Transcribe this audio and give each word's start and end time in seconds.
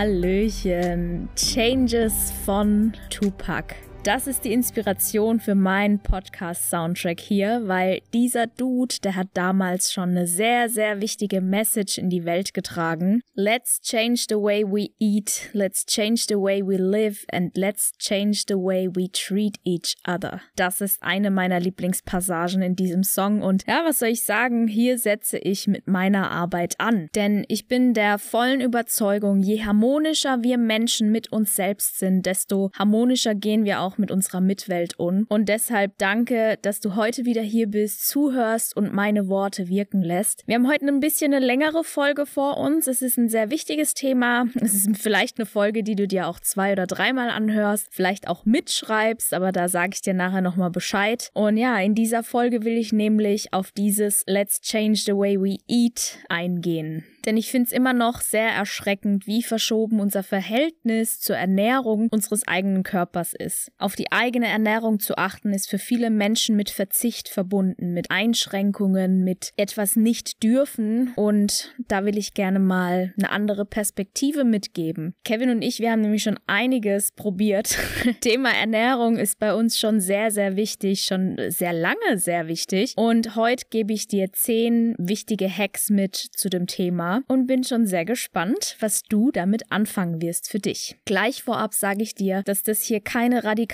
Hallöchen. 0.00 1.28
Changes 1.36 2.32
von 2.46 2.94
Tupac. 3.10 3.74
Das 4.02 4.26
ist 4.26 4.46
die 4.46 4.54
Inspiration 4.54 5.40
für 5.40 5.54
meinen 5.54 5.98
Podcast-Soundtrack 5.98 7.20
hier, 7.20 7.60
weil 7.66 8.00
dieser 8.14 8.46
Dude, 8.46 8.94
der 9.04 9.14
hat 9.14 9.28
damals 9.34 9.92
schon 9.92 10.10
eine 10.10 10.26
sehr, 10.26 10.70
sehr 10.70 11.02
wichtige 11.02 11.42
Message 11.42 11.98
in 11.98 12.08
die 12.08 12.24
Welt 12.24 12.54
getragen. 12.54 13.20
Let's 13.34 13.78
change 13.82 14.24
the 14.30 14.36
way 14.36 14.64
we 14.64 14.88
eat, 14.98 15.50
let's 15.52 15.84
change 15.84 16.24
the 16.28 16.36
way 16.36 16.62
we 16.66 16.78
live 16.78 17.26
and 17.30 17.54
let's 17.58 17.92
change 17.98 18.44
the 18.48 18.54
way 18.54 18.88
we 18.88 19.10
treat 19.12 19.58
each 19.64 19.96
other. 20.08 20.40
Das 20.56 20.80
ist 20.80 21.02
eine 21.02 21.30
meiner 21.30 21.60
Lieblingspassagen 21.60 22.62
in 22.62 22.76
diesem 22.76 23.02
Song 23.02 23.42
und 23.42 23.66
ja, 23.68 23.82
was 23.84 23.98
soll 23.98 24.08
ich 24.08 24.24
sagen, 24.24 24.66
hier 24.66 24.98
setze 24.98 25.36
ich 25.36 25.66
mit 25.66 25.88
meiner 25.88 26.30
Arbeit 26.30 26.80
an. 26.80 27.08
Denn 27.14 27.44
ich 27.48 27.68
bin 27.68 27.92
der 27.92 28.18
vollen 28.18 28.62
Überzeugung, 28.62 29.40
je 29.40 29.62
harmonischer 29.62 30.42
wir 30.42 30.56
Menschen 30.56 31.12
mit 31.12 31.30
uns 31.30 31.54
selbst 31.54 31.98
sind, 31.98 32.24
desto 32.24 32.70
harmonischer 32.78 33.34
gehen 33.34 33.66
wir 33.66 33.80
auch 33.82 33.89
auch 33.90 33.98
mit 33.98 34.10
unserer 34.10 34.40
Mitwelt 34.40 34.98
um. 34.98 35.26
Und 35.28 35.48
deshalb 35.48 35.98
danke, 35.98 36.58
dass 36.62 36.80
du 36.80 36.94
heute 36.94 37.24
wieder 37.24 37.42
hier 37.42 37.66
bist, 37.66 38.06
zuhörst 38.08 38.76
und 38.76 38.92
meine 38.92 39.28
Worte 39.28 39.68
wirken 39.68 40.02
lässt. 40.02 40.44
Wir 40.46 40.54
haben 40.54 40.68
heute 40.68 40.86
ein 40.86 41.00
bisschen 41.00 41.34
eine 41.34 41.44
längere 41.44 41.82
Folge 41.82 42.26
vor 42.26 42.58
uns. 42.58 42.86
Es 42.86 43.02
ist 43.02 43.16
ein 43.16 43.28
sehr 43.28 43.50
wichtiges 43.50 43.94
Thema. 43.94 44.46
Es 44.60 44.74
ist 44.74 44.96
vielleicht 44.98 45.38
eine 45.38 45.46
Folge, 45.46 45.82
die 45.82 45.96
du 45.96 46.06
dir 46.06 46.28
auch 46.28 46.38
zwei 46.38 46.72
oder 46.72 46.86
dreimal 46.86 47.30
anhörst, 47.30 47.88
vielleicht 47.90 48.28
auch 48.28 48.44
mitschreibst, 48.44 49.34
aber 49.34 49.52
da 49.52 49.68
sage 49.68 49.92
ich 49.94 50.02
dir 50.02 50.14
nachher 50.14 50.42
nochmal 50.42 50.70
Bescheid. 50.70 51.30
Und 51.34 51.56
ja, 51.56 51.78
in 51.80 51.94
dieser 51.94 52.22
Folge 52.22 52.64
will 52.64 52.76
ich 52.76 52.92
nämlich 52.92 53.52
auf 53.52 53.72
dieses 53.72 54.24
Let's 54.26 54.60
Change 54.60 55.00
the 55.04 55.12
Way 55.12 55.40
We 55.40 55.56
Eat 55.66 56.18
eingehen. 56.28 57.04
Denn 57.26 57.36
ich 57.36 57.50
finde 57.50 57.66
es 57.66 57.72
immer 57.72 57.92
noch 57.92 58.20
sehr 58.20 58.48
erschreckend, 58.48 59.26
wie 59.26 59.42
verschoben 59.42 60.00
unser 60.00 60.22
Verhältnis 60.22 61.20
zur 61.20 61.36
Ernährung 61.36 62.08
unseres 62.10 62.48
eigenen 62.48 62.82
Körpers 62.82 63.34
ist. 63.34 63.70
Auf 63.80 63.96
die 63.96 64.12
eigene 64.12 64.46
Ernährung 64.46 65.00
zu 65.00 65.16
achten, 65.16 65.54
ist 65.54 65.70
für 65.70 65.78
viele 65.78 66.10
Menschen 66.10 66.54
mit 66.54 66.68
Verzicht 66.68 67.30
verbunden, 67.30 67.94
mit 67.94 68.10
Einschränkungen, 68.10 69.24
mit 69.24 69.52
etwas 69.56 69.96
nicht 69.96 70.42
dürfen. 70.42 71.14
Und 71.16 71.74
da 71.88 72.04
will 72.04 72.18
ich 72.18 72.34
gerne 72.34 72.58
mal 72.58 73.14
eine 73.16 73.30
andere 73.30 73.64
Perspektive 73.64 74.44
mitgeben. 74.44 75.14
Kevin 75.24 75.48
und 75.48 75.62
ich, 75.62 75.78
wir 75.78 75.92
haben 75.92 76.02
nämlich 76.02 76.24
schon 76.24 76.38
einiges 76.46 77.12
probiert. 77.12 77.78
Thema 78.20 78.50
Ernährung 78.50 79.16
ist 79.16 79.38
bei 79.38 79.54
uns 79.54 79.78
schon 79.78 79.98
sehr, 79.98 80.30
sehr 80.30 80.56
wichtig, 80.56 81.06
schon 81.06 81.38
sehr 81.48 81.72
lange 81.72 82.18
sehr 82.18 82.48
wichtig. 82.48 82.92
Und 82.96 83.34
heute 83.34 83.64
gebe 83.70 83.94
ich 83.94 84.08
dir 84.08 84.30
zehn 84.30 84.94
wichtige 84.98 85.48
Hacks 85.48 85.88
mit 85.88 86.16
zu 86.16 86.50
dem 86.50 86.66
Thema 86.66 87.22
und 87.28 87.46
bin 87.46 87.64
schon 87.64 87.86
sehr 87.86 88.04
gespannt, 88.04 88.76
was 88.80 89.04
du 89.04 89.30
damit 89.30 89.72
anfangen 89.72 90.20
wirst 90.20 90.50
für 90.50 90.58
dich. 90.58 90.96
Gleich 91.06 91.42
vorab 91.42 91.72
sage 91.72 92.02
ich 92.02 92.14
dir, 92.14 92.42
dass 92.44 92.62
das 92.62 92.82
hier 92.82 93.00
keine 93.00 93.42
radikale 93.42 93.69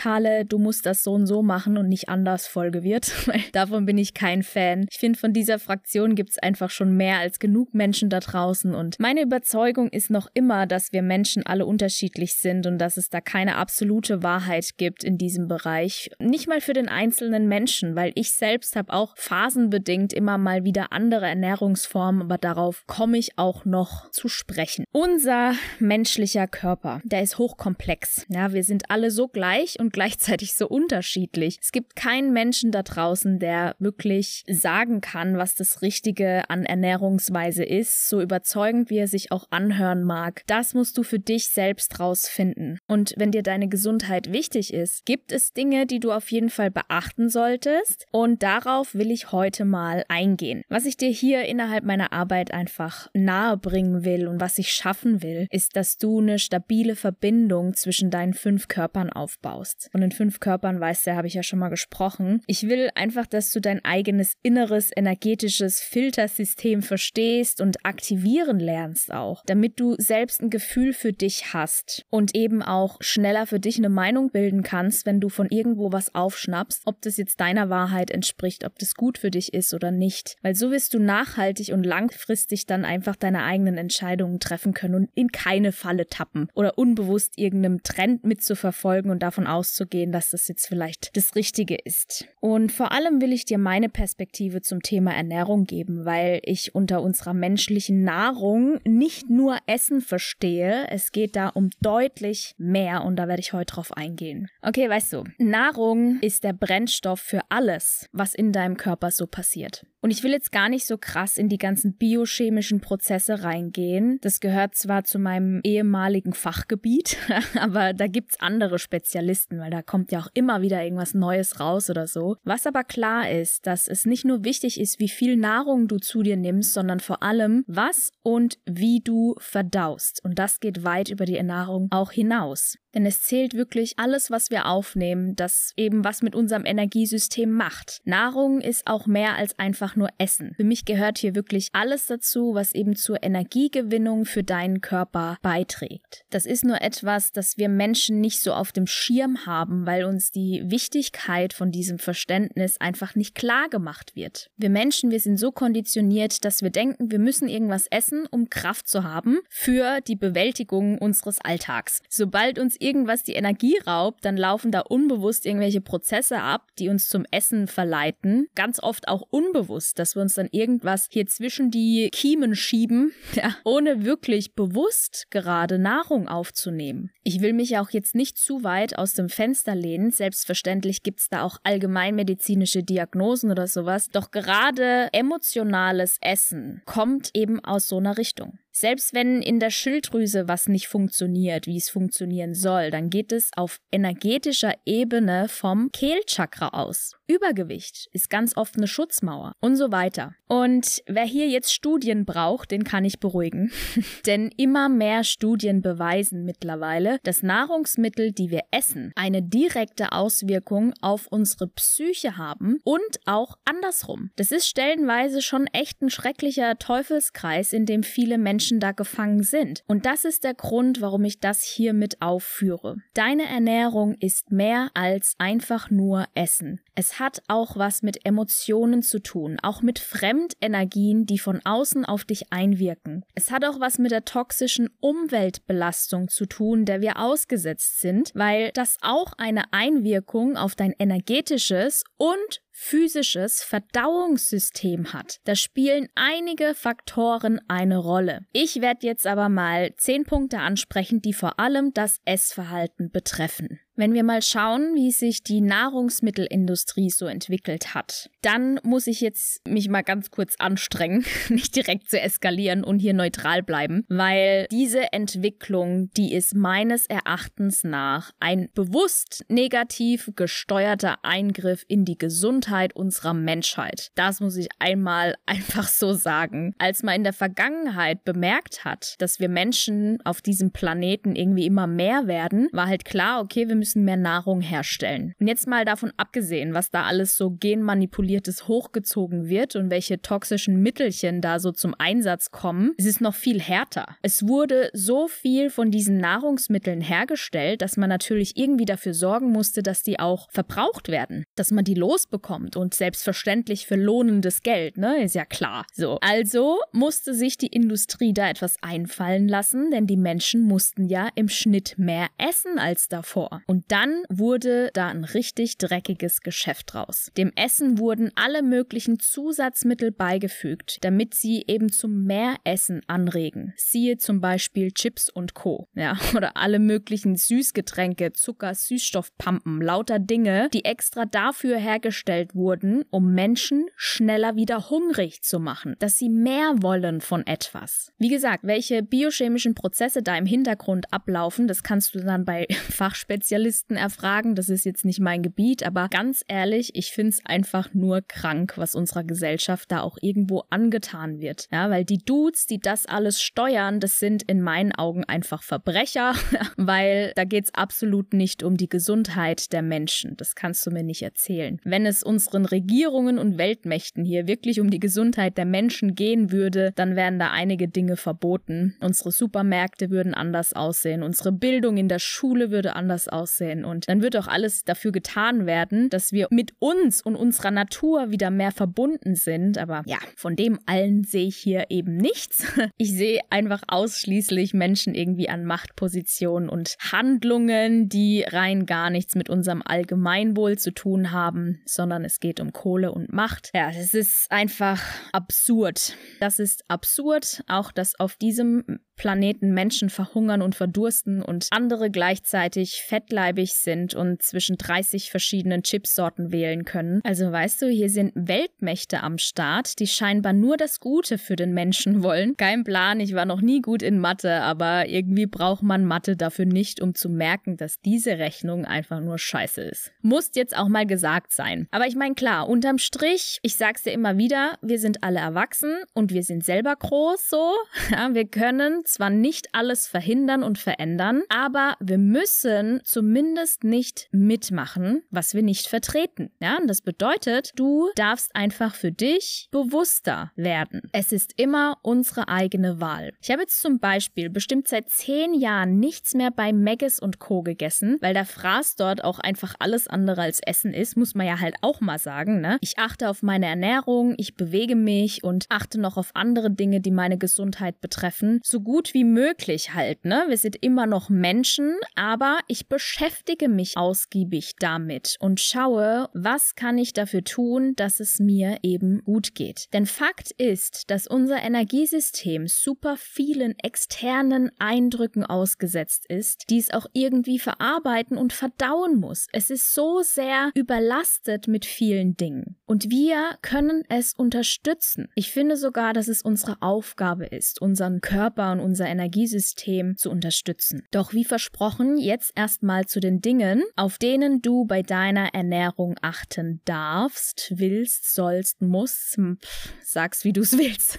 Du 0.49 0.59
musst 0.59 0.87
das 0.87 1.03
so 1.03 1.13
und 1.13 1.27
so 1.27 1.43
machen 1.43 1.77
und 1.77 1.89
nicht 1.89 2.09
anders 2.09 2.47
Folge 2.47 2.83
wird, 2.83 3.13
weil 3.29 3.41
davon 3.53 3.87
bin 3.87 3.99
ich 3.99 4.15
kein 4.15 4.43
Fan. 4.43 4.87
Ich 4.91 4.99
finde, 4.99 5.19
von 5.19 5.33
dieser 5.33 5.59
Fraktion 5.59 6.15
gibt 6.15 6.31
es 6.31 6.39
einfach 6.39 6.71
schon 6.71 6.97
mehr 6.97 7.19
als 7.19 7.39
genug 7.39 7.75
Menschen 7.75 8.09
da 8.09 8.21
draußen 8.21 8.75
und 8.75 8.99
meine 8.99 9.23
Überzeugung 9.23 9.89
ist 9.89 10.11
noch 10.11 10.29
immer, 10.33 10.67
dass 10.67 10.93
wir 10.93 11.03
Menschen 11.03 11.45
alle 11.45 11.67
unterschiedlich 11.67 12.35
sind 12.35 12.67
und 12.67 12.79
dass 12.79 12.97
es 12.97 13.11
da 13.11 13.21
keine 13.21 13.57
absolute 13.57 14.23
Wahrheit 14.23 14.79
gibt 14.79 15.05
in 15.05 15.19
diesem 15.19 15.47
Bereich. 15.47 16.11
Nicht 16.19 16.49
mal 16.49 16.61
für 16.61 16.73
den 16.73 16.89
einzelnen 16.89 17.49
Menschen, 17.49 17.97
weil 17.97 18.13
ich 18.15 18.33
selbst 18.33 18.77
habe 18.77 18.93
auch 18.93 19.17
phasenbedingt 19.17 20.13
immer 20.13 20.39
mal 20.39 20.65
wieder 20.65 20.93
andere 20.93 21.27
Ernährungsformen, 21.27 22.23
aber 22.23 22.39
darauf 22.39 22.87
komme 22.87 23.19
ich 23.19 23.27
ich 23.27 23.39
auch 23.39 23.65
noch 23.65 24.11
zu 24.11 24.29
sprechen. 24.29 24.85
Unser 24.93 25.55
menschlicher 25.79 26.47
Körper, 26.47 27.01
der 27.05 27.23
ist 27.23 27.39
hochkomplex. 27.39 28.27
Ja, 28.29 28.53
wir 28.53 28.65
sind 28.65 28.91
alle 28.91 29.11
so 29.11 29.29
gleich 29.29 29.79
und 29.81 29.86
gleichzeitig 29.91 30.55
so 30.55 30.69
unterschiedlich. 30.69 31.59
Es 31.61 31.73
gibt 31.73 31.97
keinen 31.97 32.33
Menschen 32.33 32.71
da 32.71 32.83
draußen, 32.83 33.39
der 33.39 33.75
wirklich 33.79 34.45
sagen 34.49 35.01
kann, 35.01 35.37
was 35.37 35.55
das 35.55 35.83
Richtige 35.83 36.49
an 36.49 36.65
Ernährungsweise 36.65 37.65
ist, 37.65 38.09
so 38.09 38.21
überzeugend 38.21 38.91
wie 38.91 38.99
er 38.99 39.09
sich 39.09 39.33
auch 39.33 39.47
anhören 39.51 40.05
mag. 40.05 40.43
Das 40.47 40.75
musst 40.75 40.99
du 40.99 41.03
für 41.03 41.19
dich 41.19 41.49
selbst 41.49 41.99
rausfinden. 42.01 42.79
Und 42.87 43.15
wenn 43.17 43.31
dir 43.31 43.43
deine 43.43 43.69
Gesundheit 43.69 44.33
wichtig 44.33 44.73
ist, 44.73 45.05
gibt 45.07 45.33
es 45.33 45.53
Dinge, 45.53 45.87
die 45.87 46.01
du 46.01 46.13
auf 46.13 46.31
jeden 46.31 46.51
Fall 46.51 46.71
beachten 46.71 47.29
solltest. 47.29 48.07
Und 48.13 48.43
darauf 48.43 48.95
will 48.95 49.11
ich 49.11 49.33
heute 49.33 49.65
mal 49.65 50.05
eingehen. 50.09 50.63
Was 50.69 50.85
ich 50.85 50.97
dir 50.97 51.11
hier 51.11 51.45
innerhalb 51.45 51.85
meiner 51.85 52.13
Arbeit 52.13 52.53
einfach 52.53 53.09
nahe 53.15 53.57
bringen 53.57 54.05
will 54.05 54.29
und 54.29 54.41
was 54.41 54.59
ich 54.59 54.73
schaffen 54.73 55.23
will, 55.23 55.47
ist, 55.51 55.77
dass 55.77 55.99
du 55.99 56.21
eine 56.21 56.39
stabile 56.39 56.97
Verbindung 56.97 57.75
zwischen 57.75 58.11
deinen 58.11 58.35
fünf 58.35 58.69
Körpern 58.69 59.11
aufbaust. 59.11 59.76
Von 59.93 60.01
den 60.01 60.13
fünf 60.13 60.41
Körpern, 60.41 60.81
weißt 60.81 61.07
du, 61.07 61.17
habe 61.17 61.27
ich 61.27 61.35
ja 61.35 61.43
schon 61.43 61.59
mal 61.59 61.69
gesprochen. 61.69 62.43
Ich 62.47 62.69
will 62.69 62.91
einfach, 62.95 63.27
dass 63.27 63.51
du 63.51 63.61
dein 63.61 63.85
eigenes 63.85 64.35
inneres 64.43 64.91
energetisches 64.95 65.81
Filtersystem 65.81 66.83
verstehst 66.83 67.61
und 67.61 67.85
aktivieren 67.85 68.59
lernst 68.59 69.13
auch, 69.13 69.43
damit 69.47 69.79
du 69.81 69.95
selbst 69.99 70.41
ein 70.41 70.51
Gefühl 70.51 70.93
für 70.93 71.13
dich 71.13 71.53
hast 71.53 72.05
und 72.11 72.35
eben 72.35 72.63
auch 72.63 72.97
schneller 73.01 73.47
für 73.47 73.61
dich 73.61 73.79
eine 73.79 73.89
Meinung 73.89 74.31
bilden 74.31 74.63
kannst, 74.63 75.07
wenn 75.07 75.21
du 75.21 75.29
von 75.29 75.49
irgendwo 75.51 75.93
was 75.93 76.15
aufschnappst, 76.15 76.83
ob 76.87 77.01
das 77.03 77.17
jetzt 77.17 77.41
deiner 77.41 77.71
Wahrheit 77.71 78.11
entspricht, 78.11 78.65
ob 78.65 78.79
das 78.79 78.95
gut 78.95 79.19
für 79.19 79.31
dich 79.31 79.55
ist 79.55 79.75
oder 79.75 79.91
nicht. 79.91 80.37
Weil 80.43 80.55
so 80.55 80.71
wirst 80.71 80.95
du 80.95 80.99
nachhaltig 80.99 81.73
und 81.73 81.85
langfristig 81.85 82.67
dann 82.67 82.85
einfach 82.85 83.17
deine 83.17 83.45
eigenen 83.45 83.77
Entscheidungen 83.77 84.41
treffen 84.41 84.75
können 84.75 84.95
und 84.95 85.11
in 85.15 85.29
keine 85.29 85.73
Falle 85.73 86.07
tappen 86.07 86.49
oder 86.55 86.79
unbewusst 86.79 87.39
irgendeinem 87.39 87.83
Trend 87.83 88.25
mitzuverfolgen 88.25 89.11
und 89.11 89.23
davon 89.23 89.47
auszugehen, 89.67 90.13
dass 90.13 90.31
das 90.31 90.49
jetzt 90.49 90.67
vielleicht 90.67 91.17
das 91.17 91.35
Richtige 91.35 91.77
ist. 91.77 92.27
Und 92.41 92.71
vor 92.71 92.93
allem 92.93 93.21
will 93.21 93.33
ich 93.33 93.45
dir 93.45 93.59
meine 93.59 93.89
Perspektive 93.89 94.63
zum 94.63 94.81
Thema 94.81 95.13
Ernährung 95.13 95.65
geben, 95.65 96.05
weil 96.05 96.41
ich 96.45 96.75
unter 96.75 97.03
unserer 97.03 97.35
menschlichen 97.35 98.05
Nahrung 98.05 98.79
nicht 98.85 99.29
nur 99.29 99.59
Essen 99.67 100.01
verstehe, 100.01 100.87
es 100.91 101.11
geht 101.11 101.35
da 101.35 101.49
um 101.49 101.71
deutlich 101.81 102.55
mehr 102.59 103.05
und 103.05 103.17
da 103.17 103.27
werde 103.27 103.41
ich 103.41 103.53
heute 103.53 103.75
drauf 103.75 103.93
eingehen. 103.93 104.49
Okay, 104.63 104.89
weißt 104.89 105.13
du, 105.15 105.25
Nahrung 105.39 106.21
ist 106.21 106.45
der 106.45 106.53
Brennstoff 106.53 107.21
für 107.21 107.41
alles, 107.49 108.09
was 108.13 108.35
in 108.35 108.53
deinem 108.53 108.77
Körper 108.77 109.11
so 109.11 109.27
passiert. 109.27 109.85
Und 110.07 110.13
ich 110.13 110.23
will 110.23 110.31
jetzt 110.31 110.53
gar 110.53 110.69
nicht 110.69 110.87
so 110.87 110.99
krass 110.99 111.37
in 111.37 111.49
die 111.49 111.59
ganzen 111.59 111.97
biochemischen 111.97 112.81
Prozesse 112.81 113.43
reingehen. 113.43 114.19
Das 114.21 114.39
gehört 114.39 114.77
zwar 114.77 115.03
zu 115.03 115.19
meinem 115.19 115.61
ehemaligen 115.65 116.33
Fachgebiet, 116.33 117.17
aber 117.59 117.93
da 117.93 118.07
gibt's 118.07 118.39
andere 118.39 118.79
Spezialisten, 118.79 119.56
weil 119.59 119.71
da 119.71 119.83
kommt 119.83 120.13
ja 120.13 120.21
auch 120.21 120.29
immer 120.35 120.63
wieder 120.63 120.83
irgendwas 120.83 121.15
Neues 121.15 121.61
raus 121.61 121.91
oder 121.91 122.07
so. 122.07 122.37
Was 122.45 122.67
aber 122.67 122.85
klar 122.85 123.31
ist, 123.31 123.67
dass 123.67 123.89
es 123.89 124.07
nicht 124.07 124.25
nur 124.25 124.45
wichtig 124.45 124.81
ist, 124.81 125.01
wie 125.01 125.09
viel 125.09 125.37
Nahrung 125.37 125.89
du 125.89 125.99
zu 125.99 126.23
dir 126.23 126.37
nimmst, 126.37 126.73
sondern 126.73 127.01
vor 127.01 127.23
allem, 127.23 127.65
was 127.67 128.13
und 128.23 128.59
wie 128.67 129.01
du 129.01 129.35
verdaust. 129.39 130.21
Und 130.25 130.39
das 130.39 130.61
geht 130.61 130.85
weit 130.85 131.09
über 131.09 131.25
die 131.25 131.37
Ernährung 131.37 131.89
auch 131.91 132.13
hinaus. 132.13 132.77
Denn 132.97 133.05
es 133.05 133.21
zählt 133.21 133.53
wirklich 133.53 133.99
alles, 133.99 134.31
was 134.31 134.51
wir 134.51 134.65
aufnehmen, 134.65 135.37
das 135.37 135.75
eben 135.77 136.03
was 136.03 136.23
mit 136.23 136.35
unserem 136.35 136.65
Energiesystem 136.65 137.53
macht. 137.53 138.01
Nahrung 138.07 138.63
ist 138.63 138.87
auch 138.87 139.07
mehr 139.07 139.37
als 139.37 139.59
einfach 139.59 139.97
nur 139.97 140.09
Essen. 140.17 140.55
Für 140.57 140.65
mich 140.65 140.87
gehört 140.87 141.19
hier 141.19 141.35
wirklich 141.35 141.69
alles 141.75 142.07
dazu, 142.07 142.55
was 142.55 142.75
eben 142.75 142.97
zur 142.97 143.23
Energiegewinnung 143.23 144.25
für 144.25 144.43
deinen 144.43 144.81
Körper 144.81 145.37
beiträgt. 145.43 146.25
Das 146.31 146.47
ist 146.47 146.65
nur 146.65 146.81
etwas, 146.81 147.33
das 147.33 147.59
wir 147.59 147.69
Menschen 147.69 148.23
nicht 148.23 148.41
so 148.41 148.55
auf 148.55 148.73
dem 148.73 148.87
Schirm 148.87 149.45
haben, 149.45 149.85
weil 149.85 150.07
uns 150.07 150.31
die 150.31 150.63
Wichtigkeit 150.65 151.53
von 151.53 151.71
diesem 151.71 151.99
Verständnis 151.99 152.81
einfach 152.81 153.15
nicht 153.15 153.35
klar 153.35 153.69
gemacht 153.69 154.17
wird. 154.17 154.49
Wir 154.57 154.71
Menschen, 154.71 155.11
wir 155.11 155.21
sind 155.21 155.37
so 155.37 155.53
konditioniert, 155.53 156.47
dass 156.47 156.63
wir 156.63 156.71
denken, 156.71 157.11
wir 157.11 157.19
müssen 157.19 157.51
irgendwas 157.51 157.89
essen, 157.91 158.27
um 158.31 158.49
Kraft 158.49 158.89
zu 158.89 159.05
haben 159.05 159.41
für 159.51 160.01
die 160.01 160.17
Bewältigung 160.17 160.97
unseres 160.97 161.43
Alltags. 161.43 162.01
Sobald 162.09 162.59
uns 162.59 162.75
irgendwas 162.87 163.25
die 163.25 163.33
Energie 163.33 163.77
raubt, 163.85 164.25
dann 164.25 164.37
laufen 164.37 164.71
da 164.71 164.81
unbewusst 164.81 165.45
irgendwelche 165.45 165.81
Prozesse 165.81 166.41
ab, 166.41 166.69
die 166.79 166.89
uns 166.89 167.09
zum 167.09 167.25
Essen 167.33 167.67
verleiten. 167.67 168.47
Ganz 168.55 168.81
oft 168.81 169.09
auch 169.09 169.23
unbewusst, 169.31 169.99
dass 169.99 170.15
wir 170.15 170.23
uns 170.23 170.35
dann 170.35 170.49
irgendwas 170.53 171.09
hier 171.11 171.27
zwischen 171.27 171.73
die 171.73 172.09
Kiemen 172.13 172.55
schieben, 172.55 173.13
ja, 173.35 173.57
ohne 173.65 174.05
wirklich 174.05 174.55
bewusst 174.55 175.27
gerade 175.31 175.79
Nahrung 175.79 176.29
aufzunehmen. 176.29 177.11
Ich 177.25 177.41
will 177.41 177.53
mich 177.53 177.77
auch 177.79 177.91
jetzt 177.91 178.15
nicht 178.15 178.39
zu 178.39 178.63
weit 178.63 178.97
aus 178.97 179.15
dem 179.15 179.29
Fenster 179.29 179.75
lehnen. 179.75 180.13
Selbstverständlich 180.13 181.03
gibt 181.03 181.21
es 181.21 181.29
da 181.29 181.43
auch 181.43 181.59
allgemeinmedizinische 181.65 182.85
Diagnosen 182.85 183.51
oder 183.51 183.67
sowas. 183.67 184.09
Doch 184.11 184.31
gerade 184.31 185.09
emotionales 185.13 186.19
Essen 186.21 186.83
kommt 186.87 187.31
eben 187.35 187.59
aus 187.65 187.89
so 187.89 187.99
einer 187.99 188.17
Richtung. 188.17 188.59
Selbst 188.79 189.15
wenn 189.15 189.41
in 189.41 189.59
der 189.59 189.71
Schilddrüse 189.71 190.49
was 190.49 190.69
nicht 190.69 190.87
funktioniert, 190.87 191.67
wie 191.67 191.79
es 191.79 191.89
funktionieren 191.89 192.53
soll, 192.53 192.91
dann 192.91 193.09
geht 193.09 193.33
es 193.33 193.49
auf 193.57 193.81
energetischer 193.91 194.75
Ebene 194.85 195.49
vom 195.49 195.91
Kehlchakra 195.93 196.69
aus. 196.69 197.13
Übergewicht 197.27 198.11
ist 198.13 198.29
ganz 198.29 198.55
oft 198.55 198.77
eine 198.77 198.87
Schutzmauer 198.87 199.53
und 199.61 199.77
so 199.77 199.93
weiter. 199.93 200.35
Und 200.47 201.03
wer 201.07 201.25
hier 201.25 201.49
jetzt 201.49 201.73
Studien 201.73 202.27
braucht, 202.27 202.71
den 202.71 202.85
kann 202.85 203.07
ich 203.07 203.19
beruhigen. 203.19 203.73
Denn 204.27 204.51
immer 204.59 204.91
mehr 204.91 205.25
Studien 205.25 205.81
beweisen 205.81 206.45
mittlerweile, 206.45 207.19
dass 207.23 207.43
Nahrungsmittel, 207.43 208.33
die 208.33 208.51
wir 208.51 208.65
essen, 208.71 209.11
eine 209.17 209.43
direkte 209.43 210.13
Auswirkung 210.13 210.93
auf 211.01 211.27
unsere 211.29 211.67
Psyche 211.67 212.37
haben 212.37 212.79
und 212.85 213.01
auch 213.25 213.57
andersrum. 213.65 214.31
Das 214.37 214.53
ist 214.53 214.69
stellenweise 214.69 215.41
schon 215.41 215.67
echt 215.73 216.03
ein 216.03 216.11
schrecklicher 216.11 216.79
Teufelskreis, 216.79 217.73
in 217.73 217.87
dem 217.87 218.03
viele 218.03 218.37
Menschen 218.37 218.66
da 218.81 218.93
gefangen 218.93 219.43
sind. 219.43 219.83
Und 219.87 220.07
das 220.07 220.25
ist 220.25 220.45
der 220.45 220.55
Grund, 220.55 221.01
warum 221.01 221.25
ich 221.25 221.41
das 221.41 221.63
hier 221.63 221.93
mit 221.93 222.23
aufführe. 222.23 222.97
Deine 223.15 223.47
Ernährung 223.47 224.15
ist 224.21 224.51
mehr 224.51 224.91
als 224.95 225.35
einfach 225.39 225.91
nur 225.91 226.27
Essen. 226.35 226.81
Es 226.95 227.21
hat 227.21 227.43
auch 227.49 227.77
was 227.77 228.03
mit 228.03 228.25
Emotionen 228.25 229.03
zu 229.03 229.19
tun, 229.19 229.59
auch 229.63 229.83
mit 229.83 229.99
Fremdenergien, 229.99 231.27
die 231.27 231.39
von 231.39 231.61
außen 231.65 232.05
auf 232.05 232.25
dich 232.25 232.53
einwirken. 232.53 233.23
Es 233.35 233.51
hat 233.51 233.65
auch 233.65 233.81
was 233.81 233.99
mit 233.99 234.13
der 234.13 234.25
toxischen 234.25 234.89
Umweltbelastung 235.01 236.29
zu 236.29 236.47
tun, 236.47 236.87
der 236.87 237.03
wir 237.03 237.19
ausgesetzt 237.19 238.01
sind, 238.01 238.33
weil 238.35 238.71
das 238.73 238.97
auch 239.03 239.35
eine 239.37 239.73
Einwirkung 239.73 240.57
auf 240.57 240.75
dein 240.75 240.95
energetisches 240.99 242.05
und 242.17 242.63
physisches 242.79 243.63
Verdauungssystem 243.63 245.15
hat. 245.15 245.39
Da 245.45 245.57
spielen 245.57 246.09
einige 246.15 246.75
Faktoren 246.75 247.59
eine 247.69 247.97
Rolle. 247.97 248.43
Ich 248.53 248.83
werde 248.83 249.07
jetzt 249.07 249.27
aber 249.27 249.49
mal 249.49 249.95
zehn 249.97 250.25
Punkte 250.25 250.59
ansprechen, 250.59 251.23
die 251.23 251.33
vor 251.33 251.59
allem 251.59 251.95
das 251.95 252.19
Essverhalten 252.27 253.11
betreffen. 253.11 253.81
Wenn 253.99 254.13
wir 254.13 254.25
mal 254.25 254.43
schauen, 254.43 254.95
wie 254.95 255.11
sich 255.11 255.43
die 255.43 255.63
Nahrungsmittelindustrie 255.63 257.09
so 257.09 257.27
entwickelt 257.27 257.95
hat, 257.95 258.29
dann 258.43 258.79
muss 258.83 259.07
ich 259.07 259.23
jetzt 259.23 259.67
mich 259.67 259.89
mal 259.89 260.03
ganz 260.03 260.31
kurz 260.31 260.55
anstrengen, 260.59 261.25
nicht 261.49 261.75
direkt 261.75 262.11
zu 262.11 262.21
eskalieren 262.21 262.85
und 262.85 262.99
hier 262.99 263.15
neutral 263.15 263.63
bleiben, 263.63 264.05
weil 264.09 264.67
diese 264.71 265.15
Entwicklung, 265.15 266.11
die 266.15 266.35
ist 266.35 266.55
meines 266.55 267.07
Erachtens 267.07 267.85
nach 267.85 268.33
ein 268.39 268.69
bewusst 268.75 269.47
negativ 269.49 270.31
gesteuerter 270.37 271.17
Eingriff 271.23 271.83
in 271.89 272.05
die 272.05 272.19
Gesundheit 272.19 272.95
unserer 272.95 273.33
Menschheit. 273.33 274.11
Das 274.15 274.41
muss 274.41 274.59
ich 274.59 274.69
einmal 274.79 275.37
einfach 275.47 275.89
so 275.89 276.13
sagen. 276.13 276.75
Als 276.79 277.03
man 277.03 277.15
in 277.15 277.25
der 277.25 277.33
Vergangenheit 277.33 278.25
bemerkt 278.25 278.85
hat, 278.85 279.15
dass 279.21 279.41
wir 279.41 279.49
Menschen 279.49 280.19
auf 280.27 280.43
diesem 280.43 280.71
Planeten 280.71 281.35
irgendwie 281.35 281.65
immer 281.65 281.87
mehr 281.87 282.27
werden, 282.27 282.69
war 282.73 282.89
halt 282.89 283.07
klar, 283.07 283.41
okay, 283.41 283.69
wir 283.69 283.86
müssen 283.87 284.05
mehr 284.05 284.17
Nahrung 284.17 284.61
herstellen. 284.61 285.33
Und 285.39 285.47
jetzt 285.47 285.69
mal 285.69 285.85
davon 285.85 286.13
abgesehen, 286.17 286.75
was 286.75 286.91
da 286.91 287.05
alles 287.05 287.37
so 287.37 287.51
genmanipuliertes 287.51 288.67
hochgezogen 288.67 289.49
wird 289.49 289.77
und 289.77 289.91
welche 289.91 290.21
toxischen 290.21 290.83
Mittelchen 290.83 291.41
da 291.41 291.61
so 291.61 291.71
zum 291.71 291.95
Einsatz 291.97 292.51
kommen, 292.51 292.95
es 292.99 293.05
ist 293.05 293.21
noch 293.21 293.35
viel 293.35 293.61
härter. 293.61 294.17
Es 294.23 294.49
wurde 294.49 294.91
so 294.93 295.29
viel 295.29 295.71
von 295.71 295.93
diesen 295.93 296.17
Nahrungsmitteln 296.17 297.01
hergestellt, 297.01 297.81
dass 297.81 297.97
man 297.97 298.09
natürlich 298.09 298.57
irgendwie 298.57 298.87
dafür 298.87 299.15
sorgen 299.15 299.53
musste, 299.53 299.85
dass 299.85 300.03
die 300.03 300.19
auch 300.19 300.49
verbraucht 300.51 301.09
werden, 301.09 301.45
dass 301.55 301.71
man 301.71 301.85
die 301.85 301.95
losbekommt 301.95 302.75
und 302.75 302.93
selbstverständlich 302.93 303.87
für 303.87 303.95
lohnendes 303.95 304.63
Geld, 304.63 304.97
ne, 304.99 305.23
ist 305.23 305.37
ja 305.37 305.45
klar. 305.45 305.87
So. 305.95 306.19
Also 306.23 306.81
musste 306.91 307.35
sich 307.35 307.57
die 307.57 307.69
Industrie 307.69 308.33
da 308.33 308.51
etwas 308.51 308.77
einfallen 308.83 309.47
lassen, 309.47 309.93
denn 309.93 310.09
die 310.09 310.17
Menschen 310.17 310.63
mussten 310.63 311.05
ja 311.05 311.29
im 311.37 311.49
Schnitt 311.49 311.95
mehr 311.99 312.27
essen 312.37 312.81
als 312.81 313.07
davor. 313.07 313.63
Und 313.67 313.76
und 313.77 313.85
dann 313.93 314.23
wurde 314.31 314.89
da 314.95 315.09
ein 315.09 315.25
richtig 315.25 315.77
dreckiges 315.77 316.41
Geschäft 316.41 316.95
draus. 316.95 317.31
Dem 317.37 317.53
Essen 317.57 317.99
wurden 317.99 318.33
alle 318.35 318.63
möglichen 318.63 319.19
Zusatzmittel 319.19 320.13
beigefügt, 320.13 321.05
damit 321.05 321.35
sie 321.35 321.63
eben 321.67 321.93
zum 321.93 322.25
Mehressen 322.25 323.03
anregen. 323.07 323.75
Siehe 323.77 324.17
zum 324.17 324.41
Beispiel 324.41 324.93
Chips 324.93 325.29
und 325.29 325.53
Co. 325.53 325.89
Ja, 325.95 326.17
oder 326.35 326.57
alle 326.57 326.79
möglichen 326.79 327.37
Süßgetränke, 327.37 328.33
Zucker, 328.33 328.75
Süßstoffpampen, 328.75 329.83
lauter 329.83 330.21
Dinge, 330.21 330.71
die 330.73 330.87
extra 330.87 331.27
dafür 331.27 331.77
hergestellt 331.77 332.55
wurden, 332.55 333.05
um 333.11 333.35
Menschen 333.35 333.91
schneller 333.95 334.57
wieder 334.57 334.89
hungrig 334.89 335.43
zu 335.43 335.61
machen, 335.61 335.97
dass 335.99 336.17
sie 336.17 336.31
mehr 336.31 336.77
wollen 336.81 337.21
von 337.21 337.47
etwas. 337.47 338.11
Wie 338.17 338.31
gesagt, 338.31 338.67
welche 338.67 339.03
biochemischen 339.03 339.75
Prozesse 339.75 340.23
da 340.23 340.35
im 340.39 340.47
Hintergrund 340.47 341.13
ablaufen, 341.13 341.69
das 341.69 341.83
kannst 341.83 342.15
du 342.15 342.21
dann 342.21 342.47
bei 342.47 342.67
Fachspezialisten 342.71 343.66
Spezialisten 343.67 343.97
erfragen. 343.97 344.55
Das 344.55 344.69
ist 344.69 344.85
jetzt 344.85 345.05
nicht 345.05 345.21
mein 345.21 345.43
Gebiet, 345.43 345.85
aber 345.85 346.09
ganz 346.09 346.45
ehrlich, 346.47 346.95
ich 346.95 347.11
finde 347.11 347.31
es 347.31 347.45
einfach 347.45 347.95
nur 347.95 348.23
krank, 348.23 348.75
was 348.77 348.95
unserer 348.95 349.25
Gesellschaft 349.25 349.91
da 349.91 350.03
auch 350.03 350.19
irgendwo 350.21 350.63
angetan 350.71 351.41
wird. 351.41 351.67
Ja, 351.73 351.91
weil 351.91 352.05
die 352.05 352.19
Dudes, 352.19 352.67
die 352.67 352.79
das 352.79 353.07
alles 353.07 353.43
steuern, 353.43 353.99
das 353.99 354.19
sind 354.19 354.45
in 354.45 354.63
meinen 354.63 354.93
Augen 354.93 355.25
einfach 355.25 355.63
Verbrecher, 355.63 356.35
weil 356.77 357.33
da 357.35 357.45
geht 357.45 357.65
es 357.65 357.75
absolut 357.75 358.35
nicht 358.35 358.63
um 358.63 358.77
die 358.77 358.89
Gesundheit 358.89 359.73
der 359.73 359.83
Menschen. 359.83 360.37
Das 360.37 360.55
kannst 360.55 360.87
du 360.87 360.91
mir 360.91 361.03
nicht 361.03 361.23
erzählen. 361.23 361.81
Wenn 361.85 362.07
es 362.07 362.23
unseren 362.23 362.67
Regierungen 362.67 363.39
und 363.39 363.59
Weltmächten 363.59 364.25
hier 364.25 364.47
wirklich 364.47 364.81
um 364.81 364.91
die 364.91 365.01
Gesundheit 365.01 365.59
der 365.59 365.67
Menschen 365.67 366.15
gehen 366.15 366.53
würde, 366.53 366.93
dann 366.95 367.17
wären 367.17 367.39
da 367.41 367.51
einige 367.51 367.89
Dinge 367.89 368.17
verboten. 368.17 368.97
Unsere 369.01 369.33
Supermärkte 369.33 370.11
würden 370.11 370.35
anders 370.35 370.73
aussehen, 370.73 371.25
unsere 371.25 371.51
Bildung 371.51 371.97
in 371.97 372.09
der 372.09 372.21
Schule 372.21 372.71
würde 372.71 372.95
anders 372.95 373.29
aussehen 373.29 373.56
aussehen. 373.57 373.85
Und 373.85 374.09
dann 374.09 374.23
wird 374.23 374.37
auch 374.37 374.47
alles 374.47 374.85
dafür 374.85 375.13
getan 375.13 375.67
werden, 375.67 376.11
dass 376.11 376.33
wir 376.33 376.49
mit 376.51 376.73
uns 376.79 377.23
und 377.23 377.37
unserer 377.37 377.71
Natur 377.71 378.31
wieder 378.31 378.51
mehr 378.51 378.73
verbunden 378.73 379.35
sind. 379.35 379.79
Aber 379.79 380.03
ja, 380.07 380.19
von 380.37 380.57
dem 380.57 380.79
allen 380.87 381.25
sehe 381.25 381.47
ich 381.47 381.57
hier 381.57 381.87
eben 381.91 382.17
nichts. 382.17 382.65
Ich 382.99 383.13
sehe 383.13 383.41
einfach 383.51 383.83
ausschließlich 383.89 384.73
Menschen 384.73 385.15
irgendwie 385.15 385.49
an 385.49 385.65
Machtpositionen 385.65 386.69
und 386.69 386.97
Handlungen, 386.99 388.09
die 388.09 388.43
rein 388.43 388.87
gar 388.87 389.11
nichts 389.11 389.35
mit 389.35 389.51
unserem 389.51 389.83
Allgemeinwohl 389.85 390.79
zu 390.79 390.93
tun 390.93 391.31
haben, 391.31 391.81
sondern 391.85 392.25
es 392.25 392.41
geht 392.41 392.61
um 392.61 392.73
Kohle 392.73 393.13
und 393.13 393.33
Macht. 393.33 393.71
Ja, 393.75 393.91
es 393.91 394.15
ist 394.15 394.51
einfach 394.51 395.03
absurd. 395.33 396.17
Das 396.41 396.59
ist 396.59 396.85
absurd, 396.89 397.65
auch 397.67 397.93
dass 397.93 398.19
auf 398.19 398.37
diesem 398.37 399.01
Planeten 399.17 399.73
Menschen 399.73 400.11
verhungern 400.11 400.63
und 400.63 400.75
verdursten 400.75 401.43
und 401.43 401.69
andere 401.71 402.11
gleichzeitig 402.11 403.03
fettleibig 403.07 403.46
sind 403.55 404.15
und 404.15 404.43
zwischen 404.43 404.77
30 404.77 405.31
verschiedenen 405.31 405.83
Chipsorten 405.83 406.53
wählen 406.53 406.85
können. 406.85 407.21
Also 407.25 407.51
weißt 407.51 407.83
du, 407.83 407.89
hier 407.89 408.11
sind 408.11 408.33
Weltmächte 408.35 409.23
am 409.23 409.39
Start, 409.39 409.99
die 409.99 410.07
scheinbar 410.07 410.53
nur 410.53 410.77
das 410.77 411.01
Gute 411.01 411.39
für 411.39 411.57
den 411.57 411.75
Menschen 411.75 412.23
wollen. 412.23 412.57
Kein 412.57 412.85
Plan, 412.85 413.21
ich 413.21 413.35
war 413.35 413.45
noch 413.45 413.61
nie 413.61 413.81
gut 413.81 414.03
in 414.03 414.19
Mathe, 414.19 414.63
aber 414.63 415.09
irgendwie 415.09 415.47
braucht 415.47 415.83
man 415.83 416.05
Mathe 416.05 416.37
dafür 416.37 416.67
nicht, 416.67 417.01
um 417.01 417.15
zu 417.15 417.29
merken, 417.29 417.77
dass 417.77 418.01
diese 418.01 418.39
Rechnung 418.39 418.85
einfach 418.85 419.21
nur 419.21 419.39
scheiße 419.39 419.83
ist. 419.83 420.13
Muss 420.23 420.51
jetzt 420.55 420.77
auch 420.77 420.89
mal 420.89 421.07
gesagt 421.07 421.53
sein. 421.53 421.89
Aber 421.91 422.07
ich 422.07 422.17
meine, 422.17 422.35
klar, 422.35 422.69
unterm 422.69 422.99
Strich, 422.99 423.59
ich 423.63 423.77
sag's 423.77 424.03
dir 424.03 424.13
immer 424.13 424.39
wieder, 424.39 424.79
wir 424.83 424.99
sind 424.99 425.23
alle 425.23 425.41
erwachsen 425.41 425.95
und 426.15 426.33
wir 426.33 426.43
sind 426.43 426.65
selber 426.65 426.95
groß 426.97 427.49
so. 427.49 427.73
Ja, 428.11 428.33
wir 428.35 428.47
können 428.47 429.05
zwar 429.05 429.31
nicht 429.31 429.69
alles 429.73 430.07
verhindern 430.07 430.63
und 430.63 430.79
verändern, 430.79 431.43
aber 431.49 431.97
wir 432.01 432.19
müssen 432.19 433.01
zumindest 433.05 433.36
nicht 433.85 434.29
mitmachen, 434.33 435.23
was 435.31 435.55
wir 435.55 435.63
nicht 435.63 435.87
vertreten. 435.87 436.51
Ja, 436.61 436.79
und 436.79 436.89
das 436.89 437.03
bedeutet, 437.03 437.73
du 437.77 438.09
darfst 438.17 438.55
einfach 438.55 438.95
für 438.95 439.13
dich 439.13 439.69
bewusster 439.71 440.53
werden. 440.57 441.03
Es 441.13 441.33
ist 441.33 441.53
immer 441.57 441.99
unsere 442.03 442.49
eigene 442.49 443.01
Wahl. 443.01 443.33
Ich 443.43 443.51
habe 443.51 443.63
jetzt 443.63 443.81
zum 443.81 443.99
Beispiel 443.99 444.51
bestimmt 444.51 444.89
seit 444.89 445.11
zehn 445.11 445.55
Jahren 445.55 445.99
nichts 445.99 446.35
mehr 446.35 446.51
bei 446.51 446.73
Megis 446.73 447.19
und 447.19 447.39
Co. 447.39 447.63
gegessen, 447.63 448.17
weil 448.21 448.35
der 448.35 448.47
Fraß 448.47 448.97
dort 448.97 449.23
auch 449.25 449.39
einfach 449.39 449.75
alles 449.79 450.09
andere 450.09 450.43
als 450.43 450.61
Essen 450.61 450.95
ist, 450.95 451.17
muss 451.17 451.35
man 451.35 451.47
ja 451.47 451.61
halt 451.61 451.77
auch 451.83 452.01
mal 452.01 452.19
sagen. 452.19 452.61
Ne? 452.61 452.79
Ich 452.81 452.99
achte 452.99 453.29
auf 453.29 453.43
meine 453.43 453.67
Ernährung, 453.67 454.35
ich 454.39 454.57
bewege 454.57 454.97
mich 454.97 455.45
und 455.45 455.67
achte 455.69 456.01
noch 456.01 456.17
auf 456.17 456.31
andere 456.35 456.71
Dinge, 456.71 457.01
die 457.01 457.11
meine 457.11 457.39
Gesundheit 457.39 458.01
betreffen, 458.01 458.61
so 458.65 458.81
gut 458.81 459.15
wie 459.15 459.25
möglich 459.25 459.95
halt. 459.95 460.25
Ne? 460.25 460.45
Wir 460.49 460.57
sind 460.57 460.77
immer 460.77 461.07
noch 461.07 461.29
Menschen, 461.29 461.97
aber 462.15 462.59
ich 462.69 462.89
beschäftige 462.89 463.16
beschäftige 463.17 463.71
mich 463.71 463.97
ausgiebig 463.97 464.75
damit 464.79 465.37
und 465.41 465.59
schaue, 465.59 466.29
was 466.35 466.75
kann 466.75 466.99
ich 466.99 467.15
dafür 467.15 467.43
tun, 467.43 467.95
dass 467.97 468.21
es 468.21 468.39
mir 468.39 468.81
eben 468.83 469.23
gut 469.25 469.55
geht. 469.55 469.87
Denn 469.95 470.05
Fakt 470.05 470.51
ist, 470.51 471.11
dass 471.11 471.27
unser 471.27 471.63
Energiesystem 471.63 472.67
super 472.69 473.17
vielen 473.17 473.75
externen 473.79 474.71
Eindrücken 474.79 475.47
ausgesetzt 475.47 476.27
ist, 476.29 476.69
die 476.69 476.77
es 476.77 476.91
auch 476.91 477.07
irgendwie 477.15 477.59
verarbeiten 477.59 478.37
und 478.37 478.53
verdauen 478.53 479.19
muss. 479.19 479.47
Es 479.51 479.71
ist 479.71 479.95
so 479.95 480.21
sehr 480.21 480.71
überlastet 480.75 481.69
mit 481.69 481.87
vielen 481.87 482.37
Dingen. 482.37 482.77
Und 482.85 483.09
wir 483.09 483.57
können 483.63 484.03
es 484.11 484.35
unterstützen. 484.35 485.29
Ich 485.35 485.53
finde 485.53 485.79
sogar, 485.79 486.13
dass 486.13 486.29
es 486.29 486.43
unsere 486.43 486.83
Aufgabe 486.83 487.47
ist, 487.47 487.81
unseren 487.81 488.21
Körper 488.21 488.73
und 488.73 488.81
unser 488.81 489.07
Energiesystem 489.07 490.19
zu 490.19 490.31
unterstützen. 490.31 491.07
Doch 491.13 491.33
wie 491.33 491.45
versprochen, 491.45 492.19
jetzt 492.19 492.53
erstmal 492.55 493.06
zu 493.07 493.21
den 493.21 493.41
Dingen, 493.41 493.83
auf 493.97 494.19
denen 494.19 494.63
du 494.63 494.85
bei 494.85 495.03
deiner 495.03 495.55
Ernährung 495.55 496.17
achten 496.23 496.81
darfst, 496.85 497.73
willst, 497.77 498.35
sollst, 498.35 498.83
musst, 498.83 499.37
pff, 499.37 499.93
sag's 500.03 500.45
wie 500.45 500.53
du's 500.53 500.73
willst. 500.79 501.19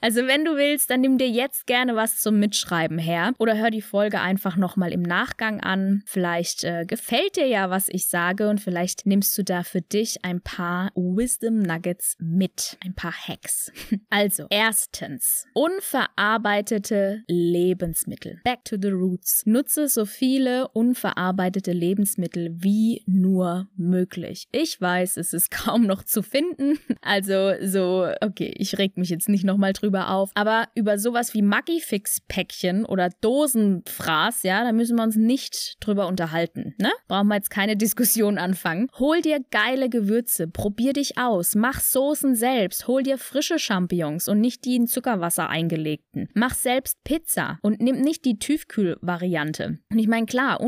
also 0.00 0.26
wenn 0.26 0.44
du 0.44 0.56
willst, 0.56 0.90
dann 0.90 1.00
nimm 1.00 1.18
dir 1.18 1.28
jetzt 1.28 1.66
gerne 1.66 1.96
was 1.96 2.18
zum 2.18 2.38
Mitschreiben 2.38 2.98
her 2.98 3.32
oder 3.38 3.56
hör 3.56 3.70
die 3.70 3.82
Folge 3.82 4.20
einfach 4.20 4.56
nochmal 4.56 4.92
im 4.92 5.02
Nachgang 5.02 5.60
an. 5.60 6.02
Vielleicht 6.06 6.64
äh, 6.64 6.84
gefällt 6.86 7.36
dir 7.36 7.46
ja, 7.46 7.70
was 7.70 7.88
ich 7.88 8.08
sage 8.08 8.48
und 8.48 8.60
vielleicht 8.60 9.06
nimmst 9.06 9.36
du 9.38 9.44
da 9.44 9.62
für 9.62 9.82
dich 9.82 10.24
ein 10.24 10.40
paar 10.40 10.90
Wisdom 10.94 11.58
Nuggets 11.58 12.16
mit, 12.18 12.78
ein 12.84 12.94
paar 12.94 13.12
Hacks. 13.12 13.72
Also, 14.08 14.46
erstens, 14.50 15.46
unverarbeitete 15.52 17.24
Lebensmittel. 17.26 18.40
Back 18.44 18.64
to 18.64 18.76
the 18.80 18.88
roots. 18.88 19.42
Nutze 19.44 19.88
so 19.88 20.06
viele 20.06 20.68
unverarbeitete 20.68 21.25
Lebensmittel 21.32 22.54
wie 22.58 23.02
nur 23.06 23.68
möglich. 23.76 24.48
Ich 24.52 24.80
weiß, 24.80 25.16
es 25.16 25.32
ist 25.32 25.50
kaum 25.66 25.86
noch 25.86 26.04
zu 26.04 26.22
finden. 26.22 26.78
Also 27.02 27.52
so, 27.62 28.08
okay, 28.20 28.52
ich 28.56 28.78
reg 28.78 28.96
mich 28.96 29.10
jetzt 29.10 29.28
nicht 29.28 29.44
nochmal 29.44 29.72
drüber 29.72 30.10
auf. 30.10 30.30
Aber 30.34 30.68
über 30.74 30.98
sowas 30.98 31.34
wie 31.34 31.42
Maggi-Fix-Päckchen 31.42 32.84
oder 32.84 33.10
Dosenfraß, 33.20 34.42
ja, 34.42 34.64
da 34.64 34.72
müssen 34.72 34.96
wir 34.96 35.04
uns 35.04 35.16
nicht 35.16 35.76
drüber 35.80 36.06
unterhalten. 36.06 36.74
Ne? 36.78 36.90
Brauchen 37.08 37.28
wir 37.28 37.36
jetzt 37.36 37.50
keine 37.50 37.76
Diskussion 37.76 38.38
anfangen. 38.38 38.88
Hol 38.98 39.20
dir 39.20 39.40
geile 39.50 39.88
Gewürze, 39.88 40.48
probier 40.48 40.92
dich 40.92 41.18
aus, 41.18 41.54
mach 41.54 41.80
Soßen 41.80 42.34
selbst, 42.34 42.86
hol 42.88 43.02
dir 43.02 43.18
frische 43.18 43.58
Champignons 43.58 44.28
und 44.28 44.40
nicht 44.40 44.64
die 44.64 44.76
in 44.76 44.86
Zuckerwasser 44.86 45.48
eingelegten. 45.48 46.28
Mach 46.34 46.54
selbst 46.54 47.02
Pizza 47.04 47.58
und 47.62 47.80
nimm 47.80 48.00
nicht 48.00 48.24
die 48.24 48.38
Tiefkühlvariante. 48.38 49.78
Und 49.90 49.98
ich 49.98 50.08
meine, 50.08 50.26
klar, 50.26 50.60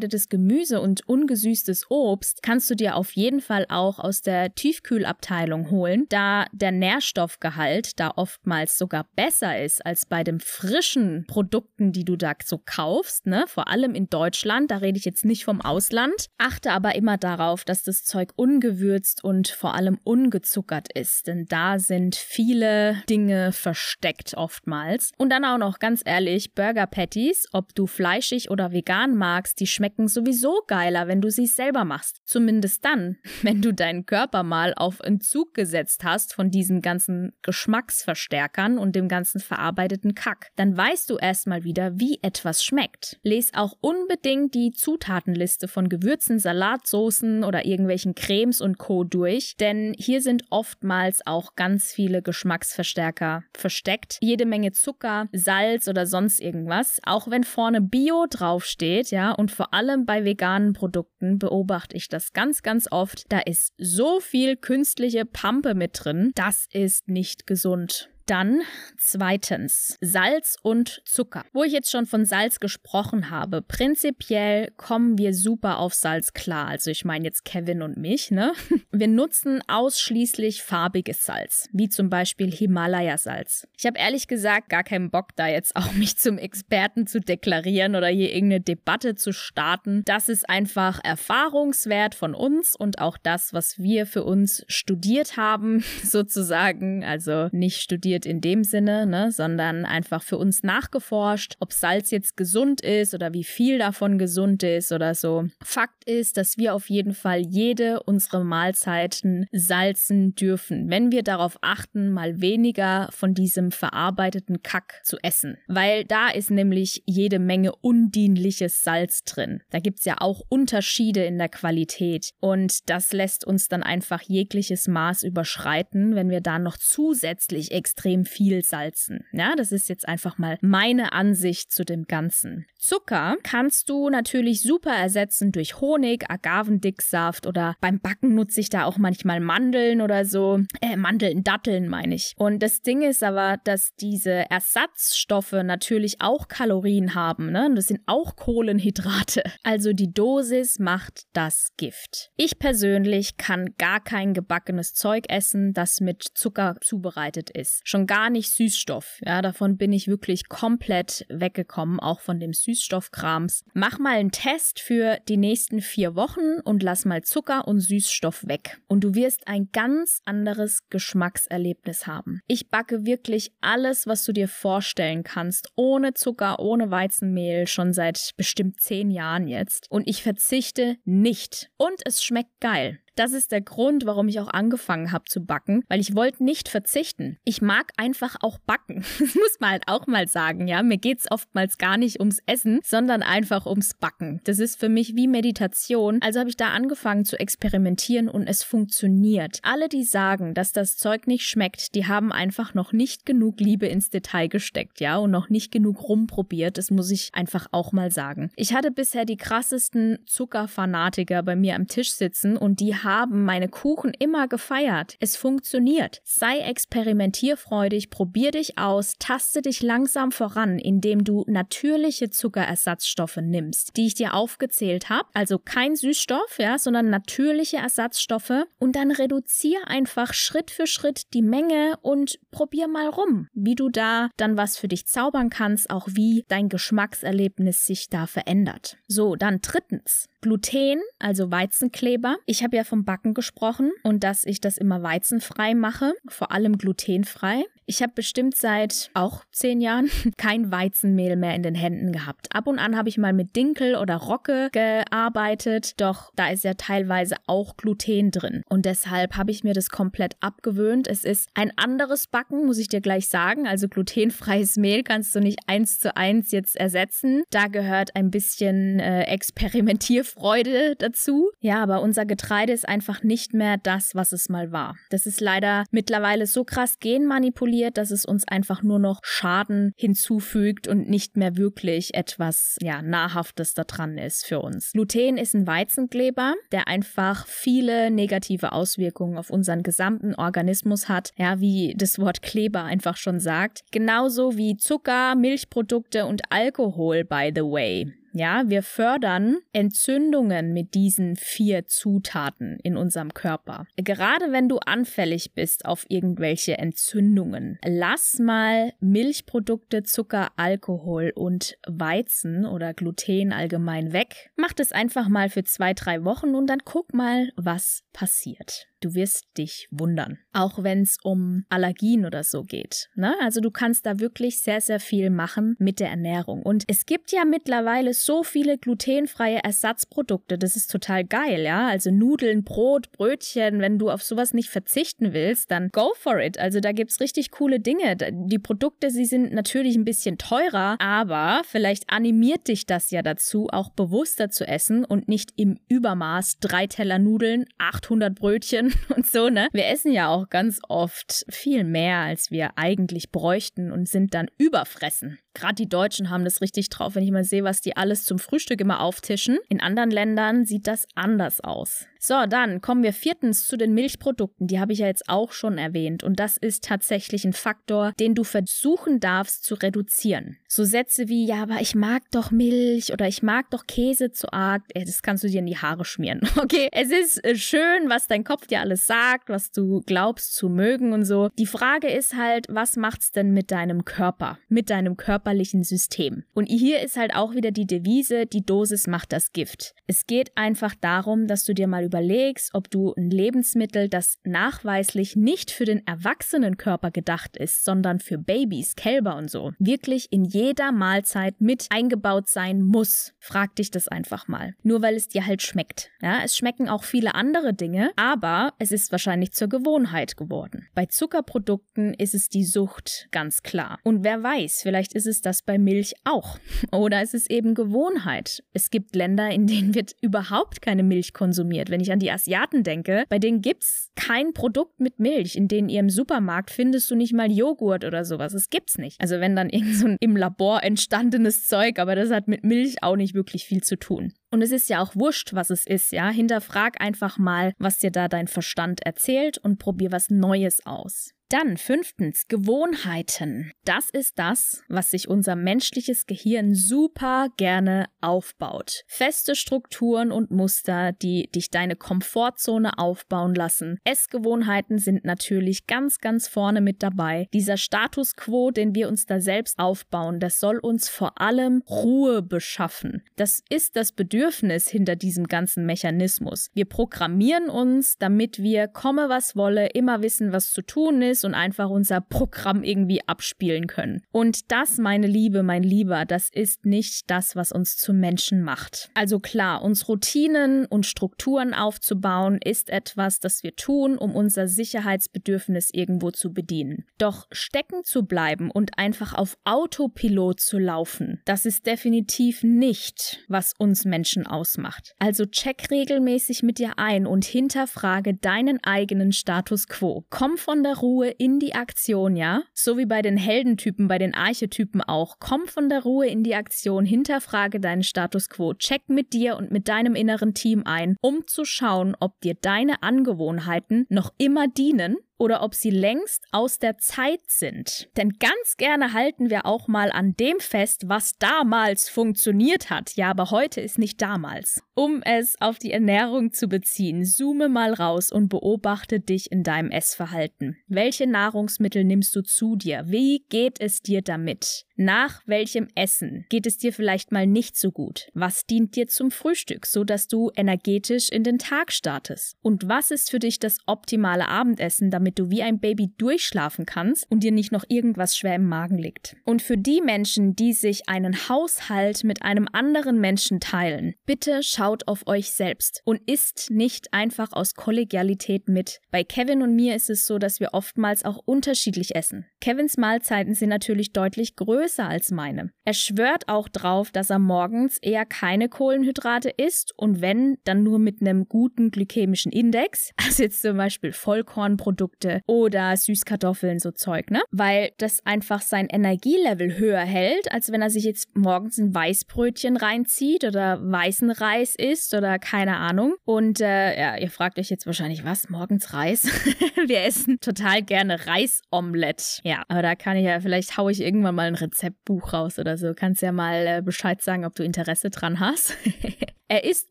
unverarbeitetes 0.00 0.28
Gemüse 0.28 0.80
und 0.80 1.06
ungesüßtes 1.06 1.90
Obst 1.90 2.42
kannst 2.42 2.70
du 2.70 2.74
dir 2.74 2.96
auf 2.96 3.12
jeden 3.12 3.40
Fall 3.40 3.66
auch 3.68 3.98
aus 3.98 4.22
der 4.22 4.54
Tiefkühlabteilung 4.54 5.70
holen, 5.70 6.06
da 6.08 6.46
der 6.52 6.72
Nährstoffgehalt 6.72 8.00
da 8.00 8.12
oftmals 8.16 8.78
sogar 8.78 9.06
besser 9.16 9.62
ist 9.62 9.84
als 9.84 10.06
bei 10.06 10.24
den 10.24 10.40
frischen 10.40 11.26
Produkten, 11.26 11.92
die 11.92 12.04
du 12.04 12.16
da 12.16 12.32
so 12.42 12.58
kaufst, 12.58 13.26
ne? 13.26 13.44
Vor 13.46 13.68
allem 13.68 13.94
in 13.94 14.08
Deutschland, 14.08 14.70
da 14.70 14.78
rede 14.78 14.98
ich 14.98 15.04
jetzt 15.04 15.24
nicht 15.24 15.44
vom 15.44 15.60
Ausland. 15.60 16.26
Achte 16.38 16.72
aber 16.72 16.94
immer 16.94 17.18
darauf, 17.18 17.64
dass 17.64 17.82
das 17.82 18.04
Zeug 18.04 18.32
ungewürzt 18.36 19.22
und 19.22 19.48
vor 19.48 19.74
allem 19.74 19.98
ungezuckert 20.04 20.92
ist, 20.92 21.26
denn 21.26 21.46
da 21.46 21.78
sind 21.78 22.16
viele 22.16 23.02
Dinge 23.08 23.52
versteckt 23.52 24.34
oftmals. 24.34 25.10
Und 25.18 25.30
dann 25.30 25.44
auch 25.44 25.58
noch 25.58 25.78
ganz 25.78 26.02
ehrlich, 26.04 26.54
Burger 26.54 26.86
Patties, 26.86 27.48
ob 27.52 27.74
du 27.74 27.86
fleischig 27.86 28.50
oder 28.50 28.72
vegan 28.72 29.16
magst, 29.16 29.60
die 29.60 29.66
schmecken 29.66 29.89
sowieso 29.98 30.62
geiler, 30.66 31.08
wenn 31.08 31.20
du 31.20 31.30
sie 31.30 31.46
selber 31.46 31.84
machst. 31.84 32.20
Zumindest 32.24 32.84
dann, 32.84 33.16
wenn 33.42 33.62
du 33.62 33.72
deinen 33.72 34.06
Körper 34.06 34.42
mal 34.42 34.74
auf 34.74 35.00
Entzug 35.00 35.54
gesetzt 35.54 36.04
hast 36.04 36.34
von 36.34 36.50
diesen 36.50 36.80
ganzen 36.80 37.32
Geschmacksverstärkern 37.42 38.78
und 38.78 38.96
dem 38.96 39.08
ganzen 39.08 39.40
verarbeiteten 39.40 40.14
Kack. 40.14 40.50
Dann 40.56 40.76
weißt 40.76 41.10
du 41.10 41.16
erstmal 41.16 41.64
wieder, 41.64 41.98
wie 41.98 42.18
etwas 42.22 42.62
schmeckt. 42.64 43.18
Les 43.22 43.54
auch 43.54 43.76
unbedingt 43.80 44.54
die 44.54 44.70
Zutatenliste 44.70 45.68
von 45.68 45.88
Gewürzen, 45.88 46.38
Salatsoßen 46.38 47.44
oder 47.44 47.64
irgendwelchen 47.64 48.14
Cremes 48.14 48.60
und 48.60 48.78
Co. 48.78 49.04
durch, 49.04 49.56
denn 49.58 49.94
hier 49.98 50.22
sind 50.22 50.44
oftmals 50.50 51.26
auch 51.26 51.54
ganz 51.54 51.92
viele 51.92 52.22
Geschmacksverstärker 52.22 53.44
versteckt. 53.56 54.18
Jede 54.20 54.46
Menge 54.46 54.72
Zucker, 54.72 55.28
Salz 55.32 55.88
oder 55.88 56.06
sonst 56.06 56.40
irgendwas. 56.40 57.00
Auch 57.04 57.28
wenn 57.30 57.44
vorne 57.44 57.80
Bio 57.80 58.26
draufsteht, 58.28 59.10
ja, 59.10 59.32
und 59.32 59.50
vor 59.50 59.74
allem 59.74 59.79
bei 60.06 60.24
veganen 60.24 60.72
Produkten 60.72 61.38
beobachte 61.38 61.96
ich 61.96 62.08
das 62.08 62.32
ganz, 62.32 62.62
ganz 62.62 62.88
oft. 62.90 63.24
Da 63.30 63.40
ist 63.40 63.72
so 63.78 64.20
viel 64.20 64.56
künstliche 64.56 65.24
Pampe 65.24 65.74
mit 65.74 65.92
drin. 65.94 66.32
Das 66.34 66.66
ist 66.70 67.08
nicht 67.08 67.46
gesund. 67.46 68.09
Dann 68.26 68.60
zweitens 68.96 69.98
Salz 70.00 70.56
und 70.62 71.02
Zucker. 71.04 71.44
Wo 71.52 71.64
ich 71.64 71.72
jetzt 71.72 71.90
schon 71.90 72.06
von 72.06 72.24
Salz 72.24 72.60
gesprochen 72.60 73.30
habe, 73.30 73.62
prinzipiell 73.62 74.70
kommen 74.76 75.18
wir 75.18 75.34
super 75.34 75.78
auf 75.78 75.94
Salz 75.94 76.32
klar. 76.32 76.68
Also 76.68 76.90
ich 76.90 77.04
meine 77.04 77.24
jetzt 77.24 77.44
Kevin 77.44 77.82
und 77.82 77.96
mich, 77.96 78.30
ne? 78.30 78.52
Wir 78.92 79.08
nutzen 79.08 79.62
ausschließlich 79.68 80.62
farbiges 80.62 81.24
Salz, 81.24 81.68
wie 81.72 81.88
zum 81.88 82.10
Beispiel 82.10 82.50
Himalaya-Salz. 82.50 83.66
Ich 83.78 83.86
habe 83.86 83.98
ehrlich 83.98 84.28
gesagt 84.28 84.68
gar 84.68 84.84
keinen 84.84 85.10
Bock, 85.10 85.28
da 85.36 85.46
jetzt 85.46 85.76
auch 85.76 85.92
mich 85.92 86.16
zum 86.16 86.38
Experten 86.38 87.06
zu 87.06 87.20
deklarieren 87.20 87.94
oder 87.94 88.08
hier 88.08 88.32
irgendeine 88.32 88.60
Debatte 88.60 89.14
zu 89.14 89.32
starten. 89.32 90.02
Das 90.04 90.28
ist 90.28 90.48
einfach 90.48 91.00
Erfahrungswert 91.02 92.14
von 92.14 92.34
uns 92.34 92.74
und 92.76 93.00
auch 93.00 93.16
das, 93.16 93.52
was 93.52 93.78
wir 93.78 94.06
für 94.06 94.24
uns 94.24 94.64
studiert 94.68 95.36
haben, 95.36 95.84
sozusagen. 96.04 97.04
Also 97.04 97.48
nicht 97.52 97.80
studiert 97.80 98.19
studiert 98.20 98.26
in 98.26 98.40
dem 98.40 98.64
Sinne, 98.64 99.06
ne, 99.06 99.32
sondern 99.32 99.84
einfach 99.84 100.22
für 100.22 100.38
uns 100.38 100.62
nachgeforscht, 100.62 101.56
ob 101.60 101.72
Salz 101.72 102.10
jetzt 102.10 102.36
gesund 102.36 102.80
ist 102.80 103.14
oder 103.14 103.32
wie 103.32 103.44
viel 103.44 103.78
davon 103.78 104.18
gesund 104.18 104.62
ist 104.62 104.92
oder 104.92 105.14
so. 105.14 105.46
Fakt 105.62 106.04
ist, 106.04 106.36
dass 106.36 106.56
wir 106.56 106.74
auf 106.74 106.88
jeden 106.90 107.14
Fall 107.14 107.40
jede 107.40 108.02
unsere 108.02 108.44
Mahlzeiten 108.44 109.46
salzen 109.52 110.34
dürfen, 110.34 110.90
wenn 110.90 111.12
wir 111.12 111.22
darauf 111.22 111.58
achten, 111.62 112.10
mal 112.10 112.40
weniger 112.40 113.08
von 113.12 113.34
diesem 113.34 113.70
verarbeiteten 113.70 114.62
Kack 114.62 115.00
zu 115.04 115.16
essen. 115.22 115.56
Weil 115.68 116.04
da 116.04 116.30
ist 116.30 116.50
nämlich 116.50 117.02
jede 117.06 117.38
Menge 117.38 117.72
undienliches 117.80 118.82
Salz 118.82 119.24
drin. 119.24 119.62
Da 119.70 119.78
gibt 119.78 120.00
es 120.00 120.04
ja 120.04 120.16
auch 120.18 120.42
Unterschiede 120.48 121.24
in 121.24 121.38
der 121.38 121.48
Qualität. 121.48 122.30
Und 122.40 122.88
das 122.88 123.12
lässt 123.12 123.46
uns 123.46 123.68
dann 123.68 123.82
einfach 123.82 124.22
jegliches 124.22 124.88
Maß 124.88 125.22
überschreiten, 125.22 126.14
wenn 126.14 126.30
wir 126.30 126.40
da 126.40 126.58
noch 126.58 126.76
zusätzlich 126.76 127.72
extrem 127.72 127.99
extrem 128.00 128.24
viel 128.24 128.62
salzen. 128.62 129.26
Ja, 129.32 129.54
das 129.56 129.72
ist 129.72 129.88
jetzt 129.88 130.08
einfach 130.08 130.38
mal 130.38 130.58
meine 130.62 131.12
Ansicht 131.12 131.72
zu 131.72 131.84
dem 131.84 132.04
Ganzen. 132.04 132.66
Zucker 132.80 133.36
kannst 133.42 133.90
du 133.90 134.08
natürlich 134.08 134.62
super 134.62 134.92
ersetzen 134.92 135.52
durch 135.52 135.82
Honig, 135.82 136.30
Agavendicksaft 136.30 137.46
oder 137.46 137.76
beim 137.82 138.00
Backen 138.00 138.34
nutze 138.34 138.60
ich 138.60 138.70
da 138.70 138.84
auch 138.84 138.96
manchmal 138.96 139.38
Mandeln 139.40 140.00
oder 140.00 140.24
so. 140.24 140.60
Äh, 140.80 140.96
Mandeln, 140.96 141.44
Datteln 141.44 141.88
meine 141.88 142.14
ich. 142.14 142.32
Und 142.38 142.62
das 142.62 142.80
Ding 142.80 143.02
ist 143.02 143.22
aber, 143.22 143.58
dass 143.64 143.94
diese 143.96 144.50
Ersatzstoffe 144.50 145.52
natürlich 145.52 146.22
auch 146.22 146.48
Kalorien 146.48 147.14
haben, 147.14 147.52
ne? 147.52 147.66
Und 147.66 147.76
das 147.76 147.88
sind 147.88 148.00
auch 148.06 148.36
Kohlenhydrate. 148.36 149.42
Also 149.62 149.92
die 149.92 150.12
Dosis 150.12 150.78
macht 150.78 151.24
das 151.34 151.72
Gift. 151.76 152.30
Ich 152.36 152.58
persönlich 152.58 153.36
kann 153.36 153.74
gar 153.76 154.00
kein 154.00 154.32
gebackenes 154.32 154.94
Zeug 154.94 155.26
essen, 155.28 155.74
das 155.74 156.00
mit 156.00 156.24
Zucker 156.34 156.76
zubereitet 156.80 157.50
ist. 157.50 157.82
Schon 157.84 158.06
gar 158.06 158.30
nicht 158.30 158.52
Süßstoff. 158.52 159.20
Ja, 159.22 159.42
davon 159.42 159.76
bin 159.76 159.92
ich 159.92 160.08
wirklich 160.08 160.48
komplett 160.48 161.26
weggekommen, 161.28 162.00
auch 162.00 162.20
von 162.20 162.40
dem 162.40 162.52
Süßstoffkrams. 162.70 163.64
Mach 163.74 163.98
mal 163.98 164.16
einen 164.16 164.30
Test 164.30 164.80
für 164.80 165.18
die 165.28 165.36
nächsten 165.36 165.80
vier 165.80 166.14
Wochen 166.14 166.60
und 166.64 166.82
lass 166.82 167.04
mal 167.04 167.22
Zucker 167.22 167.66
und 167.66 167.80
Süßstoff 167.80 168.46
weg. 168.46 168.80
Und 168.86 169.02
du 169.02 169.14
wirst 169.14 169.48
ein 169.48 169.70
ganz 169.72 170.20
anderes 170.24 170.88
Geschmackserlebnis 170.88 172.06
haben. 172.06 172.40
Ich 172.46 172.70
backe 172.70 173.04
wirklich 173.04 173.52
alles, 173.60 174.06
was 174.06 174.24
du 174.24 174.32
dir 174.32 174.48
vorstellen 174.48 175.24
kannst, 175.24 175.72
ohne 175.76 176.14
Zucker, 176.14 176.60
ohne 176.60 176.90
Weizenmehl, 176.90 177.66
schon 177.66 177.92
seit 177.92 178.32
bestimmt 178.36 178.80
zehn 178.80 179.10
Jahren 179.10 179.48
jetzt. 179.48 179.90
Und 179.90 180.08
ich 180.08 180.22
verzichte 180.22 180.96
nicht. 181.04 181.70
Und 181.76 182.00
es 182.04 182.22
schmeckt 182.22 182.60
geil. 182.60 183.00
Das 183.20 183.34
ist 183.34 183.52
der 183.52 183.60
Grund, 183.60 184.06
warum 184.06 184.28
ich 184.28 184.40
auch 184.40 184.48
angefangen 184.48 185.12
habe 185.12 185.24
zu 185.28 185.44
backen, 185.44 185.84
weil 185.88 186.00
ich 186.00 186.16
wollte 186.16 186.42
nicht 186.42 186.70
verzichten. 186.70 187.36
Ich 187.44 187.60
mag 187.60 187.92
einfach 187.98 188.36
auch 188.40 188.56
backen. 188.56 189.04
Das 189.20 189.34
muss 189.34 189.60
man 189.60 189.72
halt 189.72 189.82
auch 189.86 190.06
mal 190.06 190.26
sagen, 190.26 190.66
ja. 190.66 190.82
Mir 190.82 190.96
geht 190.96 191.18
es 191.18 191.30
oftmals 191.30 191.76
gar 191.76 191.98
nicht 191.98 192.18
ums 192.18 192.40
Essen, 192.46 192.80
sondern 192.82 193.22
einfach 193.22 193.66
ums 193.66 193.92
Backen. 193.92 194.40
Das 194.44 194.58
ist 194.58 194.80
für 194.80 194.88
mich 194.88 195.14
wie 195.16 195.28
Meditation. 195.28 196.20
Also 196.22 196.40
habe 196.40 196.48
ich 196.48 196.56
da 196.56 196.70
angefangen 196.70 197.26
zu 197.26 197.38
experimentieren 197.38 198.30
und 198.30 198.46
es 198.46 198.62
funktioniert. 198.62 199.58
Alle, 199.62 199.90
die 199.90 200.04
sagen, 200.04 200.54
dass 200.54 200.72
das 200.72 200.96
Zeug 200.96 201.26
nicht 201.26 201.44
schmeckt, 201.44 201.94
die 201.94 202.06
haben 202.06 202.32
einfach 202.32 202.72
noch 202.72 202.94
nicht 202.94 203.26
genug 203.26 203.60
Liebe 203.60 203.86
ins 203.86 204.08
Detail 204.08 204.48
gesteckt, 204.48 205.00
ja, 205.00 205.18
und 205.18 205.30
noch 205.30 205.50
nicht 205.50 205.70
genug 205.70 206.08
rumprobiert. 206.08 206.78
Das 206.78 206.90
muss 206.90 207.10
ich 207.10 207.28
einfach 207.34 207.66
auch 207.70 207.92
mal 207.92 208.10
sagen. 208.10 208.50
Ich 208.56 208.72
hatte 208.72 208.90
bisher 208.90 209.26
die 209.26 209.36
krassesten 209.36 210.18
Zuckerfanatiker 210.24 211.42
bei 211.42 211.54
mir 211.54 211.76
am 211.76 211.86
Tisch 211.86 212.12
sitzen 212.12 212.56
und 212.56 212.80
die 212.80 212.94
haben 212.96 213.09
meine 213.30 213.68
Kuchen 213.68 214.12
immer 214.18 214.48
gefeiert. 214.48 215.16
Es 215.20 215.36
funktioniert. 215.36 216.20
Sei 216.24 216.58
experimentierfreudig, 216.58 218.10
probier 218.10 218.50
dich 218.50 218.78
aus, 218.78 219.14
taste 219.18 219.62
dich 219.62 219.82
langsam 219.82 220.32
voran, 220.32 220.78
indem 220.78 221.24
du 221.24 221.44
natürliche 221.46 222.30
Zuckerersatzstoffe 222.30 223.36
nimmst, 223.36 223.96
die 223.96 224.06
ich 224.06 224.14
dir 224.14 224.34
aufgezählt 224.34 225.08
habe. 225.08 225.28
Also 225.34 225.58
kein 225.58 225.96
Süßstoff, 225.96 226.58
ja, 226.58 226.78
sondern 226.78 227.10
natürliche 227.10 227.76
Ersatzstoffe 227.76 228.64
und 228.78 228.96
dann 228.96 229.10
reduziere 229.10 229.86
einfach 229.86 230.32
Schritt 230.32 230.70
für 230.70 230.86
Schritt 230.86 231.34
die 231.34 231.42
Menge 231.42 231.94
und 232.02 232.38
probier 232.50 232.88
mal 232.88 233.08
rum, 233.08 233.48
wie 233.52 233.74
du 233.74 233.88
da 233.88 234.30
dann 234.36 234.56
was 234.56 234.76
für 234.76 234.88
dich 234.88 235.06
zaubern 235.06 235.50
kannst, 235.50 235.90
auch 235.90 236.08
wie 236.10 236.44
dein 236.48 236.68
Geschmackserlebnis 236.68 237.86
sich 237.86 238.08
da 238.08 238.26
verändert. 238.26 238.96
So, 239.06 239.36
dann 239.36 239.60
drittens. 239.60 240.29
Gluten, 240.40 241.00
also 241.18 241.50
Weizenkleber. 241.50 242.36
Ich 242.46 242.62
habe 242.62 242.76
ja 242.76 242.84
vom 242.84 243.04
Backen 243.04 243.34
gesprochen 243.34 243.92
und 244.02 244.24
dass 244.24 244.44
ich 244.44 244.60
das 244.60 244.78
immer 244.78 245.02
weizenfrei 245.02 245.74
mache, 245.74 246.14
vor 246.28 246.52
allem 246.52 246.78
glutenfrei. 246.78 247.64
Ich 247.90 248.02
habe 248.02 248.12
bestimmt 248.14 248.54
seit 248.54 249.10
auch 249.14 249.42
zehn 249.50 249.80
Jahren 249.80 250.08
kein 250.36 250.70
Weizenmehl 250.70 251.34
mehr 251.34 251.56
in 251.56 251.64
den 251.64 251.74
Händen 251.74 252.12
gehabt. 252.12 252.46
Ab 252.54 252.68
und 252.68 252.78
an 252.78 252.96
habe 252.96 253.08
ich 253.08 253.18
mal 253.18 253.32
mit 253.32 253.56
Dinkel 253.56 253.96
oder 253.96 254.14
Rocke 254.14 254.68
gearbeitet, 254.70 256.00
doch 256.00 256.30
da 256.36 256.50
ist 256.50 256.62
ja 256.62 256.74
teilweise 256.74 257.34
auch 257.48 257.76
Gluten 257.76 258.30
drin. 258.30 258.62
Und 258.68 258.86
deshalb 258.86 259.36
habe 259.36 259.50
ich 259.50 259.64
mir 259.64 259.74
das 259.74 259.90
komplett 259.90 260.36
abgewöhnt. 260.38 261.08
Es 261.08 261.24
ist 261.24 261.50
ein 261.54 261.72
anderes 261.74 262.28
Backen, 262.28 262.64
muss 262.64 262.78
ich 262.78 262.86
dir 262.86 263.00
gleich 263.00 263.26
sagen. 263.26 263.66
Also 263.66 263.88
glutenfreies 263.88 264.76
Mehl 264.76 265.02
kannst 265.02 265.34
du 265.34 265.40
nicht 265.40 265.58
eins 265.66 265.98
zu 265.98 266.16
eins 266.16 266.52
jetzt 266.52 266.76
ersetzen. 266.76 267.42
Da 267.50 267.66
gehört 267.66 268.14
ein 268.14 268.30
bisschen 268.30 269.00
äh, 269.00 269.24
Experimentierfreude 269.24 270.94
dazu. 270.96 271.50
Ja, 271.58 271.82
aber 271.82 272.02
unser 272.02 272.24
Getreide 272.24 272.72
ist 272.72 272.88
einfach 272.88 273.24
nicht 273.24 273.52
mehr 273.52 273.78
das, 273.78 274.14
was 274.14 274.30
es 274.30 274.48
mal 274.48 274.70
war. 274.70 274.94
Das 275.10 275.26
ist 275.26 275.40
leider 275.40 275.86
mittlerweile 275.90 276.46
so 276.46 276.62
krass 276.62 277.00
genmanipuliert 277.00 277.79
manipuliert, 277.80 277.96
dass 277.96 278.10
es 278.10 278.24
uns 278.24 278.46
einfach 278.46 278.82
nur 278.82 278.98
noch 278.98 279.20
Schaden 279.22 279.92
hinzufügt 279.96 280.88
und 280.88 281.08
nicht 281.08 281.36
mehr 281.36 281.56
wirklich 281.56 282.14
etwas 282.14 282.76
ja, 282.80 283.02
Nahrhaftes 283.02 283.74
da 283.74 283.84
dran 283.84 284.18
ist 284.18 284.46
für 284.46 284.60
uns. 284.60 284.92
Gluten 284.92 285.36
ist 285.36 285.54
ein 285.54 285.66
Weizenkleber, 285.66 286.54
der 286.72 286.88
einfach 286.88 287.46
viele 287.46 288.10
negative 288.10 288.72
Auswirkungen 288.72 289.38
auf 289.38 289.50
unseren 289.50 289.82
gesamten 289.82 290.34
Organismus 290.34 291.08
hat, 291.08 291.30
ja, 291.36 291.60
wie 291.60 291.94
das 291.96 292.18
Wort 292.18 292.42
Kleber 292.42 292.84
einfach 292.84 293.16
schon 293.16 293.40
sagt. 293.40 293.80
Genauso 293.90 294.56
wie 294.56 294.76
Zucker, 294.76 295.34
Milchprodukte 295.34 296.26
und 296.26 296.42
Alkohol, 296.50 297.24
by 297.24 297.52
the 297.54 297.62
way. 297.62 298.19
Ja, 298.32 298.62
wir 298.66 298.82
fördern 298.82 299.58
Entzündungen 299.72 300.72
mit 300.72 300.94
diesen 300.94 301.36
vier 301.36 301.86
Zutaten 301.86 302.78
in 302.82 302.96
unserem 302.96 303.34
Körper. 303.34 303.86
Gerade 303.96 304.52
wenn 304.52 304.68
du 304.68 304.78
anfällig 304.78 305.54
bist 305.54 305.84
auf 305.84 306.06
irgendwelche 306.08 306.78
Entzündungen, 306.78 307.78
lass 307.84 308.38
mal 308.38 308.92
Milchprodukte, 309.00 310.02
Zucker, 310.02 310.52
Alkohol 310.56 311.32
und 311.34 311.76
Weizen 311.86 312.66
oder 312.66 312.94
Gluten 312.94 313.52
allgemein 313.52 314.12
weg. 314.12 314.50
Mach 314.56 314.72
das 314.72 314.92
einfach 314.92 315.28
mal 315.28 315.48
für 315.48 315.64
zwei, 315.64 315.94
drei 315.94 316.24
Wochen 316.24 316.54
und 316.54 316.68
dann 316.68 316.80
guck 316.84 317.12
mal, 317.12 317.50
was 317.56 318.04
passiert. 318.12 318.89
Du 319.00 319.14
wirst 319.14 319.46
dich 319.56 319.88
wundern. 319.90 320.38
Auch 320.52 320.82
wenn 320.82 321.02
es 321.02 321.16
um 321.22 321.64
Allergien 321.70 322.26
oder 322.26 322.44
so 322.44 322.64
geht. 322.64 323.08
Ne? 323.14 323.34
Also 323.40 323.60
du 323.60 323.70
kannst 323.70 324.04
da 324.04 324.20
wirklich 324.20 324.60
sehr, 324.60 324.82
sehr 324.82 325.00
viel 325.00 325.30
machen 325.30 325.74
mit 325.78 326.00
der 326.00 326.10
Ernährung. 326.10 326.62
Und 326.62 326.84
es 326.86 327.06
gibt 327.06 327.32
ja 327.32 327.46
mittlerweile 327.46 328.12
so 328.12 328.42
viele 328.42 328.76
glutenfreie 328.76 329.64
Ersatzprodukte. 329.64 330.58
Das 330.58 330.76
ist 330.76 330.90
total 330.90 331.24
geil, 331.24 331.62
ja. 331.62 331.88
Also 331.88 332.10
Nudeln, 332.10 332.62
Brot, 332.62 333.10
Brötchen. 333.12 333.80
Wenn 333.80 333.98
du 333.98 334.10
auf 334.10 334.22
sowas 334.22 334.52
nicht 334.52 334.68
verzichten 334.68 335.32
willst, 335.32 335.70
dann 335.70 335.88
go 335.88 336.12
for 336.14 336.38
it. 336.38 336.58
Also 336.58 336.80
da 336.80 336.92
gibt's 336.92 337.20
richtig 337.20 337.50
coole 337.52 337.80
Dinge. 337.80 338.16
Die 338.16 338.58
Produkte, 338.58 339.10
sie 339.10 339.24
sind 339.24 339.54
natürlich 339.54 339.96
ein 339.96 340.04
bisschen 340.04 340.36
teurer, 340.36 340.96
aber 341.00 341.62
vielleicht 341.64 342.10
animiert 342.10 342.68
dich 342.68 342.84
das 342.84 343.10
ja 343.10 343.22
dazu, 343.22 343.68
auch 343.70 343.88
bewusster 343.88 344.50
zu 344.50 344.68
essen 344.68 345.06
und 345.06 345.26
nicht 345.26 345.52
im 345.56 345.78
Übermaß 345.88 346.58
drei 346.60 346.86
Teller 346.86 347.18
Nudeln, 347.18 347.64
800 347.78 348.34
Brötchen 348.34 348.89
und 349.16 349.26
so, 349.26 349.48
ne? 349.48 349.68
Wir 349.72 349.86
essen 349.86 350.12
ja 350.12 350.28
auch 350.28 350.48
ganz 350.48 350.80
oft 350.88 351.44
viel 351.48 351.84
mehr, 351.84 352.18
als 352.18 352.50
wir 352.50 352.72
eigentlich 352.76 353.30
bräuchten 353.30 353.92
und 353.92 354.08
sind 354.08 354.34
dann 354.34 354.48
überfressen. 354.58 355.38
Gerade 355.54 355.74
die 355.74 355.88
Deutschen 355.88 356.30
haben 356.30 356.44
das 356.44 356.60
richtig 356.60 356.88
drauf, 356.90 357.14
wenn 357.14 357.24
ich 357.24 357.30
mal 357.30 357.44
sehe, 357.44 357.64
was 357.64 357.80
die 357.80 357.96
alles 357.96 358.24
zum 358.24 358.38
Frühstück 358.38 358.80
immer 358.80 359.00
auftischen. 359.00 359.58
In 359.68 359.80
anderen 359.80 360.10
Ländern 360.10 360.64
sieht 360.64 360.86
das 360.86 361.06
anders 361.14 361.60
aus. 361.60 362.06
So, 362.22 362.34
dann 362.46 362.82
kommen 362.82 363.02
wir 363.02 363.14
viertens 363.14 363.66
zu 363.66 363.78
den 363.78 363.94
Milchprodukten. 363.94 364.66
Die 364.66 364.78
habe 364.78 364.92
ich 364.92 364.98
ja 364.98 365.06
jetzt 365.06 365.28
auch 365.28 365.52
schon 365.52 365.78
erwähnt. 365.78 366.22
Und 366.22 366.38
das 366.38 366.58
ist 366.58 366.84
tatsächlich 366.84 367.46
ein 367.46 367.54
Faktor, 367.54 368.12
den 368.20 368.34
du 368.34 368.44
versuchen 368.44 369.20
darfst 369.20 369.64
zu 369.64 369.74
reduzieren. 369.74 370.58
So 370.68 370.84
Sätze 370.84 371.28
wie, 371.28 371.46
ja, 371.46 371.62
aber 371.62 371.80
ich 371.80 371.94
mag 371.94 372.22
doch 372.30 372.50
Milch 372.50 373.14
oder 373.14 373.26
ich 373.26 373.42
mag 373.42 373.70
doch 373.70 373.86
Käse 373.86 374.32
zu 374.32 374.52
arg. 374.52 374.82
Das 374.94 375.22
kannst 375.22 375.44
du 375.44 375.48
dir 375.48 375.60
in 375.60 375.66
die 375.66 375.78
Haare 375.78 376.04
schmieren. 376.04 376.40
Okay, 376.60 376.90
es 376.92 377.10
ist 377.10 377.42
äh, 377.42 377.56
schön, 377.56 378.10
was 378.10 378.26
dein 378.26 378.44
Kopf 378.44 378.66
dir 378.66 378.80
alles 378.80 379.06
sagt, 379.06 379.48
was 379.48 379.72
du 379.72 380.02
glaubst 380.04 380.54
zu 380.54 380.68
mögen 380.68 381.14
und 381.14 381.24
so. 381.24 381.48
Die 381.58 381.64
Frage 381.64 382.08
ist 382.08 382.36
halt, 382.36 382.66
was 382.68 382.96
macht's 382.96 383.32
denn 383.32 383.52
mit 383.52 383.70
deinem 383.70 384.04
Körper? 384.04 384.58
Mit 384.68 384.90
deinem 384.90 385.16
körperlichen 385.40 385.84
System? 385.84 386.44
Und 386.52 386.66
hier 386.66 387.00
ist 387.00 387.16
halt 387.16 387.34
auch 387.34 387.54
wieder 387.54 387.70
die 387.70 387.86
Devise, 387.86 388.44
die 388.46 388.64
Dosis 388.64 389.06
macht 389.06 389.32
das 389.32 389.52
Gift. 389.52 389.94
Es 390.06 390.26
geht 390.26 390.50
einfach 390.54 390.94
darum, 391.00 391.46
dass 391.46 391.64
du 391.64 391.72
dir 391.72 391.86
mal 391.86 392.04
überlegst, 392.04 392.74
ob 392.74 392.90
du 392.90 393.14
ein 393.16 393.30
Lebensmittel, 393.30 394.08
das 394.08 394.38
nachweislich 394.44 395.36
nicht 395.36 395.70
für 395.70 395.84
den 395.84 396.06
erwachsenen 396.06 396.76
Körper 396.76 397.10
gedacht 397.10 397.56
ist, 397.56 397.84
sondern 397.84 398.18
für 398.18 398.36
Babys, 398.36 398.96
Kälber 398.96 399.36
und 399.36 399.50
so, 399.50 399.72
wirklich 399.78 400.30
in 400.30 400.44
jeder 400.44 400.92
Mahlzeit 400.92 401.60
mit 401.60 401.86
eingebaut 401.90 402.48
sein 402.48 402.82
muss. 402.82 403.32
Frag 403.38 403.76
dich 403.76 403.90
das 403.90 404.08
einfach 404.08 404.46
mal. 404.46 404.74
Nur 404.82 405.00
weil 405.00 405.14
es 405.14 405.28
dir 405.28 405.46
halt 405.46 405.62
schmeckt. 405.62 406.10
Ja, 406.20 406.40
es 406.44 406.56
schmecken 406.56 406.88
auch 406.88 407.04
viele 407.04 407.34
andere 407.34 407.72
Dinge, 407.72 408.10
aber 408.16 408.74
es 408.78 408.92
ist 408.92 409.10
wahrscheinlich 409.12 409.52
zur 409.52 409.68
Gewohnheit 409.68 410.36
geworden. 410.36 410.88
Bei 410.94 411.06
Zuckerprodukten 411.06 412.12
ist 412.14 412.34
es 412.34 412.48
die 412.48 412.64
Sucht, 412.64 413.28
ganz 413.30 413.62
klar. 413.62 414.00
Und 414.02 414.24
wer 414.24 414.42
weiß, 414.42 414.82
vielleicht 414.82 415.14
ist 415.14 415.26
es 415.26 415.29
das 415.40 415.62
bei 415.62 415.78
Milch 415.78 416.14
auch. 416.24 416.58
Oder 416.92 417.22
es 417.22 417.34
ist 417.34 417.50
eben 417.50 417.74
Gewohnheit. 417.74 418.62
Es 418.72 418.90
gibt 418.90 419.14
Länder, 419.14 419.50
in 419.50 419.66
denen 419.66 419.94
wird 419.94 420.14
überhaupt 420.20 420.82
keine 420.82 421.02
Milch 421.02 421.32
konsumiert. 421.32 421.90
Wenn 421.90 422.00
ich 422.00 422.12
an 422.12 422.18
die 422.18 422.30
Asiaten 422.30 422.82
denke, 422.82 423.24
bei 423.28 423.38
denen 423.38 423.62
gibt's 423.62 424.10
kein 424.16 424.52
Produkt 424.52 425.00
mit 425.00 425.18
Milch. 425.18 425.56
In 425.56 425.68
denen 425.68 425.88
ihrem 425.88 426.10
Supermarkt 426.10 426.70
findest 426.70 427.10
du 427.10 427.14
nicht 427.14 427.32
mal 427.32 427.50
Joghurt 427.50 428.04
oder 428.04 428.24
sowas. 428.24 428.52
Das 428.52 428.70
gibt's 428.70 428.98
nicht. 428.98 429.20
Also 429.20 429.40
wenn 429.40 429.56
dann 429.56 429.70
irgend 429.70 429.94
so 429.94 430.06
ein 430.06 430.16
im 430.20 430.36
Labor 430.36 430.82
entstandenes 430.82 431.66
Zeug, 431.66 431.98
aber 431.98 432.14
das 432.14 432.30
hat 432.30 432.48
mit 432.48 432.64
Milch 432.64 433.02
auch 433.02 433.16
nicht 433.16 433.34
wirklich 433.34 433.64
viel 433.64 433.82
zu 433.82 433.96
tun. 433.96 434.32
Und 434.50 434.62
es 434.62 434.72
ist 434.72 434.88
ja 434.88 435.00
auch 435.00 435.14
wurscht, 435.14 435.54
was 435.54 435.70
es 435.70 435.86
ist, 435.86 436.12
ja. 436.12 436.30
Hinterfrag 436.30 437.00
einfach 437.00 437.38
mal, 437.38 437.72
was 437.78 437.98
dir 437.98 438.10
da 438.10 438.28
dein 438.28 438.48
Verstand 438.48 439.00
erzählt 439.04 439.58
und 439.58 439.78
probier 439.78 440.10
was 440.10 440.28
Neues 440.28 440.84
aus. 440.84 441.30
Dann 441.50 441.78
fünftens, 441.78 442.46
Gewohnheiten. 442.46 443.72
Das 443.84 444.08
ist 444.08 444.38
das, 444.38 444.84
was 444.88 445.10
sich 445.10 445.26
unser 445.26 445.56
menschliches 445.56 446.26
Gehirn 446.26 446.76
super 446.76 447.48
gerne 447.56 448.06
aufbaut. 448.20 449.02
Feste 449.08 449.56
Strukturen 449.56 450.30
und 450.30 450.52
Muster, 450.52 451.10
die 451.10 451.50
dich 451.50 451.70
deine 451.70 451.96
Komfortzone 451.96 452.98
aufbauen 452.98 453.56
lassen. 453.56 453.98
Essgewohnheiten 454.04 454.98
sind 454.98 455.24
natürlich 455.24 455.88
ganz, 455.88 456.18
ganz 456.18 456.46
vorne 456.46 456.80
mit 456.80 457.02
dabei. 457.02 457.48
Dieser 457.52 457.78
Status 457.78 458.36
quo, 458.36 458.70
den 458.70 458.94
wir 458.94 459.08
uns 459.08 459.26
da 459.26 459.40
selbst 459.40 459.76
aufbauen, 459.80 460.38
das 460.38 460.60
soll 460.60 460.78
uns 460.78 461.08
vor 461.08 461.40
allem 461.40 461.82
Ruhe 461.90 462.42
beschaffen. 462.42 463.24
Das 463.34 463.64
ist 463.68 463.96
das 463.96 464.12
Bedürfnis 464.12 464.86
hinter 464.86 465.16
diesem 465.16 465.48
ganzen 465.48 465.84
Mechanismus. 465.84 466.68
Wir 466.74 466.84
programmieren 466.84 467.68
uns, 467.68 468.18
damit 468.18 468.62
wir 468.62 468.86
komme 468.86 469.28
was 469.28 469.56
wolle, 469.56 469.88
immer 469.88 470.22
wissen, 470.22 470.52
was 470.52 470.72
zu 470.72 470.82
tun 470.82 471.22
ist 471.22 471.39
ist 471.40 471.44
und 471.44 471.54
einfach 471.54 471.88
unser 471.88 472.20
Programm 472.20 472.82
irgendwie 472.82 473.20
abspielen 473.26 473.86
können. 473.86 474.22
Und 474.32 474.70
das, 474.70 474.98
meine 474.98 475.26
Liebe, 475.26 475.62
mein 475.62 475.82
Lieber, 475.82 476.24
das 476.24 476.50
ist 476.50 476.84
nicht 476.84 477.30
das, 477.30 477.56
was 477.56 477.72
uns 477.72 477.96
zu 477.96 478.12
Menschen 478.12 478.62
macht. 478.62 479.10
Also 479.14 479.40
klar, 479.40 479.82
uns 479.82 480.08
Routinen 480.08 480.86
und 480.86 481.06
Strukturen 481.06 481.74
aufzubauen, 481.74 482.58
ist 482.62 482.90
etwas, 482.90 483.40
das 483.40 483.62
wir 483.62 483.74
tun, 483.74 484.18
um 484.18 484.34
unser 484.34 484.68
Sicherheitsbedürfnis 484.68 485.90
irgendwo 485.92 486.30
zu 486.30 486.52
bedienen. 486.52 487.04
Doch 487.18 487.46
stecken 487.50 488.04
zu 488.04 488.24
bleiben 488.24 488.70
und 488.70 488.98
einfach 488.98 489.34
auf 489.34 489.56
Autopilot 489.64 490.60
zu 490.60 490.78
laufen, 490.78 491.40
das 491.44 491.64
ist 491.64 491.86
definitiv 491.86 492.62
nicht, 492.62 493.44
was 493.48 493.72
uns 493.78 494.04
Menschen 494.04 494.46
ausmacht. 494.46 495.14
Also 495.18 495.46
check 495.46 495.90
regelmäßig 495.90 496.62
mit 496.62 496.78
dir 496.78 496.98
ein 496.98 497.26
und 497.26 497.44
hinterfrage 497.44 498.34
deinen 498.34 498.82
eigenen 498.84 499.32
Status 499.32 499.88
quo. 499.88 500.24
Komm 500.30 500.58
von 500.58 500.82
der 500.82 500.98
Ruhe 500.98 501.29
in 501.30 501.58
die 501.58 501.74
Aktion, 501.74 502.36
ja? 502.36 502.62
So 502.74 502.98
wie 502.98 503.06
bei 503.06 503.22
den 503.22 503.36
Heldentypen, 503.36 504.08
bei 504.08 504.18
den 504.18 504.34
Archetypen 504.34 505.00
auch. 505.00 505.36
Komm 505.40 505.66
von 505.66 505.88
der 505.88 506.02
Ruhe 506.02 506.26
in 506.26 506.42
die 506.42 506.54
Aktion, 506.54 507.04
hinterfrage 507.04 507.80
deinen 507.80 508.02
Status 508.02 508.48
quo. 508.48 508.74
Check 508.74 509.08
mit 509.08 509.32
dir 509.32 509.56
und 509.56 509.70
mit 509.70 509.88
deinem 509.88 510.14
inneren 510.14 510.54
Team 510.54 510.82
ein, 510.84 511.16
um 511.20 511.46
zu 511.46 511.64
schauen, 511.64 512.16
ob 512.20 512.40
dir 512.40 512.54
deine 512.54 513.02
Angewohnheiten 513.02 514.06
noch 514.08 514.32
immer 514.38 514.68
dienen 514.68 515.16
oder 515.40 515.62
ob 515.62 515.74
sie 515.74 515.90
längst 515.90 516.44
aus 516.52 516.78
der 516.78 516.98
Zeit 516.98 517.40
sind. 517.46 518.08
Denn 518.18 518.34
ganz 518.38 518.76
gerne 518.76 519.14
halten 519.14 519.48
wir 519.48 519.64
auch 519.64 519.88
mal 519.88 520.12
an 520.12 520.34
dem 520.38 520.60
fest, 520.60 521.04
was 521.08 521.38
damals 521.38 522.10
funktioniert 522.10 522.90
hat. 522.90 523.16
Ja, 523.16 523.30
aber 523.30 523.50
heute 523.50 523.80
ist 523.80 523.98
nicht 523.98 524.20
damals. 524.20 524.82
Um 524.94 525.22
es 525.22 525.58
auf 525.58 525.78
die 525.78 525.92
Ernährung 525.92 526.52
zu 526.52 526.68
beziehen, 526.68 527.24
zoome 527.24 527.70
mal 527.70 527.94
raus 527.94 528.30
und 528.30 528.50
beobachte 528.50 529.18
dich 529.18 529.50
in 529.50 529.62
deinem 529.62 529.90
Essverhalten. 529.90 530.76
Welche 530.88 531.26
Nahrungsmittel 531.26 532.04
nimmst 532.04 532.36
du 532.36 532.42
zu 532.42 532.76
dir? 532.76 533.04
Wie 533.06 533.46
geht 533.48 533.80
es 533.80 534.02
dir 534.02 534.20
damit? 534.20 534.84
Nach 535.02 535.40
welchem 535.46 535.88
Essen 535.94 536.44
geht 536.50 536.66
es 536.66 536.76
dir 536.76 536.92
vielleicht 536.92 537.32
mal 537.32 537.46
nicht 537.46 537.74
so 537.74 537.90
gut? 537.90 538.28
Was 538.34 538.66
dient 538.66 538.96
dir 538.96 539.06
zum 539.06 539.30
Frühstück, 539.30 539.86
so 539.86 540.04
dass 540.04 540.28
du 540.28 540.50
energetisch 540.54 541.30
in 541.30 541.42
den 541.42 541.56
Tag 541.56 541.90
startest? 541.90 542.58
Und 542.60 542.86
was 542.86 543.10
ist 543.10 543.30
für 543.30 543.38
dich 543.38 543.58
das 543.58 543.78
optimale 543.86 544.46
Abendessen, 544.46 545.10
damit 545.10 545.38
du 545.38 545.50
wie 545.50 545.62
ein 545.62 545.80
Baby 545.80 546.12
durchschlafen 546.18 546.84
kannst 546.84 547.24
und 547.30 547.42
dir 547.42 547.50
nicht 547.50 547.72
noch 547.72 547.84
irgendwas 547.88 548.36
schwer 548.36 548.56
im 548.56 548.66
Magen 548.66 548.98
liegt? 548.98 549.36
Und 549.46 549.62
für 549.62 549.78
die 549.78 550.02
Menschen, 550.02 550.54
die 550.54 550.74
sich 550.74 551.08
einen 551.08 551.48
Haushalt 551.48 552.22
mit 552.22 552.42
einem 552.42 552.68
anderen 552.70 553.20
Menschen 553.22 553.58
teilen, 553.58 554.12
bitte 554.26 554.62
schaut 554.62 555.08
auf 555.08 555.26
euch 555.26 555.50
selbst 555.52 556.02
und 556.04 556.20
isst 556.28 556.70
nicht 556.70 557.14
einfach 557.14 557.54
aus 557.54 557.74
Kollegialität 557.74 558.68
mit. 558.68 559.00
Bei 559.10 559.24
Kevin 559.24 559.62
und 559.62 559.74
mir 559.74 559.96
ist 559.96 560.10
es 560.10 560.26
so, 560.26 560.36
dass 560.36 560.60
wir 560.60 560.74
oftmals 560.74 561.24
auch 561.24 561.38
unterschiedlich 561.46 562.14
essen. 562.14 562.44
Kevins 562.60 562.98
Mahlzeiten 562.98 563.54
sind 563.54 563.70
natürlich 563.70 564.12
deutlich 564.12 564.56
größer 564.56 564.89
größer 564.90 565.08
als 565.08 565.30
meine. 565.30 565.70
Er 565.84 565.94
schwört 565.94 566.48
auch 566.48 566.68
drauf, 566.68 567.10
dass 567.10 567.30
er 567.30 567.38
morgens 567.38 567.98
eher 567.98 568.24
keine 568.26 568.68
Kohlenhydrate 568.68 569.50
isst 569.50 569.92
und 569.96 570.20
wenn, 570.20 570.58
dann 570.64 570.82
nur 570.82 570.98
mit 570.98 571.20
einem 571.20 571.48
guten 571.48 571.90
glykämischen 571.90 572.52
Index, 572.52 573.12
also 573.16 573.42
jetzt 573.42 573.62
zum 573.62 573.76
Beispiel 573.76 574.12
Vollkornprodukte 574.12 575.42
oder 575.46 575.96
Süßkartoffeln, 575.96 576.78
so 576.78 576.90
Zeug, 576.90 577.30
ne? 577.30 577.42
Weil 577.50 577.92
das 577.98 578.24
einfach 578.26 578.62
sein 578.62 578.88
Energielevel 578.88 579.78
höher 579.78 580.00
hält, 580.00 580.52
als 580.52 580.72
wenn 580.72 580.82
er 580.82 580.90
sich 580.90 581.04
jetzt 581.04 581.36
morgens 581.36 581.78
ein 581.78 581.94
Weißbrötchen 581.94 582.76
reinzieht 582.76 583.44
oder 583.44 583.80
weißen 583.82 584.30
Reis 584.30 584.74
isst 584.76 585.14
oder 585.14 585.38
keine 585.38 585.76
Ahnung. 585.76 586.14
Und 586.24 586.60
äh, 586.60 586.98
ja, 586.98 587.16
ihr 587.16 587.30
fragt 587.30 587.58
euch 587.58 587.70
jetzt 587.70 587.86
wahrscheinlich, 587.86 588.24
was? 588.24 588.48
Morgens 588.48 588.92
Reis? 588.92 589.24
Wir 589.86 590.02
essen 590.02 590.38
total 590.40 590.82
gerne 590.82 591.26
Reisomelett. 591.26 592.40
Ja, 592.44 592.62
aber 592.68 592.82
da 592.82 592.94
kann 592.94 593.16
ich 593.16 593.24
ja, 593.24 593.40
vielleicht 593.40 593.76
haue 593.76 593.92
ich 593.92 594.00
irgendwann 594.00 594.34
mal 594.34 594.46
ein 594.46 594.54
Rezept 594.54 594.79
Rezeptbuch 594.80 595.32
raus 595.32 595.58
oder 595.58 595.76
so. 595.76 595.92
Kannst 595.94 596.22
ja 596.22 596.32
mal 596.32 596.66
äh, 596.66 596.82
Bescheid 596.82 597.22
sagen, 597.22 597.44
ob 597.44 597.54
du 597.54 597.64
Interesse 597.64 598.10
dran 598.10 598.40
hast. 598.40 598.76
Er 599.52 599.64
isst 599.64 599.90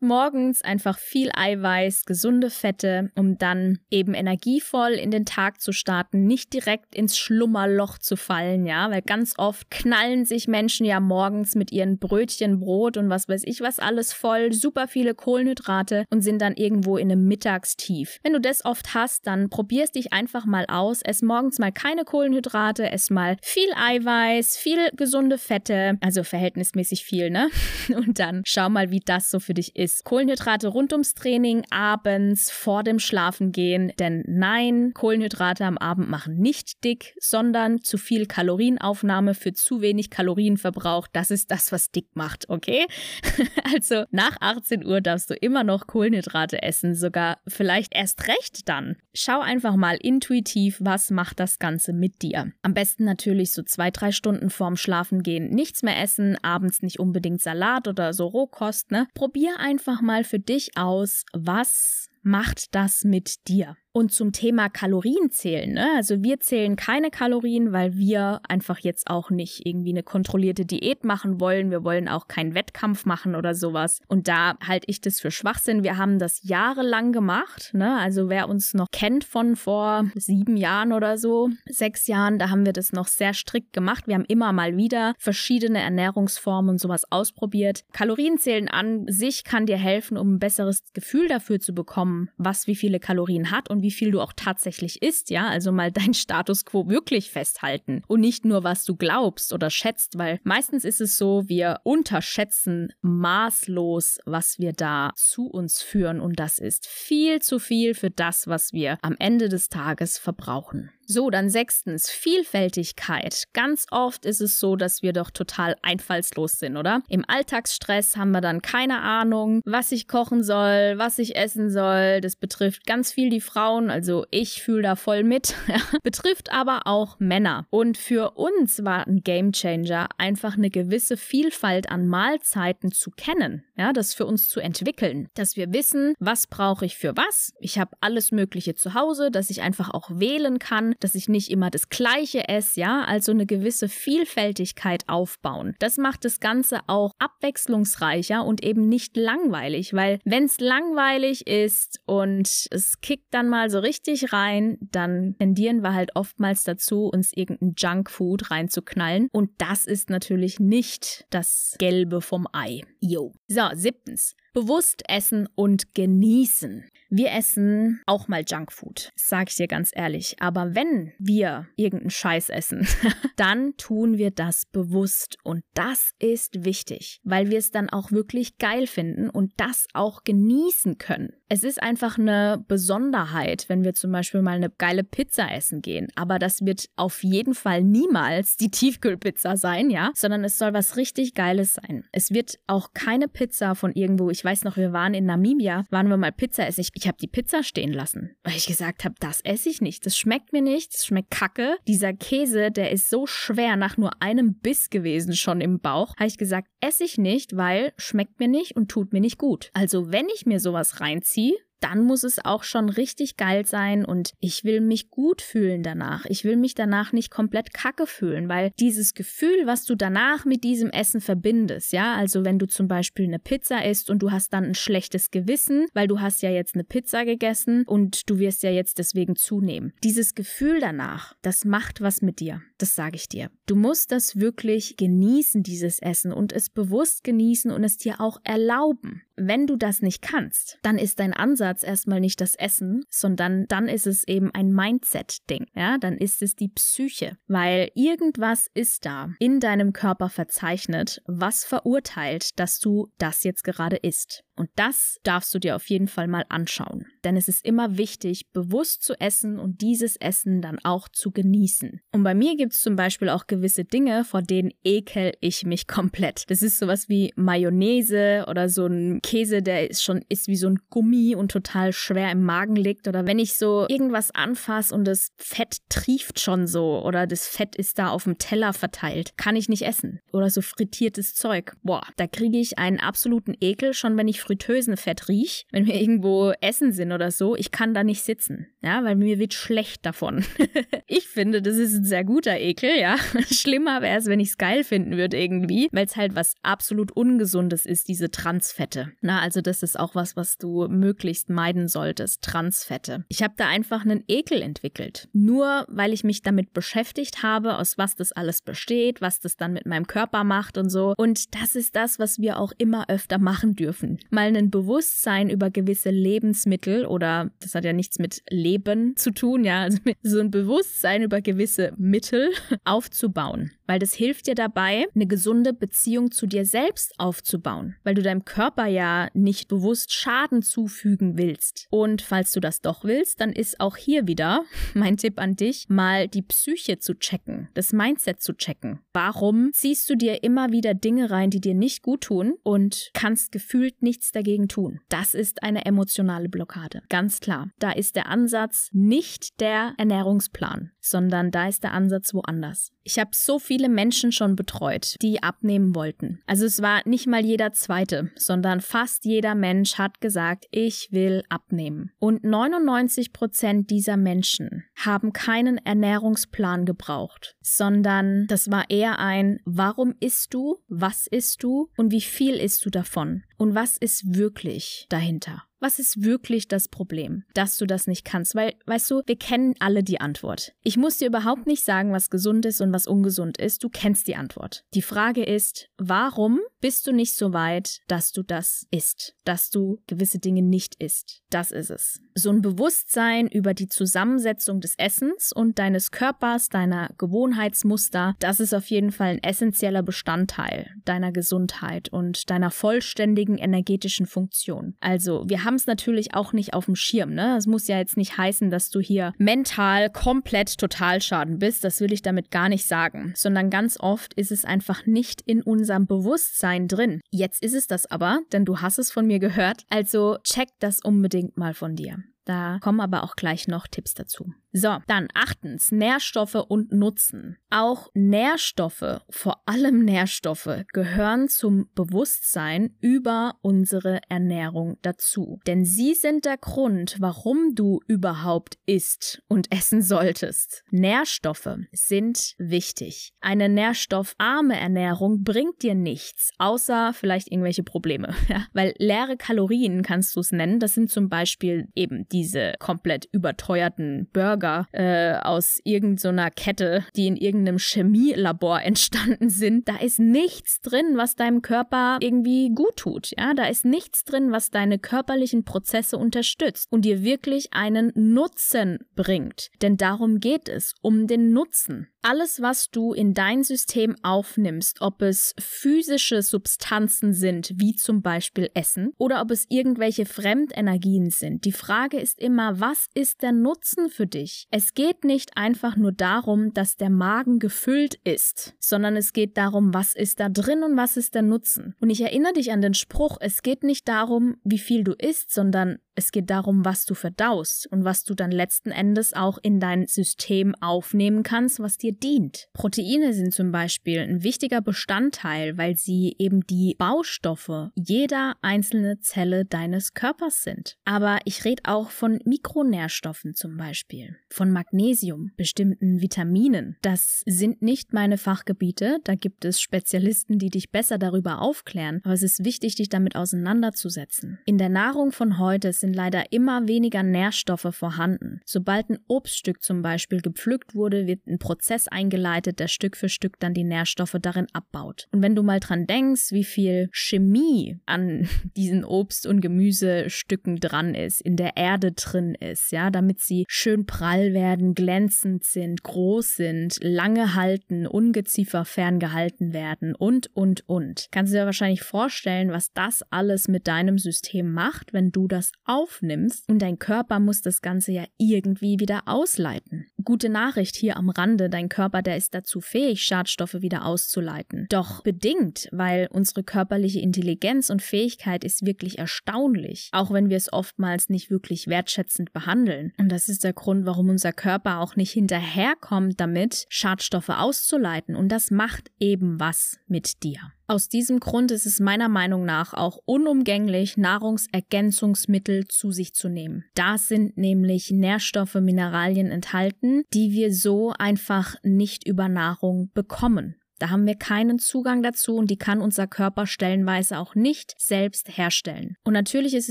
morgens 0.00 0.62
einfach 0.62 0.98
viel 0.98 1.30
Eiweiß, 1.34 2.06
gesunde 2.06 2.48
Fette, 2.48 3.10
um 3.14 3.36
dann 3.36 3.78
eben 3.90 4.14
energievoll 4.14 4.92
in 4.92 5.10
den 5.10 5.26
Tag 5.26 5.60
zu 5.60 5.72
starten, 5.72 6.24
nicht 6.24 6.54
direkt 6.54 6.94
ins 6.94 7.18
Schlummerloch 7.18 7.98
zu 7.98 8.16
fallen, 8.16 8.64
ja, 8.64 8.90
weil 8.90 9.02
ganz 9.02 9.34
oft 9.36 9.70
knallen 9.70 10.24
sich 10.24 10.48
Menschen 10.48 10.86
ja 10.86 10.98
morgens 10.98 11.56
mit 11.56 11.72
ihren 11.72 11.98
Brötchen, 11.98 12.58
Brot 12.58 12.96
und 12.96 13.10
was 13.10 13.28
weiß 13.28 13.42
ich 13.44 13.60
was 13.60 13.78
alles 13.78 14.14
voll, 14.14 14.54
super 14.54 14.88
viele 14.88 15.14
Kohlenhydrate 15.14 16.06
und 16.08 16.22
sind 16.22 16.40
dann 16.40 16.54
irgendwo 16.54 16.96
in 16.96 17.12
einem 17.12 17.28
Mittagstief. 17.28 18.18
Wenn 18.22 18.32
du 18.32 18.40
das 18.40 18.64
oft 18.64 18.94
hast, 18.94 19.26
dann 19.26 19.50
probierst 19.50 19.94
dich 19.94 20.14
einfach 20.14 20.46
mal 20.46 20.64
aus, 20.68 21.02
ess 21.02 21.20
morgens 21.20 21.58
mal 21.58 21.70
keine 21.70 22.04
Kohlenhydrate, 22.04 22.90
ess 22.90 23.10
mal 23.10 23.36
viel 23.42 23.68
Eiweiß, 23.76 24.56
viel 24.56 24.69
gesunde 24.96 25.38
Fette, 25.38 25.96
also 26.00 26.24
verhältnismäßig 26.24 27.04
viel, 27.04 27.30
ne? 27.30 27.48
Und 27.94 28.18
dann 28.18 28.42
schau 28.44 28.68
mal, 28.68 28.90
wie 28.90 29.00
das 29.00 29.30
so 29.30 29.40
für 29.40 29.54
dich 29.54 29.76
ist. 29.76 30.04
Kohlenhydrate 30.04 30.68
rund 30.68 30.92
ums 30.92 31.14
Training, 31.14 31.64
abends, 31.70 32.50
vor 32.50 32.82
dem 32.82 32.98
Schlafengehen. 32.98 33.92
Denn 33.98 34.24
nein, 34.26 34.92
Kohlenhydrate 34.94 35.64
am 35.64 35.78
Abend 35.78 36.08
machen 36.08 36.36
nicht 36.38 36.84
dick, 36.84 37.14
sondern 37.20 37.82
zu 37.82 37.98
viel 37.98 38.26
Kalorienaufnahme 38.26 39.34
für 39.34 39.52
zu 39.52 39.80
wenig 39.80 40.10
Kalorienverbrauch. 40.10 41.06
Das 41.12 41.30
ist 41.30 41.50
das, 41.50 41.72
was 41.72 41.90
dick 41.90 42.08
macht, 42.14 42.48
okay? 42.48 42.86
also 43.74 44.04
nach 44.10 44.36
18 44.40 44.84
Uhr 44.84 45.00
darfst 45.00 45.30
du 45.30 45.34
immer 45.34 45.64
noch 45.64 45.86
Kohlenhydrate 45.86 46.62
essen, 46.62 46.94
sogar 46.94 47.38
vielleicht 47.46 47.94
erst 47.94 48.28
recht 48.28 48.68
dann. 48.68 48.96
Schau 49.14 49.40
einfach 49.40 49.76
mal 49.76 49.96
intuitiv, 49.96 50.78
was 50.80 51.10
macht 51.10 51.40
das 51.40 51.58
Ganze 51.58 51.92
mit 51.92 52.22
dir. 52.22 52.52
Am 52.62 52.74
besten 52.74 53.04
natürlich 53.04 53.52
so 53.52 53.62
zwei, 53.62 53.90
drei 53.90 54.12
Stunden 54.12 54.50
vorm 54.60 54.76
Schlafengehen 54.76 55.48
nichts 55.50 55.82
mehr 55.82 56.00
essen, 56.00 56.36
abends 56.42 56.82
nicht 56.82 57.00
unbedingt 57.00 57.40
Salat 57.40 57.88
oder 57.88 58.12
so 58.12 58.26
Rohkost, 58.26 58.90
ne? 58.90 59.08
Probier 59.14 59.40
probier 59.40 59.60
einfach 59.60 60.02
mal 60.02 60.24
für 60.24 60.38
dich 60.38 60.76
aus, 60.76 61.24
was 61.32 62.08
macht 62.22 62.74
das 62.74 63.04
mit 63.04 63.48
dir? 63.48 63.76
Und 63.92 64.12
zum 64.12 64.30
Thema 64.30 64.68
Kalorien 64.68 65.30
zählen, 65.30 65.72
ne? 65.72 65.88
Also 65.96 66.22
wir 66.22 66.38
zählen 66.38 66.76
keine 66.76 67.10
Kalorien, 67.10 67.72
weil 67.72 67.96
wir 67.96 68.40
einfach 68.48 68.78
jetzt 68.78 69.10
auch 69.10 69.30
nicht 69.30 69.66
irgendwie 69.66 69.90
eine 69.90 70.04
kontrollierte 70.04 70.64
Diät 70.64 71.04
machen 71.04 71.40
wollen. 71.40 71.72
Wir 71.72 71.82
wollen 71.82 72.08
auch 72.08 72.28
keinen 72.28 72.54
Wettkampf 72.54 73.04
machen 73.04 73.34
oder 73.34 73.54
sowas. 73.54 74.00
Und 74.06 74.28
da 74.28 74.56
halte 74.64 74.86
ich 74.88 75.00
das 75.00 75.18
für 75.18 75.32
Schwachsinn. 75.32 75.82
Wir 75.82 75.96
haben 75.96 76.20
das 76.20 76.40
jahrelang 76.44 77.10
gemacht, 77.10 77.70
ne? 77.72 77.98
Also 77.98 78.28
wer 78.28 78.48
uns 78.48 78.74
noch 78.74 78.86
kennt 78.92 79.24
von 79.24 79.56
vor 79.56 80.04
sieben 80.14 80.56
Jahren 80.56 80.92
oder 80.92 81.18
so, 81.18 81.50
sechs 81.66 82.06
Jahren, 82.06 82.38
da 82.38 82.48
haben 82.48 82.66
wir 82.66 82.72
das 82.72 82.92
noch 82.92 83.08
sehr 83.08 83.34
strikt 83.34 83.72
gemacht. 83.72 84.06
Wir 84.06 84.14
haben 84.14 84.24
immer 84.28 84.52
mal 84.52 84.76
wieder 84.76 85.14
verschiedene 85.18 85.80
Ernährungsformen 85.80 86.70
und 86.70 86.78
sowas 86.80 87.10
ausprobiert. 87.10 87.82
Kalorienzählen 87.92 88.68
an 88.68 89.06
sich 89.08 89.42
kann 89.42 89.66
dir 89.66 89.78
helfen, 89.78 90.16
um 90.16 90.34
ein 90.34 90.38
besseres 90.38 90.84
Gefühl 90.92 91.26
dafür 91.26 91.58
zu 91.58 91.74
bekommen, 91.74 92.30
was 92.36 92.68
wie 92.68 92.76
viele 92.76 93.00
Kalorien 93.00 93.50
hat 93.50 93.68
und 93.68 93.79
wie 93.82 93.90
viel 93.90 94.10
du 94.10 94.20
auch 94.20 94.32
tatsächlich 94.34 95.02
isst, 95.02 95.30
ja, 95.30 95.48
also 95.48 95.72
mal 95.72 95.92
dein 95.92 96.14
Status 96.14 96.64
quo 96.64 96.88
wirklich 96.88 97.30
festhalten 97.30 98.02
und 98.06 98.20
nicht 98.20 98.44
nur, 98.44 98.64
was 98.64 98.84
du 98.84 98.96
glaubst 98.96 99.52
oder 99.52 99.70
schätzt, 99.70 100.18
weil 100.18 100.40
meistens 100.42 100.84
ist 100.84 101.00
es 101.00 101.16
so, 101.16 101.48
wir 101.48 101.80
unterschätzen 101.84 102.92
maßlos, 103.02 104.18
was 104.24 104.58
wir 104.58 104.72
da 104.72 105.12
zu 105.16 105.46
uns 105.46 105.82
führen 105.82 106.20
und 106.20 106.38
das 106.38 106.58
ist 106.58 106.86
viel 106.86 107.40
zu 107.40 107.58
viel 107.58 107.94
für 107.94 108.10
das, 108.10 108.46
was 108.46 108.72
wir 108.72 108.98
am 109.02 109.16
Ende 109.18 109.48
des 109.48 109.68
Tages 109.68 110.18
verbrauchen. 110.18 110.90
So, 111.12 111.28
dann 111.28 111.50
sechstens, 111.50 112.08
Vielfältigkeit. 112.08 113.48
Ganz 113.52 113.86
oft 113.90 114.24
ist 114.24 114.40
es 114.40 114.60
so, 114.60 114.76
dass 114.76 115.02
wir 115.02 115.12
doch 115.12 115.32
total 115.32 115.74
einfallslos 115.82 116.60
sind, 116.60 116.76
oder? 116.76 117.02
Im 117.08 117.24
Alltagsstress 117.26 118.16
haben 118.16 118.30
wir 118.30 118.40
dann 118.40 118.62
keine 118.62 119.00
Ahnung, 119.00 119.60
was 119.64 119.90
ich 119.90 120.06
kochen 120.06 120.44
soll, 120.44 120.98
was 120.98 121.18
ich 121.18 121.34
essen 121.34 121.68
soll. 121.68 122.20
Das 122.20 122.36
betrifft 122.36 122.86
ganz 122.86 123.10
viel 123.10 123.28
die 123.28 123.40
Frauen, 123.40 123.90
also 123.90 124.24
ich 124.30 124.62
fühle 124.62 124.82
da 124.82 124.94
voll 124.94 125.24
mit. 125.24 125.56
betrifft 126.04 126.52
aber 126.52 126.82
auch 126.84 127.18
Männer. 127.18 127.66
Und 127.70 127.98
für 127.98 128.36
uns 128.36 128.84
war 128.84 129.04
ein 129.04 129.24
Gamechanger 129.24 130.10
einfach 130.16 130.56
eine 130.56 130.70
gewisse 130.70 131.16
Vielfalt 131.16 131.90
an 131.90 132.06
Mahlzeiten 132.06 132.92
zu 132.92 133.10
kennen, 133.10 133.64
ja, 133.76 133.92
das 133.92 134.14
für 134.14 134.26
uns 134.26 134.48
zu 134.48 134.60
entwickeln, 134.60 135.26
dass 135.34 135.56
wir 135.56 135.72
wissen, 135.72 136.14
was 136.20 136.46
brauche 136.46 136.86
ich 136.86 136.96
für 136.96 137.16
was. 137.16 137.52
Ich 137.58 137.80
habe 137.80 137.96
alles 138.00 138.30
Mögliche 138.30 138.76
zu 138.76 138.94
Hause, 138.94 139.32
dass 139.32 139.50
ich 139.50 139.62
einfach 139.62 139.90
auch 139.92 140.08
wählen 140.12 140.60
kann, 140.60 140.94
dass 141.00 141.14
ich 141.14 141.28
nicht 141.28 141.50
immer 141.50 141.70
das 141.70 141.88
Gleiche 141.88 142.48
esse, 142.48 142.80
ja, 142.80 143.04
also 143.04 143.32
eine 143.32 143.46
gewisse 143.46 143.88
Vielfältigkeit 143.88 145.08
aufbauen. 145.08 145.74
Das 145.78 145.98
macht 145.98 146.24
das 146.24 146.40
Ganze 146.40 146.80
auch 146.86 147.12
abwechslungsreicher 147.18 148.44
und 148.44 148.62
eben 148.62 148.88
nicht 148.88 149.16
langweilig, 149.16 149.92
weil 149.94 150.18
wenn 150.24 150.44
es 150.44 150.60
langweilig 150.60 151.46
ist 151.46 152.00
und 152.06 152.68
es 152.70 153.00
kickt 153.00 153.32
dann 153.32 153.48
mal 153.48 153.70
so 153.70 153.78
richtig 153.78 154.32
rein, 154.32 154.78
dann 154.80 155.36
tendieren 155.38 155.82
wir 155.82 155.94
halt 155.94 156.14
oftmals 156.14 156.64
dazu, 156.64 157.06
uns 157.06 157.32
irgendein 157.34 157.74
Junkfood 157.76 158.50
reinzuknallen 158.50 159.28
und 159.32 159.50
das 159.58 159.86
ist 159.86 160.10
natürlich 160.10 160.60
nicht 160.60 161.26
das 161.30 161.76
Gelbe 161.78 162.20
vom 162.20 162.46
Ei. 162.52 162.82
Jo. 163.00 163.32
So, 163.48 163.62
siebtens. 163.74 164.34
Bewusst 164.52 165.02
essen 165.08 165.48
und 165.54 165.94
genießen. 165.94 166.84
Wir 167.12 167.32
essen 167.32 168.00
auch 168.06 168.28
mal 168.28 168.44
Junkfood, 168.46 169.10
sag 169.16 169.50
ich 169.50 169.56
dir 169.56 169.66
ganz 169.66 169.90
ehrlich. 169.92 170.36
Aber 170.38 170.76
wenn 170.76 171.12
wir 171.18 171.66
irgendeinen 171.74 172.10
Scheiß 172.10 172.50
essen, 172.50 172.86
dann 173.36 173.76
tun 173.76 174.16
wir 174.16 174.30
das 174.30 174.64
bewusst. 174.66 175.36
Und 175.42 175.64
das 175.74 176.12
ist 176.20 176.64
wichtig, 176.64 177.20
weil 177.24 177.50
wir 177.50 177.58
es 177.58 177.72
dann 177.72 177.90
auch 177.90 178.12
wirklich 178.12 178.58
geil 178.58 178.86
finden 178.86 179.28
und 179.28 179.52
das 179.56 179.88
auch 179.92 180.22
genießen 180.22 180.98
können. 180.98 181.32
Es 181.48 181.64
ist 181.64 181.82
einfach 181.82 182.16
eine 182.16 182.64
Besonderheit, 182.68 183.64
wenn 183.66 183.82
wir 183.82 183.92
zum 183.92 184.12
Beispiel 184.12 184.40
mal 184.40 184.54
eine 184.54 184.70
geile 184.70 185.02
Pizza 185.02 185.50
essen 185.52 185.82
gehen. 185.82 186.06
Aber 186.14 186.38
das 186.38 186.64
wird 186.64 186.86
auf 186.94 187.24
jeden 187.24 187.54
Fall 187.54 187.82
niemals 187.82 188.56
die 188.56 188.70
Tiefkühlpizza 188.70 189.56
sein, 189.56 189.90
ja, 189.90 190.12
sondern 190.14 190.44
es 190.44 190.58
soll 190.58 190.72
was 190.74 190.96
richtig 190.96 191.34
Geiles 191.34 191.74
sein. 191.74 192.04
Es 192.12 192.30
wird 192.30 192.60
auch 192.68 192.92
keine 192.94 193.26
Pizza 193.26 193.74
von 193.74 193.92
irgendwo, 193.94 194.30
ich 194.30 194.44
weiß 194.44 194.62
noch, 194.62 194.76
wir 194.76 194.92
waren 194.92 195.12
in 195.12 195.26
Namibia, 195.26 195.86
waren 195.90 196.08
wir 196.08 196.16
mal 196.16 196.30
Pizza 196.30 196.68
essen. 196.68 196.82
Ich, 196.82 196.99
ich 197.00 197.08
habe 197.08 197.18
die 197.18 197.28
Pizza 197.28 197.62
stehen 197.62 197.92
lassen, 197.92 198.36
weil 198.42 198.56
ich 198.56 198.66
gesagt 198.66 199.04
habe, 199.04 199.14
das 199.20 199.40
esse 199.40 199.70
ich 199.70 199.80
nicht. 199.80 200.04
Das 200.04 200.18
schmeckt 200.18 200.52
mir 200.52 200.62
nicht, 200.62 200.92
das 200.94 201.06
schmeckt 201.06 201.30
kacke. 201.30 201.76
Dieser 201.88 202.12
Käse, 202.12 202.70
der 202.70 202.90
ist 202.90 203.08
so 203.08 203.26
schwer 203.26 203.76
nach 203.76 203.96
nur 203.96 204.22
einem 204.22 204.58
Biss 204.58 204.90
gewesen 204.90 205.34
schon 205.34 205.60
im 205.60 205.80
Bauch. 205.80 206.14
Habe 206.16 206.26
ich 206.26 206.36
gesagt, 206.36 206.68
esse 206.80 207.04
ich 207.04 207.16
nicht, 207.16 207.56
weil 207.56 207.92
schmeckt 207.96 208.38
mir 208.38 208.48
nicht 208.48 208.76
und 208.76 208.90
tut 208.90 209.12
mir 209.12 209.20
nicht 209.20 209.38
gut. 209.38 209.70
Also 209.72 210.12
wenn 210.12 210.28
ich 210.34 210.44
mir 210.44 210.60
sowas 210.60 211.00
reinziehe, 211.00 211.56
dann 211.80 212.04
muss 212.04 212.24
es 212.24 212.44
auch 212.44 212.62
schon 212.62 212.88
richtig 212.88 213.36
geil 213.36 213.66
sein 213.66 214.04
und 214.04 214.32
ich 214.40 214.64
will 214.64 214.80
mich 214.80 215.10
gut 215.10 215.42
fühlen 215.42 215.82
danach. 215.82 216.24
Ich 216.26 216.44
will 216.44 216.56
mich 216.56 216.74
danach 216.74 217.12
nicht 217.12 217.30
komplett 217.30 217.72
kacke 217.74 218.06
fühlen, 218.06 218.48
weil 218.48 218.70
dieses 218.78 219.14
Gefühl, 219.14 219.66
was 219.66 219.84
du 219.84 219.94
danach 219.94 220.44
mit 220.44 220.64
diesem 220.64 220.90
Essen 220.90 221.20
verbindest, 221.20 221.92
ja, 221.92 222.14
also 222.14 222.44
wenn 222.44 222.58
du 222.58 222.66
zum 222.66 222.88
Beispiel 222.88 223.26
eine 223.26 223.38
Pizza 223.38 223.84
isst 223.84 224.10
und 224.10 224.20
du 224.20 224.30
hast 224.30 224.52
dann 224.52 224.64
ein 224.64 224.74
schlechtes 224.74 225.30
Gewissen, 225.30 225.86
weil 225.94 226.06
du 226.06 226.20
hast 226.20 226.42
ja 226.42 226.50
jetzt 226.50 226.74
eine 226.74 226.84
Pizza 226.84 227.24
gegessen 227.24 227.84
und 227.86 228.28
du 228.28 228.38
wirst 228.38 228.62
ja 228.62 228.70
jetzt 228.70 228.98
deswegen 228.98 229.36
zunehmen. 229.36 229.92
Dieses 230.04 230.34
Gefühl 230.34 230.80
danach, 230.80 231.34
das 231.42 231.64
macht 231.64 232.00
was 232.00 232.22
mit 232.22 232.40
dir. 232.40 232.62
Das 232.80 232.94
sage 232.94 233.16
ich 233.16 233.28
dir. 233.28 233.50
Du 233.66 233.76
musst 233.76 234.10
das 234.10 234.36
wirklich 234.36 234.96
genießen, 234.96 235.62
dieses 235.62 235.98
Essen 235.98 236.32
und 236.32 236.50
es 236.50 236.70
bewusst 236.70 237.24
genießen 237.24 237.70
und 237.70 237.84
es 237.84 237.98
dir 237.98 238.22
auch 238.22 238.40
erlauben. 238.42 239.20
Wenn 239.36 239.66
du 239.66 239.76
das 239.76 240.00
nicht 240.00 240.22
kannst, 240.22 240.78
dann 240.80 240.96
ist 240.96 241.20
dein 241.20 241.34
Ansatz 241.34 241.82
erstmal 241.82 242.20
nicht 242.20 242.40
das 242.40 242.54
Essen, 242.54 243.04
sondern 243.10 243.66
dann 243.68 243.86
ist 243.86 244.06
es 244.06 244.26
eben 244.26 244.50
ein 244.54 244.72
Mindset-Ding. 244.72 245.66
Ja, 245.74 245.98
dann 245.98 246.16
ist 246.16 246.40
es 246.40 246.56
die 246.56 246.68
Psyche, 246.68 247.36
weil 247.48 247.90
irgendwas 247.94 248.70
ist 248.72 249.04
da 249.04 249.28
in 249.38 249.60
deinem 249.60 249.92
Körper 249.92 250.30
verzeichnet, 250.30 251.20
was 251.26 251.64
verurteilt, 251.64 252.58
dass 252.58 252.78
du 252.78 253.08
das 253.18 253.44
jetzt 253.44 253.62
gerade 253.62 253.96
isst. 253.96 254.42
Und 254.60 254.68
das 254.76 255.18
darfst 255.22 255.54
du 255.54 255.58
dir 255.58 255.74
auf 255.74 255.88
jeden 255.88 256.06
Fall 256.06 256.28
mal 256.28 256.44
anschauen. 256.50 257.06
Denn 257.24 257.38
es 257.38 257.48
ist 257.48 257.64
immer 257.64 257.96
wichtig, 257.96 258.52
bewusst 258.52 259.02
zu 259.02 259.18
essen 259.18 259.58
und 259.58 259.80
dieses 259.80 260.16
Essen 260.16 260.60
dann 260.60 260.78
auch 260.84 261.08
zu 261.08 261.30
genießen. 261.30 262.02
Und 262.12 262.22
bei 262.24 262.34
mir 262.34 262.56
gibt 262.56 262.74
es 262.74 262.82
zum 262.82 262.94
Beispiel 262.94 263.30
auch 263.30 263.46
gewisse 263.46 263.86
Dinge, 263.86 264.22
vor 264.22 264.42
denen 264.42 264.70
ekel 264.84 265.32
ich 265.40 265.64
mich 265.64 265.86
komplett. 265.86 266.44
Das 266.50 266.60
ist 266.60 266.78
sowas 266.78 267.08
wie 267.08 267.32
Mayonnaise 267.36 268.44
oder 268.48 268.68
so 268.68 268.84
ein 268.84 269.22
Käse, 269.22 269.62
der 269.62 269.88
ist 269.88 270.02
schon 270.02 270.22
ist 270.28 270.46
wie 270.46 270.56
so 270.56 270.68
ein 270.68 270.78
Gummi 270.90 271.34
und 271.34 271.50
total 271.50 271.94
schwer 271.94 272.30
im 272.30 272.44
Magen 272.44 272.76
liegt. 272.76 273.08
Oder 273.08 273.26
wenn 273.26 273.38
ich 273.38 273.56
so 273.56 273.86
irgendwas 273.88 274.30
anfasse 274.30 274.94
und 274.94 275.06
das 275.06 275.30
Fett 275.38 275.78
trieft 275.88 276.38
schon 276.38 276.66
so 276.66 277.02
oder 277.02 277.26
das 277.26 277.46
Fett 277.46 277.76
ist 277.76 277.98
da 277.98 278.10
auf 278.10 278.24
dem 278.24 278.36
Teller 278.36 278.74
verteilt, 278.74 279.38
kann 279.38 279.56
ich 279.56 279.70
nicht 279.70 279.86
essen. 279.86 280.20
Oder 280.34 280.50
so 280.50 280.60
frittiertes 280.60 281.34
Zeug. 281.34 281.76
Boah, 281.82 282.02
da 282.18 282.26
kriege 282.26 282.58
ich 282.58 282.78
einen 282.78 283.00
absoluten 283.00 283.54
Ekel, 283.58 283.94
schon 283.94 284.18
wenn 284.18 284.28
ich 284.28 284.42
Fritteusenfett 284.50 285.28
riech, 285.28 285.64
wenn 285.70 285.86
wir 285.86 285.94
irgendwo 285.94 286.50
essen 286.60 286.90
sind 286.90 287.12
oder 287.12 287.30
so, 287.30 287.54
ich 287.54 287.70
kann 287.70 287.94
da 287.94 288.02
nicht 288.02 288.24
sitzen, 288.24 288.66
ja, 288.82 289.04
weil 289.04 289.14
mir 289.14 289.38
wird 289.38 289.54
schlecht 289.54 290.04
davon. 290.04 290.44
ich 291.06 291.28
finde, 291.28 291.62
das 291.62 291.76
ist 291.76 291.94
ein 291.94 292.04
sehr 292.04 292.24
guter 292.24 292.58
Ekel, 292.58 292.98
ja. 292.98 293.16
Schlimmer 293.52 294.02
wäre 294.02 294.18
es, 294.18 294.26
wenn 294.26 294.40
ich 294.40 294.48
es 294.48 294.58
geil 294.58 294.82
finden 294.82 295.16
würde 295.16 295.40
irgendwie, 295.40 295.88
weil 295.92 296.04
es 296.04 296.16
halt 296.16 296.34
was 296.34 296.54
absolut 296.62 297.12
Ungesundes 297.12 297.86
ist, 297.86 298.08
diese 298.08 298.32
Transfette. 298.32 299.12
Na, 299.20 299.40
also 299.40 299.60
das 299.60 299.84
ist 299.84 299.96
auch 299.96 300.16
was, 300.16 300.34
was 300.34 300.58
du 300.58 300.88
möglichst 300.88 301.48
meiden 301.48 301.86
solltest, 301.86 302.42
Transfette. 302.42 303.24
Ich 303.28 303.44
habe 303.44 303.54
da 303.56 303.68
einfach 303.68 304.04
einen 304.04 304.24
Ekel 304.26 304.62
entwickelt. 304.62 305.28
Nur 305.32 305.86
weil 305.88 306.12
ich 306.12 306.24
mich 306.24 306.42
damit 306.42 306.72
beschäftigt 306.72 307.44
habe, 307.44 307.78
aus 307.78 307.98
was 307.98 308.16
das 308.16 308.32
alles 308.32 308.62
besteht, 308.62 309.20
was 309.20 309.38
das 309.38 309.56
dann 309.56 309.72
mit 309.72 309.86
meinem 309.86 310.08
Körper 310.08 310.42
macht 310.42 310.76
und 310.76 310.90
so. 310.90 311.14
Und 311.16 311.54
das 311.54 311.76
ist 311.76 311.94
das, 311.94 312.18
was 312.18 312.40
wir 312.40 312.58
auch 312.58 312.72
immer 312.76 313.08
öfter 313.08 313.38
machen 313.38 313.76
dürfen 313.76 314.18
mal 314.32 314.54
ein 314.56 314.70
Bewusstsein 314.70 315.50
über 315.50 315.70
gewisse 315.70 316.10
Lebensmittel 316.10 317.06
oder 317.06 317.50
das 317.60 317.74
hat 317.74 317.84
ja 317.84 317.92
nichts 317.92 318.18
mit 318.18 318.42
Leben 318.50 319.16
zu 319.16 319.30
tun, 319.32 319.64
ja, 319.64 319.82
also 319.82 319.98
so 320.22 320.40
ein 320.40 320.50
Bewusstsein 320.50 321.22
über 321.22 321.40
gewisse 321.40 321.92
Mittel 321.96 322.50
aufzubauen, 322.84 323.72
weil 323.90 323.98
das 323.98 324.14
hilft 324.14 324.46
dir 324.46 324.54
dabei, 324.54 325.08
eine 325.16 325.26
gesunde 325.26 325.72
Beziehung 325.72 326.30
zu 326.30 326.46
dir 326.46 326.64
selbst 326.64 327.12
aufzubauen, 327.18 327.96
weil 328.04 328.14
du 328.14 328.22
deinem 328.22 328.44
Körper 328.44 328.86
ja 328.86 329.26
nicht 329.34 329.66
bewusst 329.66 330.12
Schaden 330.12 330.62
zufügen 330.62 331.36
willst. 331.36 331.88
Und 331.90 332.22
falls 332.22 332.52
du 332.52 332.60
das 332.60 332.82
doch 332.82 333.02
willst, 333.02 333.40
dann 333.40 333.50
ist 333.52 333.80
auch 333.80 333.96
hier 333.96 334.28
wieder 334.28 334.62
mein 334.94 335.16
Tipp 335.16 335.40
an 335.40 335.56
dich, 335.56 335.88
mal 335.88 336.28
die 336.28 336.42
Psyche 336.42 337.00
zu 337.00 337.14
checken, 337.14 337.68
das 337.74 337.92
Mindset 337.92 338.40
zu 338.40 338.52
checken. 338.52 339.00
Warum 339.12 339.72
ziehst 339.72 340.08
du 340.08 340.14
dir 340.14 340.44
immer 340.44 340.70
wieder 340.70 340.94
Dinge 340.94 341.32
rein, 341.32 341.50
die 341.50 341.60
dir 341.60 341.74
nicht 341.74 342.02
gut 342.02 342.20
tun 342.20 342.54
und 342.62 343.10
kannst 343.12 343.50
gefühlt 343.50 344.02
nichts 344.02 344.30
dagegen 344.30 344.68
tun. 344.68 345.00
Das 345.08 345.34
ist 345.34 345.64
eine 345.64 345.84
emotionale 345.84 346.48
Blockade. 346.48 347.02
Ganz 347.08 347.40
klar. 347.40 347.70
Da 347.80 347.90
ist 347.90 348.14
der 348.14 348.28
Ansatz 348.28 348.88
nicht 348.92 349.58
der 349.60 349.94
Ernährungsplan, 349.96 350.92
sondern 351.00 351.50
da 351.50 351.66
ist 351.66 351.82
der 351.82 351.92
Ansatz 351.92 352.32
woanders. 352.34 352.92
Ich 353.10 353.18
habe 353.18 353.30
so 353.32 353.58
viele 353.58 353.88
Menschen 353.88 354.30
schon 354.30 354.54
betreut, 354.54 355.16
die 355.20 355.42
abnehmen 355.42 355.96
wollten. 355.96 356.40
Also 356.46 356.64
es 356.64 356.80
war 356.80 357.02
nicht 357.06 357.26
mal 357.26 357.44
jeder 357.44 357.72
zweite, 357.72 358.30
sondern 358.36 358.80
fast 358.80 359.24
jeder 359.24 359.56
Mensch 359.56 359.98
hat 359.98 360.20
gesagt, 360.20 360.66
ich 360.70 361.08
will 361.10 361.42
abnehmen. 361.48 362.12
Und 362.20 362.44
99 362.44 363.32
Prozent 363.32 363.90
dieser 363.90 364.16
Menschen 364.16 364.84
haben 364.94 365.32
keinen 365.32 365.78
Ernährungsplan 365.78 366.84
gebraucht, 366.84 367.56
sondern 367.60 368.46
das 368.46 368.70
war 368.70 368.88
eher 368.90 369.18
ein, 369.18 369.58
warum 369.64 370.14
isst 370.20 370.54
du, 370.54 370.78
was 370.86 371.26
isst 371.26 371.64
du 371.64 371.90
und 371.96 372.12
wie 372.12 372.20
viel 372.20 372.54
isst 372.54 372.86
du 372.86 372.90
davon? 372.90 373.42
Und 373.56 373.74
was 373.74 373.96
ist 373.96 374.36
wirklich 374.36 375.06
dahinter? 375.08 375.64
Was 375.80 375.98
ist 375.98 376.22
wirklich 376.22 376.68
das 376.68 376.88
Problem, 376.88 377.44
dass 377.54 377.78
du 377.78 377.86
das 377.86 378.06
nicht 378.06 378.26
kannst? 378.26 378.54
Weil, 378.54 378.74
weißt 378.84 379.10
du, 379.10 379.22
wir 379.24 379.36
kennen 379.36 379.74
alle 379.78 380.02
die 380.02 380.20
Antwort. 380.20 380.74
Ich 380.82 380.98
muss 380.98 381.16
dir 381.16 381.28
überhaupt 381.28 381.66
nicht 381.66 381.84
sagen, 381.86 382.12
was 382.12 382.28
gesund 382.28 382.66
ist 382.66 382.82
und 382.82 382.92
was 382.92 383.06
ungesund 383.06 383.56
ist. 383.56 383.82
Du 383.82 383.88
kennst 383.88 384.28
die 384.28 384.36
Antwort. 384.36 384.84
Die 384.92 385.00
Frage 385.00 385.42
ist, 385.42 385.88
warum 385.96 386.60
bist 386.80 387.06
du 387.06 387.12
nicht 387.12 387.36
so 387.36 387.52
weit, 387.52 388.00
dass 388.08 388.32
du 388.32 388.42
das 388.42 388.86
isst, 388.90 389.36
dass 389.44 389.70
du 389.70 390.02
gewisse 390.06 390.38
Dinge 390.38 390.62
nicht 390.62 390.94
isst? 390.96 391.42
Das 391.50 391.70
ist 391.72 391.90
es. 391.90 392.20
So 392.34 392.50
ein 392.50 392.62
Bewusstsein 392.62 393.48
über 393.48 393.74
die 393.74 393.88
Zusammensetzung 393.88 394.80
des 394.80 394.94
Essens 394.96 395.52
und 395.52 395.78
deines 395.78 396.10
Körpers, 396.10 396.68
deiner 396.68 397.10
Gewohnheitsmuster, 397.18 398.34
das 398.38 398.60
ist 398.60 398.72
auf 398.72 398.86
jeden 398.86 399.12
Fall 399.12 399.32
ein 399.32 399.42
essentieller 399.42 400.02
Bestandteil 400.02 400.86
deiner 401.04 401.32
Gesundheit 401.32 402.08
und 402.08 402.48
deiner 402.50 402.70
vollständigen 402.70 403.58
energetischen 403.58 404.26
Funktion. 404.26 404.94
Also, 405.00 405.44
wir 405.48 405.64
haben 405.64 405.74
es 405.74 405.86
natürlich 405.86 406.34
auch 406.34 406.52
nicht 406.52 406.72
auf 406.72 406.86
dem 406.86 406.96
Schirm. 406.96 407.34
Ne? 407.34 407.56
Es 407.58 407.66
muss 407.66 407.88
ja 407.88 407.98
jetzt 407.98 408.16
nicht 408.16 408.38
heißen, 408.38 408.70
dass 408.70 408.90
du 408.90 409.00
hier 409.00 409.32
mental 409.36 410.08
komplett 410.08 410.78
Totalschaden 410.78 411.58
bist. 411.58 411.84
Das 411.84 412.00
will 412.00 412.12
ich 412.12 412.22
damit 412.22 412.50
gar 412.50 412.68
nicht 412.68 412.86
sagen. 412.86 413.32
Sondern 413.36 413.68
ganz 413.70 413.98
oft 414.00 414.34
ist 414.34 414.52
es 414.52 414.64
einfach 414.64 415.04
nicht 415.04 415.42
in 415.42 415.62
unserem 415.62 416.06
Bewusstsein 416.06 416.69
drin. 416.78 417.20
Jetzt 417.30 417.62
ist 417.62 417.74
es 417.74 417.86
das 417.86 418.06
aber, 418.10 418.40
denn 418.52 418.64
du 418.64 418.80
hast 418.80 418.98
es 418.98 419.10
von 419.10 419.26
mir 419.26 419.38
gehört. 419.38 419.84
Also 419.90 420.38
check 420.44 420.68
das 420.78 421.00
unbedingt 421.02 421.56
mal 421.56 421.74
von 421.74 421.96
dir. 421.96 422.18
Da 422.44 422.78
kommen 422.80 423.00
aber 423.00 423.22
auch 423.22 423.36
gleich 423.36 423.68
noch 423.68 423.86
Tipps 423.86 424.14
dazu. 424.14 424.52
So, 424.72 424.98
dann 425.08 425.28
achtens, 425.34 425.90
Nährstoffe 425.90 426.54
und 426.54 426.92
Nutzen. 426.92 427.56
Auch 427.70 428.08
Nährstoffe, 428.14 429.20
vor 429.28 429.62
allem 429.66 430.04
Nährstoffe, 430.04 430.84
gehören 430.92 431.48
zum 431.48 431.88
Bewusstsein 431.94 432.96
über 433.00 433.56
unsere 433.62 434.20
Ernährung 434.28 434.96
dazu. 435.02 435.58
Denn 435.66 435.84
sie 435.84 436.14
sind 436.14 436.44
der 436.44 436.56
Grund, 436.56 437.16
warum 437.18 437.74
du 437.74 438.00
überhaupt 438.06 438.78
isst 438.86 439.42
und 439.48 439.72
essen 439.72 440.02
solltest. 440.02 440.84
Nährstoffe 440.90 441.78
sind 441.90 442.54
wichtig. 442.58 443.32
Eine 443.40 443.68
nährstoffarme 443.68 444.78
Ernährung 444.78 445.42
bringt 445.42 445.82
dir 445.82 445.96
nichts, 445.96 446.52
außer 446.58 447.12
vielleicht 447.12 447.50
irgendwelche 447.50 447.82
Probleme. 447.82 448.34
Ja? 448.48 448.66
Weil 448.72 448.94
leere 448.98 449.36
Kalorien 449.36 450.02
kannst 450.02 450.34
du 450.34 450.40
es 450.40 450.50
nennen. 450.50 450.80
Das 450.80 450.94
sind 450.94 451.08
zum 451.08 451.28
Beispiel 451.28 451.86
eben 451.94 452.26
diese 452.30 452.74
komplett 452.80 453.28
überteuerten 453.30 454.28
Burger 454.32 454.59
Burger 454.60 454.86
äh, 454.92 455.34
aus 455.40 455.80
irgendeiner 455.84 456.46
so 456.46 456.62
Kette, 456.62 457.04
die 457.16 457.26
in 457.26 457.36
irgendeinem 457.36 457.78
Chemielabor 457.78 458.82
entstanden 458.84 459.48
sind. 459.48 459.88
Da 459.88 459.96
ist 459.96 460.18
nichts 460.18 460.80
drin, 460.80 461.16
was 461.16 461.36
deinem 461.36 461.62
Körper 461.62 462.18
irgendwie 462.20 462.70
gut 462.74 462.96
tut. 462.96 463.30
Ja, 463.36 463.54
da 463.54 463.66
ist 463.66 463.84
nichts 463.84 464.24
drin, 464.24 464.52
was 464.52 464.70
deine 464.70 464.98
körperlichen 464.98 465.64
Prozesse 465.64 466.18
unterstützt 466.18 466.86
und 466.90 467.04
dir 467.04 467.22
wirklich 467.22 467.72
einen 467.72 468.12
Nutzen 468.14 468.98
bringt. 469.16 469.70
Denn 469.82 469.96
darum 469.96 470.40
geht 470.40 470.68
es, 470.68 470.94
um 471.00 471.26
den 471.26 471.52
Nutzen. 471.52 472.08
Alles, 472.22 472.60
was 472.60 472.90
du 472.90 473.14
in 473.14 473.32
dein 473.32 473.62
System 473.62 474.14
aufnimmst, 474.22 475.00
ob 475.00 475.22
es 475.22 475.54
physische 475.58 476.42
Substanzen 476.42 477.32
sind, 477.32 477.72
wie 477.76 477.94
zum 477.94 478.20
Beispiel 478.20 478.70
Essen, 478.74 479.12
oder 479.16 479.40
ob 479.40 479.50
es 479.50 479.66
irgendwelche 479.70 480.26
Fremdenergien 480.26 481.30
sind, 481.30 481.64
die 481.64 481.72
Frage 481.72 482.18
ist 482.18 482.38
immer, 482.38 482.78
was 482.78 483.06
ist 483.14 483.42
der 483.42 483.52
Nutzen 483.52 484.10
für 484.10 484.26
dich? 484.26 484.66
Es 484.70 484.92
geht 484.92 485.24
nicht 485.24 485.56
einfach 485.56 485.96
nur 485.96 486.12
darum, 486.12 486.74
dass 486.74 486.96
der 486.96 487.10
Magen 487.10 487.58
gefüllt 487.58 488.16
ist, 488.24 488.74
sondern 488.78 489.16
es 489.16 489.32
geht 489.32 489.56
darum, 489.56 489.94
was 489.94 490.14
ist 490.14 490.40
da 490.40 490.50
drin 490.50 490.82
und 490.82 490.96
was 490.98 491.16
ist 491.16 491.34
der 491.34 491.42
Nutzen. 491.42 491.94
Und 492.00 492.10
ich 492.10 492.20
erinnere 492.20 492.52
dich 492.52 492.70
an 492.70 492.82
den 492.82 492.94
Spruch, 492.94 493.38
es 493.40 493.62
geht 493.62 493.82
nicht 493.82 494.06
darum, 494.08 494.56
wie 494.62 494.78
viel 494.78 495.04
du 495.04 495.12
isst, 495.12 495.52
sondern 495.52 495.98
es 496.20 496.32
geht 496.32 496.50
darum, 496.50 496.84
was 496.84 497.06
du 497.06 497.14
verdaust 497.14 497.86
und 497.90 498.04
was 498.04 498.24
du 498.24 498.34
dann 498.34 498.50
letzten 498.50 498.90
Endes 498.90 499.32
auch 499.32 499.58
in 499.62 499.80
dein 499.80 500.06
System 500.06 500.74
aufnehmen 500.80 501.42
kannst, 501.42 501.80
was 501.80 501.96
dir 501.96 502.12
dient. 502.12 502.68
Proteine 502.74 503.32
sind 503.32 503.54
zum 503.54 503.72
Beispiel 503.72 504.20
ein 504.20 504.42
wichtiger 504.42 504.82
Bestandteil, 504.82 505.78
weil 505.78 505.96
sie 505.96 506.36
eben 506.38 506.60
die 506.66 506.94
Baustoffe 506.98 507.90
jeder 507.94 508.56
einzelne 508.60 509.20
Zelle 509.20 509.64
deines 509.64 510.12
Körpers 510.12 510.62
sind. 510.62 510.98
Aber 511.06 511.38
ich 511.46 511.64
rede 511.64 511.84
auch 511.86 512.10
von 512.10 512.38
Mikronährstoffen 512.44 513.54
zum 513.54 513.78
Beispiel, 513.78 514.36
von 514.50 514.70
Magnesium, 514.70 515.52
bestimmten 515.56 516.20
Vitaminen. 516.20 516.98
Das 517.00 517.42
sind 517.46 517.80
nicht 517.80 518.12
meine 518.12 518.36
Fachgebiete, 518.36 519.20
da 519.24 519.36
gibt 519.36 519.64
es 519.64 519.80
Spezialisten, 519.80 520.58
die 520.58 520.68
dich 520.68 520.90
besser 520.90 521.16
darüber 521.16 521.62
aufklären, 521.62 522.20
aber 522.24 522.34
es 522.34 522.42
ist 522.42 522.62
wichtig, 522.62 522.96
dich 522.96 523.08
damit 523.08 523.36
auseinanderzusetzen. 523.36 524.58
In 524.66 524.76
der 524.76 524.90
Nahrung 524.90 525.32
von 525.32 525.58
heute 525.58 525.94
sind 525.94 526.09
sind 526.10 526.16
leider 526.16 526.52
immer 526.52 526.88
weniger 526.88 527.22
Nährstoffe 527.22 527.86
vorhanden. 527.92 528.60
Sobald 528.64 529.10
ein 529.10 529.18
Obststück 529.28 529.80
zum 529.80 530.02
Beispiel 530.02 530.40
gepflückt 530.40 530.94
wurde, 530.94 531.28
wird 531.28 531.46
ein 531.46 531.58
Prozess 531.58 532.08
eingeleitet, 532.08 532.80
der 532.80 532.88
Stück 532.88 533.16
für 533.16 533.28
Stück 533.28 533.60
dann 533.60 533.74
die 533.74 533.84
Nährstoffe 533.84 534.36
darin 534.42 534.66
abbaut. 534.72 535.28
Und 535.30 535.42
wenn 535.42 535.54
du 535.54 535.62
mal 535.62 535.78
dran 535.78 536.06
denkst, 536.06 536.50
wie 536.50 536.64
viel 536.64 537.08
Chemie 537.12 538.00
an 538.06 538.48
diesen 538.76 539.04
Obst- 539.04 539.46
und 539.46 539.60
Gemüsestücken 539.60 540.80
dran 540.80 541.14
ist, 541.14 541.40
in 541.40 541.56
der 541.56 541.76
Erde 541.76 542.12
drin 542.12 542.56
ist, 542.56 542.90
ja, 542.90 543.10
damit 543.10 543.40
sie 543.40 543.64
schön 543.68 544.04
prall 544.04 544.52
werden, 544.52 544.94
glänzend 544.94 545.64
sind, 545.64 546.02
groß 546.02 546.56
sind, 546.56 546.98
lange 547.02 547.54
halten, 547.54 548.06
Ungeziefer 548.06 548.84
ferngehalten 548.84 549.72
werden 549.72 550.16
und, 550.16 550.50
und, 550.56 550.88
und. 550.88 551.28
Kannst 551.30 551.52
du 551.52 551.58
dir 551.58 551.66
wahrscheinlich 551.66 552.02
vorstellen, 552.02 552.72
was 552.72 552.92
das 552.92 553.22
alles 553.30 553.68
mit 553.68 553.86
deinem 553.86 554.18
System 554.18 554.72
macht, 554.72 555.12
wenn 555.12 555.30
du 555.30 555.46
das 555.46 555.70
aufnimmst 555.90 556.68
und 556.68 556.78
dein 556.80 557.00
Körper 557.00 557.40
muss 557.40 557.62
das 557.62 557.82
Ganze 557.82 558.12
ja 558.12 558.24
irgendwie 558.38 559.00
wieder 559.00 559.22
ausleiten. 559.26 560.06
Gute 560.22 560.48
Nachricht 560.48 560.94
hier 560.94 561.16
am 561.16 561.30
Rande, 561.30 561.68
dein 561.68 561.88
Körper, 561.88 562.22
der 562.22 562.36
ist 562.36 562.54
dazu 562.54 562.80
fähig, 562.80 563.22
Schadstoffe 563.22 563.74
wieder 563.80 564.04
auszuleiten. 564.04 564.86
Doch 564.88 565.22
bedingt, 565.22 565.88
weil 565.90 566.28
unsere 566.30 566.62
körperliche 566.62 567.18
Intelligenz 567.18 567.90
und 567.90 568.02
Fähigkeit 568.02 568.62
ist 568.62 568.86
wirklich 568.86 569.18
erstaunlich, 569.18 570.10
auch 570.12 570.30
wenn 570.30 570.48
wir 570.48 570.56
es 570.56 570.72
oftmals 570.72 571.28
nicht 571.28 571.50
wirklich 571.50 571.88
wertschätzend 571.88 572.52
behandeln. 572.52 573.12
Und 573.18 573.30
das 573.30 573.48
ist 573.48 573.64
der 573.64 573.72
Grund, 573.72 574.06
warum 574.06 574.28
unser 574.28 574.52
Körper 574.52 575.00
auch 575.00 575.16
nicht 575.16 575.32
hinterherkommt 575.32 576.40
damit, 576.40 576.86
Schadstoffe 576.88 577.48
auszuleiten. 577.48 578.36
Und 578.36 578.50
das 578.50 578.70
macht 578.70 579.10
eben 579.18 579.58
was 579.58 579.98
mit 580.06 580.44
dir. 580.44 580.60
Aus 580.90 581.08
diesem 581.08 581.38
Grund 581.38 581.70
ist 581.70 581.86
es 581.86 582.00
meiner 582.00 582.28
Meinung 582.28 582.64
nach 582.64 582.94
auch 582.94 583.20
unumgänglich, 583.24 584.16
Nahrungsergänzungsmittel 584.16 585.86
zu 585.86 586.10
sich 586.10 586.34
zu 586.34 586.48
nehmen. 586.48 586.84
Da 586.96 587.16
sind 587.16 587.56
nämlich 587.56 588.10
Nährstoffe, 588.10 588.74
Mineralien 588.74 589.52
enthalten, 589.52 590.24
die 590.34 590.50
wir 590.50 590.74
so 590.74 591.12
einfach 591.16 591.76
nicht 591.84 592.26
über 592.26 592.48
Nahrung 592.48 593.08
bekommen. 593.14 593.76
Da 594.00 594.08
haben 594.08 594.26
wir 594.26 594.34
keinen 594.34 594.78
Zugang 594.78 595.22
dazu 595.22 595.56
und 595.56 595.70
die 595.70 595.76
kann 595.76 596.00
unser 596.00 596.26
Körper 596.26 596.66
stellenweise 596.66 597.38
auch 597.38 597.54
nicht 597.54 597.94
selbst 597.98 598.56
herstellen. 598.56 599.16
Und 599.24 599.34
natürlich 599.34 599.74
ist 599.74 599.90